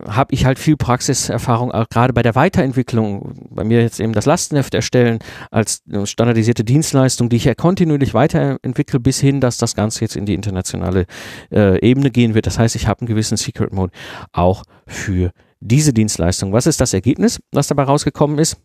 habe 0.08 0.34
ich 0.34 0.44
halt 0.44 0.58
viel 0.58 0.76
Praxiserfahrung, 0.76 1.70
auch 1.72 1.88
gerade 1.88 2.12
bei 2.12 2.22
der 2.22 2.34
Weiterentwicklung. 2.34 3.48
Bei 3.50 3.64
mir 3.64 3.80
jetzt 3.80 4.00
eben 4.00 4.12
das 4.12 4.26
Lastenheft 4.26 4.74
erstellen 4.74 5.20
als 5.50 5.82
standardisierte 6.04 6.64
Dienstleistung, 6.64 7.28
die 7.28 7.36
ich 7.36 7.44
ja 7.44 7.54
kontinuierlich 7.54 8.14
weiterentwickle, 8.14 8.98
bis 9.00 9.20
hin, 9.20 9.40
dass 9.40 9.58
das 9.58 9.74
Ganze 9.74 10.00
jetzt 10.00 10.16
in 10.16 10.26
die 10.26 10.34
internationale 10.34 11.06
äh, 11.52 11.78
Ebene 11.80 12.10
gehen 12.10 12.34
wird. 12.34 12.46
Das 12.46 12.58
heißt, 12.58 12.74
ich 12.74 12.88
habe 12.88 13.02
einen 13.02 13.08
gewissen 13.08 13.36
Secret 13.36 13.72
Mode 13.72 13.92
auch 14.32 14.64
für 14.86 15.30
diese 15.64 15.92
Dienstleistung. 15.92 16.52
Was 16.52 16.66
ist 16.66 16.80
das 16.80 16.92
Ergebnis, 16.92 17.40
was 17.52 17.68
dabei 17.68 17.84
rausgekommen 17.84 18.38
ist? 18.38 18.56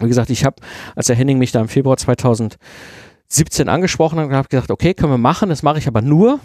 Wie 0.00 0.08
gesagt, 0.08 0.30
ich 0.30 0.44
habe, 0.44 0.56
als 0.94 1.06
der 1.06 1.16
Henning 1.16 1.38
mich 1.38 1.52
da 1.52 1.60
im 1.60 1.68
Februar 1.68 1.96
2017 1.96 2.58
angesprochen 3.68 4.18
hat, 4.18 4.30
habe 4.30 4.48
gesagt, 4.48 4.70
okay, 4.70 4.92
können 4.92 5.12
wir 5.12 5.18
machen, 5.18 5.48
das 5.48 5.62
mache 5.62 5.78
ich 5.78 5.86
aber 5.86 6.02
nur, 6.02 6.40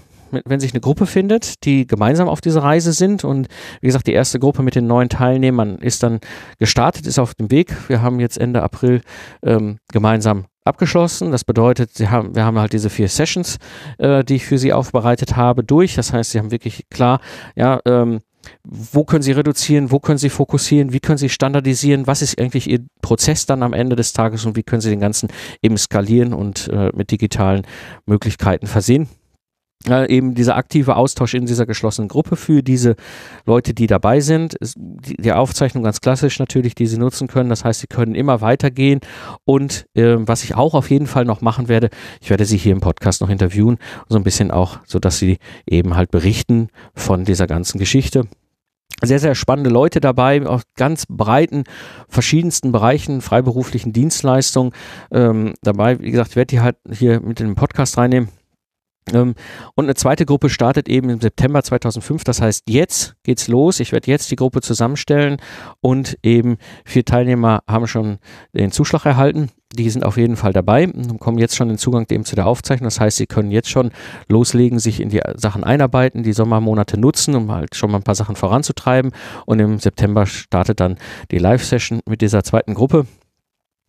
wenn 0.45 0.59
sich 0.61 0.71
eine 0.73 0.79
Gruppe 0.79 1.07
findet, 1.07 1.65
die 1.65 1.85
gemeinsam 1.85 2.29
auf 2.29 2.39
dieser 2.39 2.63
Reise 2.63 2.93
sind. 2.93 3.25
Und 3.25 3.47
wie 3.81 3.87
gesagt, 3.87 4.07
die 4.07 4.13
erste 4.13 4.39
Gruppe 4.39 4.63
mit 4.63 4.75
den 4.75 4.87
neuen 4.87 5.09
Teilnehmern 5.09 5.77
ist 5.79 6.03
dann 6.03 6.19
gestartet, 6.57 7.05
ist 7.05 7.19
auf 7.19 7.33
dem 7.33 7.51
Weg. 7.51 7.75
Wir 7.89 8.01
haben 8.01 8.21
jetzt 8.21 8.37
Ende 8.37 8.63
April 8.63 9.01
ähm, 9.43 9.79
gemeinsam 9.91 10.45
abgeschlossen. 10.63 11.31
Das 11.31 11.43
bedeutet, 11.43 11.91
sie 11.93 12.07
haben, 12.07 12.33
wir 12.35 12.45
haben 12.45 12.59
halt 12.59 12.71
diese 12.71 12.89
vier 12.89 13.09
Sessions, 13.09 13.57
äh, 13.97 14.23
die 14.23 14.35
ich 14.35 14.45
für 14.45 14.57
sie 14.57 14.71
aufbereitet 14.71 15.35
habe, 15.35 15.65
durch. 15.65 15.95
Das 15.95 16.13
heißt, 16.13 16.31
sie 16.31 16.39
haben 16.39 16.51
wirklich 16.51 16.85
klar, 16.89 17.19
ja, 17.55 17.81
ähm, 17.85 18.21
wo 18.63 19.03
können 19.03 19.21
Sie 19.21 19.31
reduzieren, 19.31 19.91
wo 19.91 19.99
können 19.99 20.17
Sie 20.17 20.29
fokussieren, 20.29 20.93
wie 20.93 20.99
können 20.99 21.17
Sie 21.17 21.29
standardisieren, 21.29 22.07
was 22.07 22.21
ist 22.21 22.39
eigentlich 22.39 22.69
Ihr 22.69 22.79
Prozess 23.01 23.45
dann 23.45 23.63
am 23.63 23.73
Ende 23.73 23.95
des 23.95 24.13
Tages 24.13 24.45
und 24.45 24.55
wie 24.55 24.63
können 24.63 24.81
Sie 24.81 24.89
den 24.89 24.99
ganzen 24.99 25.29
eben 25.61 25.77
skalieren 25.77 26.33
und 26.33 26.67
äh, 26.69 26.91
mit 26.95 27.11
digitalen 27.11 27.63
Möglichkeiten 28.05 28.67
versehen. 28.67 29.07
Äh, 29.87 30.13
eben 30.13 30.35
dieser 30.35 30.55
aktive 30.55 30.95
Austausch 30.95 31.33
in 31.33 31.45
dieser 31.45 31.65
geschlossenen 31.65 32.07
Gruppe 32.07 32.35
für 32.35 32.61
diese 32.61 32.95
Leute, 33.45 33.73
die 33.73 33.87
dabei 33.87 34.19
sind. 34.19 34.55
Die, 34.75 35.15
die, 35.17 35.31
Aufzeichnung 35.31 35.83
ganz 35.83 36.01
klassisch 36.01 36.39
natürlich, 36.39 36.75
die 36.75 36.87
sie 36.87 36.97
nutzen 36.97 37.27
können. 37.27 37.49
Das 37.49 37.65
heißt, 37.65 37.79
sie 37.81 37.87
können 37.87 38.15
immer 38.15 38.41
weitergehen. 38.41 38.99
Und 39.45 39.85
äh, 39.95 40.17
was 40.19 40.43
ich 40.43 40.55
auch 40.55 40.73
auf 40.73 40.89
jeden 40.89 41.07
Fall 41.07 41.25
noch 41.25 41.41
machen 41.41 41.67
werde, 41.67 41.89
ich 42.21 42.29
werde 42.29 42.45
sie 42.45 42.57
hier 42.57 42.73
im 42.73 42.81
Podcast 42.81 43.21
noch 43.21 43.29
interviewen, 43.29 43.77
so 44.07 44.17
ein 44.17 44.23
bisschen 44.23 44.51
auch, 44.51 44.79
so 44.85 44.99
dass 44.99 45.17
sie 45.17 45.37
eben 45.65 45.95
halt 45.95 46.11
berichten 46.11 46.67
von 46.93 47.25
dieser 47.25 47.47
ganzen 47.47 47.79
Geschichte 47.79 48.27
sehr, 49.03 49.19
sehr 49.19 49.33
spannende 49.33 49.71
Leute 49.71 49.99
dabei, 49.99 50.45
aus 50.45 50.61
ganz 50.75 51.05
breiten, 51.07 51.63
verschiedensten 52.07 52.71
Bereichen, 52.71 53.21
freiberuflichen 53.21 53.93
Dienstleistungen 53.93 54.73
ähm, 55.11 55.55
dabei. 55.63 55.99
Wie 55.99 56.11
gesagt, 56.11 56.35
werde 56.35 56.47
die 56.47 56.59
halt 56.59 56.77
hier 56.91 57.19
mit 57.19 57.39
in 57.39 57.47
den 57.47 57.55
Podcast 57.55 57.97
reinnehmen. 57.97 58.29
Ähm, 59.13 59.35
und 59.75 59.85
eine 59.85 59.95
zweite 59.95 60.25
Gruppe 60.25 60.49
startet 60.49 60.87
eben 60.87 61.09
im 61.09 61.19
September 61.19 61.63
2005. 61.63 62.23
Das 62.23 62.41
heißt, 62.41 62.63
jetzt 62.67 63.15
geht's 63.23 63.47
los. 63.47 63.79
Ich 63.79 63.91
werde 63.91 64.09
jetzt 64.09 64.29
die 64.31 64.35
Gruppe 64.35 64.61
zusammenstellen 64.61 65.37
und 65.81 66.17
eben 66.23 66.57
vier 66.85 67.05
Teilnehmer 67.05 67.63
haben 67.67 67.87
schon 67.87 68.19
den 68.53 68.71
Zuschlag 68.71 69.05
erhalten. 69.05 69.49
Die 69.73 69.89
sind 69.89 70.03
auf 70.03 70.17
jeden 70.17 70.35
Fall 70.35 70.51
dabei 70.51 70.87
und 70.87 71.19
kommen 71.19 71.37
jetzt 71.37 71.55
schon 71.55 71.69
den 71.69 71.77
Zugang 71.77 72.05
eben 72.11 72.25
zu 72.25 72.35
der 72.35 72.45
Aufzeichnung. 72.45 72.87
Das 72.87 72.99
heißt, 72.99 73.17
sie 73.17 73.25
können 73.25 73.51
jetzt 73.51 73.69
schon 73.69 73.91
loslegen, 74.27 74.79
sich 74.79 74.99
in 74.99 75.09
die 75.09 75.21
Sachen 75.35 75.63
einarbeiten, 75.63 76.23
die 76.23 76.33
Sommermonate 76.33 76.99
nutzen, 76.99 77.35
um 77.35 77.51
halt 77.51 77.75
schon 77.75 77.89
mal 77.89 77.99
ein 77.99 78.03
paar 78.03 78.15
Sachen 78.15 78.35
voranzutreiben. 78.35 79.11
Und 79.45 79.59
im 79.59 79.79
September 79.79 80.25
startet 80.25 80.81
dann 80.81 80.97
die 81.31 81.37
Live-Session 81.37 82.01
mit 82.05 82.21
dieser 82.21 82.43
zweiten 82.43 82.73
Gruppe. 82.73 83.05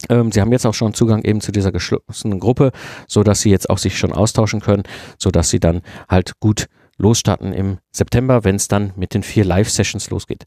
Ähm, 0.08 0.32
sie 0.32 0.40
haben 0.40 0.52
jetzt 0.52 0.66
auch 0.66 0.74
schon 0.74 0.94
Zugang 0.94 1.22
eben 1.22 1.40
zu 1.40 1.52
dieser 1.52 1.72
geschlossenen 1.72 2.40
Gruppe, 2.40 2.72
so 3.06 3.22
dass 3.22 3.40
sie 3.40 3.50
jetzt 3.50 3.70
auch 3.70 3.78
sich 3.78 3.98
schon 3.98 4.12
austauschen 4.12 4.60
können, 4.60 4.82
so 5.18 5.30
dass 5.30 5.50
sie 5.50 5.60
dann 5.60 5.82
halt 6.08 6.38
gut 6.40 6.66
losstarten 6.98 7.52
im 7.52 7.78
September, 7.90 8.44
wenn 8.44 8.56
es 8.56 8.68
dann 8.68 8.92
mit 8.96 9.14
den 9.14 9.22
vier 9.22 9.44
Live-Sessions 9.44 10.10
losgeht. 10.10 10.44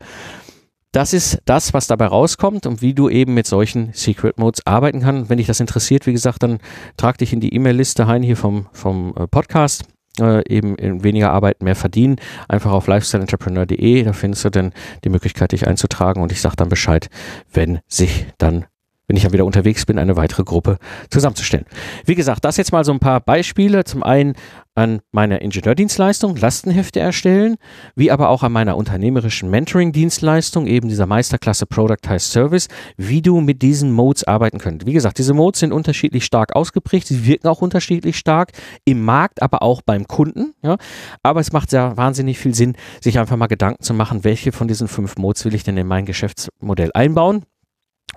Das 0.92 1.12
ist 1.12 1.40
das, 1.44 1.74
was 1.74 1.88
dabei 1.88 2.06
rauskommt 2.06 2.66
und 2.66 2.82
wie 2.82 2.94
du 2.94 3.10
eben 3.10 3.34
mit 3.34 3.48
solchen 3.48 3.92
Secret 3.92 4.40
Modes 4.40 4.66
arbeiten 4.66 5.02
kannst. 5.02 5.30
Wenn 5.30 5.40
dich 5.40 5.48
das 5.48 5.60
interessiert, 5.60 6.06
wie 6.06 6.14
gesagt, 6.14 6.42
dann 6.42 6.60
trag 6.96 7.18
dich 7.18 7.34
in 7.34 7.42
die 7.42 7.54
E-Mail-Liste 7.54 8.08
ein 8.08 8.24
hier 8.24 8.38
vom, 8.38 8.68
vom 8.72 9.14
äh, 9.18 9.28
Podcast. 9.28 9.84
Äh, 10.18 10.48
eben 10.48 10.78
in 10.78 11.04
weniger 11.04 11.32
Arbeit 11.32 11.62
mehr 11.62 11.76
verdienen. 11.76 12.16
Einfach 12.48 12.72
auf 12.72 12.88
lifestyleentrepreneur.de, 12.88 14.04
da 14.04 14.14
findest 14.14 14.46
du 14.46 14.50
dann 14.50 14.72
die 15.04 15.10
Möglichkeit, 15.10 15.52
dich 15.52 15.68
einzutragen 15.68 16.22
und 16.22 16.32
ich 16.32 16.40
sage 16.40 16.56
dann 16.56 16.70
Bescheid, 16.70 17.10
wenn 17.52 17.80
sich 17.90 18.26
dann 18.38 18.66
wenn 19.08 19.18
ich 19.18 19.24
dann 19.24 19.34
wieder 19.34 19.46
unterwegs 19.46 19.86
bin, 19.86 19.98
eine 19.98 20.16
weitere 20.16 20.44
Gruppe 20.44 20.78
zusammenzustellen. 21.10 21.66
Wie 22.06 22.16
gesagt, 22.16 22.46
das 22.46 22.58
jetzt 22.58 22.72
mal 22.72 22.84
so 22.84 22.92
ein 22.92 23.00
paar 23.00 23.20
Beispiele. 23.20 23.84
Zum 23.84 24.04
einen 24.04 24.36
an 24.76 25.00
meiner 25.12 25.42
Ingenieurdienstleistung, 25.42 26.36
Lastenhefte 26.36 27.00
erstellen, 27.00 27.56
wie 27.96 28.12
aber 28.12 28.30
auch 28.30 28.44
an 28.44 28.52
meiner 28.52 28.76
unternehmerischen 28.76 29.50
Mentoring-Dienstleistung, 29.50 30.68
eben 30.68 30.90
dieser 30.90 31.06
Meisterklasse 31.06 31.66
Productized 31.66 32.32
Service, 32.32 32.68
wie 32.98 33.22
du 33.22 33.40
mit 33.40 33.62
diesen 33.62 33.92
Modes 33.92 34.26
arbeiten 34.26 34.60
könnt. 34.60 34.86
Wie 34.86 34.92
gesagt, 34.92 35.18
diese 35.18 35.34
Modes 35.34 35.62
sind 35.62 35.72
unterschiedlich 35.72 36.26
stark 36.26 36.56
ausgeprägt, 36.56 37.08
sie 37.08 37.26
wirken 37.26 37.48
auch 37.48 37.62
unterschiedlich 37.62 38.18
stark 38.18 38.52
im 38.84 39.04
Markt, 39.04 39.42
aber 39.42 39.62
auch 39.62 39.82
beim 39.82 40.08
Kunden. 40.08 40.54
Ja? 40.62 40.76
Aber 41.24 41.40
es 41.40 41.54
macht 41.54 41.70
sehr 41.70 41.96
wahnsinnig 41.96 42.38
viel 42.38 42.54
Sinn, 42.54 42.76
sich 43.00 43.18
einfach 43.18 43.38
mal 43.38 43.48
Gedanken 43.48 43.82
zu 43.82 43.94
machen, 43.94 44.26
welche 44.26 44.52
von 44.52 44.68
diesen 44.68 44.90
fünf 44.90 45.16
Modes 45.16 45.46
will 45.46 45.56
ich 45.56 45.64
denn 45.64 45.78
in 45.78 45.88
mein 45.88 46.06
Geschäftsmodell 46.06 46.92
einbauen 46.94 47.46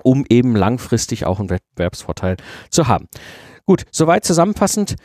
um 0.02 0.24
eben 0.28 0.54
langfristig 0.56 1.26
auch 1.26 1.38
einen 1.38 1.50
Wettbewerbsvorteil 1.50 2.36
zu 2.70 2.88
haben. 2.88 3.08
Gut, 3.66 3.84
soweit 3.90 4.24
zusammenfassend 4.24 4.96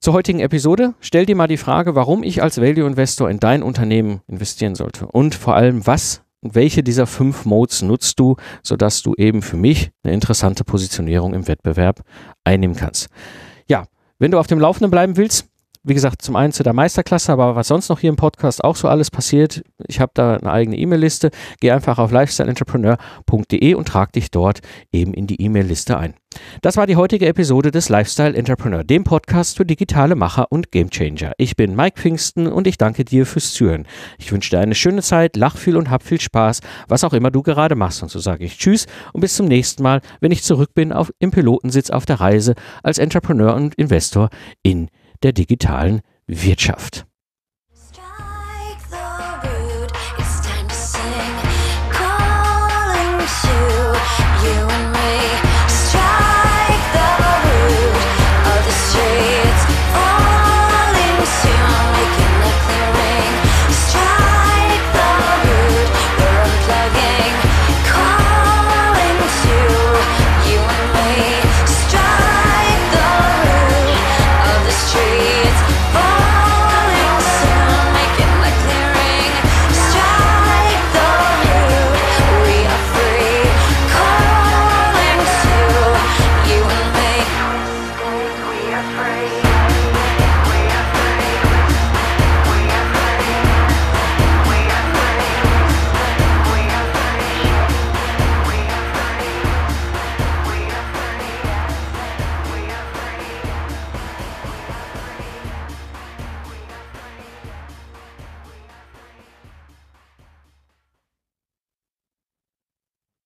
zur 0.00 0.14
heutigen 0.14 0.40
Episode. 0.40 0.94
Stell 1.00 1.26
dir 1.26 1.36
mal 1.36 1.46
die 1.46 1.56
Frage, 1.56 1.94
warum 1.94 2.24
ich 2.24 2.42
als 2.42 2.60
Value 2.60 2.86
Investor 2.86 3.30
in 3.30 3.38
dein 3.38 3.62
Unternehmen 3.62 4.20
investieren 4.26 4.74
sollte 4.74 5.06
und 5.06 5.34
vor 5.34 5.54
allem, 5.54 5.86
was 5.86 6.22
und 6.40 6.56
welche 6.56 6.82
dieser 6.82 7.06
fünf 7.06 7.44
Modes 7.44 7.82
nutzt 7.82 8.18
du, 8.18 8.34
sodass 8.62 9.02
du 9.02 9.14
eben 9.16 9.42
für 9.42 9.56
mich 9.56 9.92
eine 10.02 10.12
interessante 10.12 10.64
Positionierung 10.64 11.34
im 11.34 11.46
Wettbewerb 11.46 12.02
einnehmen 12.42 12.76
kannst. 12.76 13.08
Ja, 13.68 13.86
wenn 14.18 14.32
du 14.32 14.38
auf 14.38 14.48
dem 14.48 14.58
Laufenden 14.58 14.90
bleiben 14.90 15.16
willst, 15.16 15.48
wie 15.84 15.94
gesagt, 15.94 16.22
zum 16.22 16.36
einen 16.36 16.52
zu 16.52 16.62
der 16.62 16.72
Meisterklasse, 16.72 17.32
aber 17.32 17.56
was 17.56 17.68
sonst 17.68 17.88
noch 17.88 17.98
hier 17.98 18.10
im 18.10 18.16
Podcast 18.16 18.62
auch 18.62 18.76
so 18.76 18.88
alles 18.88 19.10
passiert, 19.10 19.62
ich 19.88 20.00
habe 20.00 20.12
da 20.14 20.36
eine 20.36 20.50
eigene 20.50 20.76
E-Mail-Liste. 20.76 21.30
Geh 21.60 21.72
einfach 21.72 21.98
auf 21.98 22.12
lifestyleentrepreneur.de 22.12 23.74
und 23.74 23.88
trag 23.88 24.12
dich 24.12 24.30
dort 24.30 24.60
eben 24.92 25.12
in 25.12 25.26
die 25.26 25.42
E-Mail-Liste 25.42 25.98
ein. 25.98 26.14
Das 26.62 26.76
war 26.76 26.86
die 26.86 26.96
heutige 26.96 27.26
Episode 27.26 27.70
des 27.70 27.88
Lifestyle 27.88 28.34
Entrepreneur, 28.34 28.84
dem 28.84 29.04
Podcast 29.04 29.56
für 29.56 29.66
digitale 29.66 30.14
Macher 30.14 30.46
und 30.50 30.70
Gamechanger. 30.70 31.32
Ich 31.36 31.56
bin 31.56 31.74
Mike 31.74 32.00
Pfingsten 32.00 32.46
und 32.46 32.66
ich 32.66 32.78
danke 32.78 33.04
dir 33.04 33.26
fürs 33.26 33.52
Zuhören. 33.52 33.86
Ich 34.18 34.32
wünsche 34.32 34.50
dir 34.50 34.60
eine 34.60 34.74
schöne 34.74 35.02
Zeit, 35.02 35.36
lach 35.36 35.56
viel 35.56 35.76
und 35.76 35.90
hab 35.90 36.02
viel 36.02 36.20
Spaß, 36.20 36.60
was 36.88 37.04
auch 37.04 37.12
immer 37.12 37.30
du 37.30 37.42
gerade 37.42 37.74
machst. 37.74 38.02
Und 38.02 38.10
so 38.10 38.18
sage 38.18 38.44
ich 38.44 38.56
Tschüss 38.56 38.86
und 39.12 39.20
bis 39.20 39.34
zum 39.34 39.46
nächsten 39.46 39.82
Mal, 39.82 40.00
wenn 40.20 40.32
ich 40.32 40.42
zurück 40.42 40.74
bin 40.74 40.92
auf, 40.92 41.12
im 41.18 41.32
Pilotensitz 41.32 41.90
auf 41.90 42.06
der 42.06 42.20
Reise 42.20 42.54
als 42.82 42.98
Entrepreneur 42.98 43.54
und 43.54 43.74
Investor 43.74 44.30
in 44.62 44.88
der 45.22 45.32
digitalen 45.32 46.00
Wirtschaft. 46.26 47.06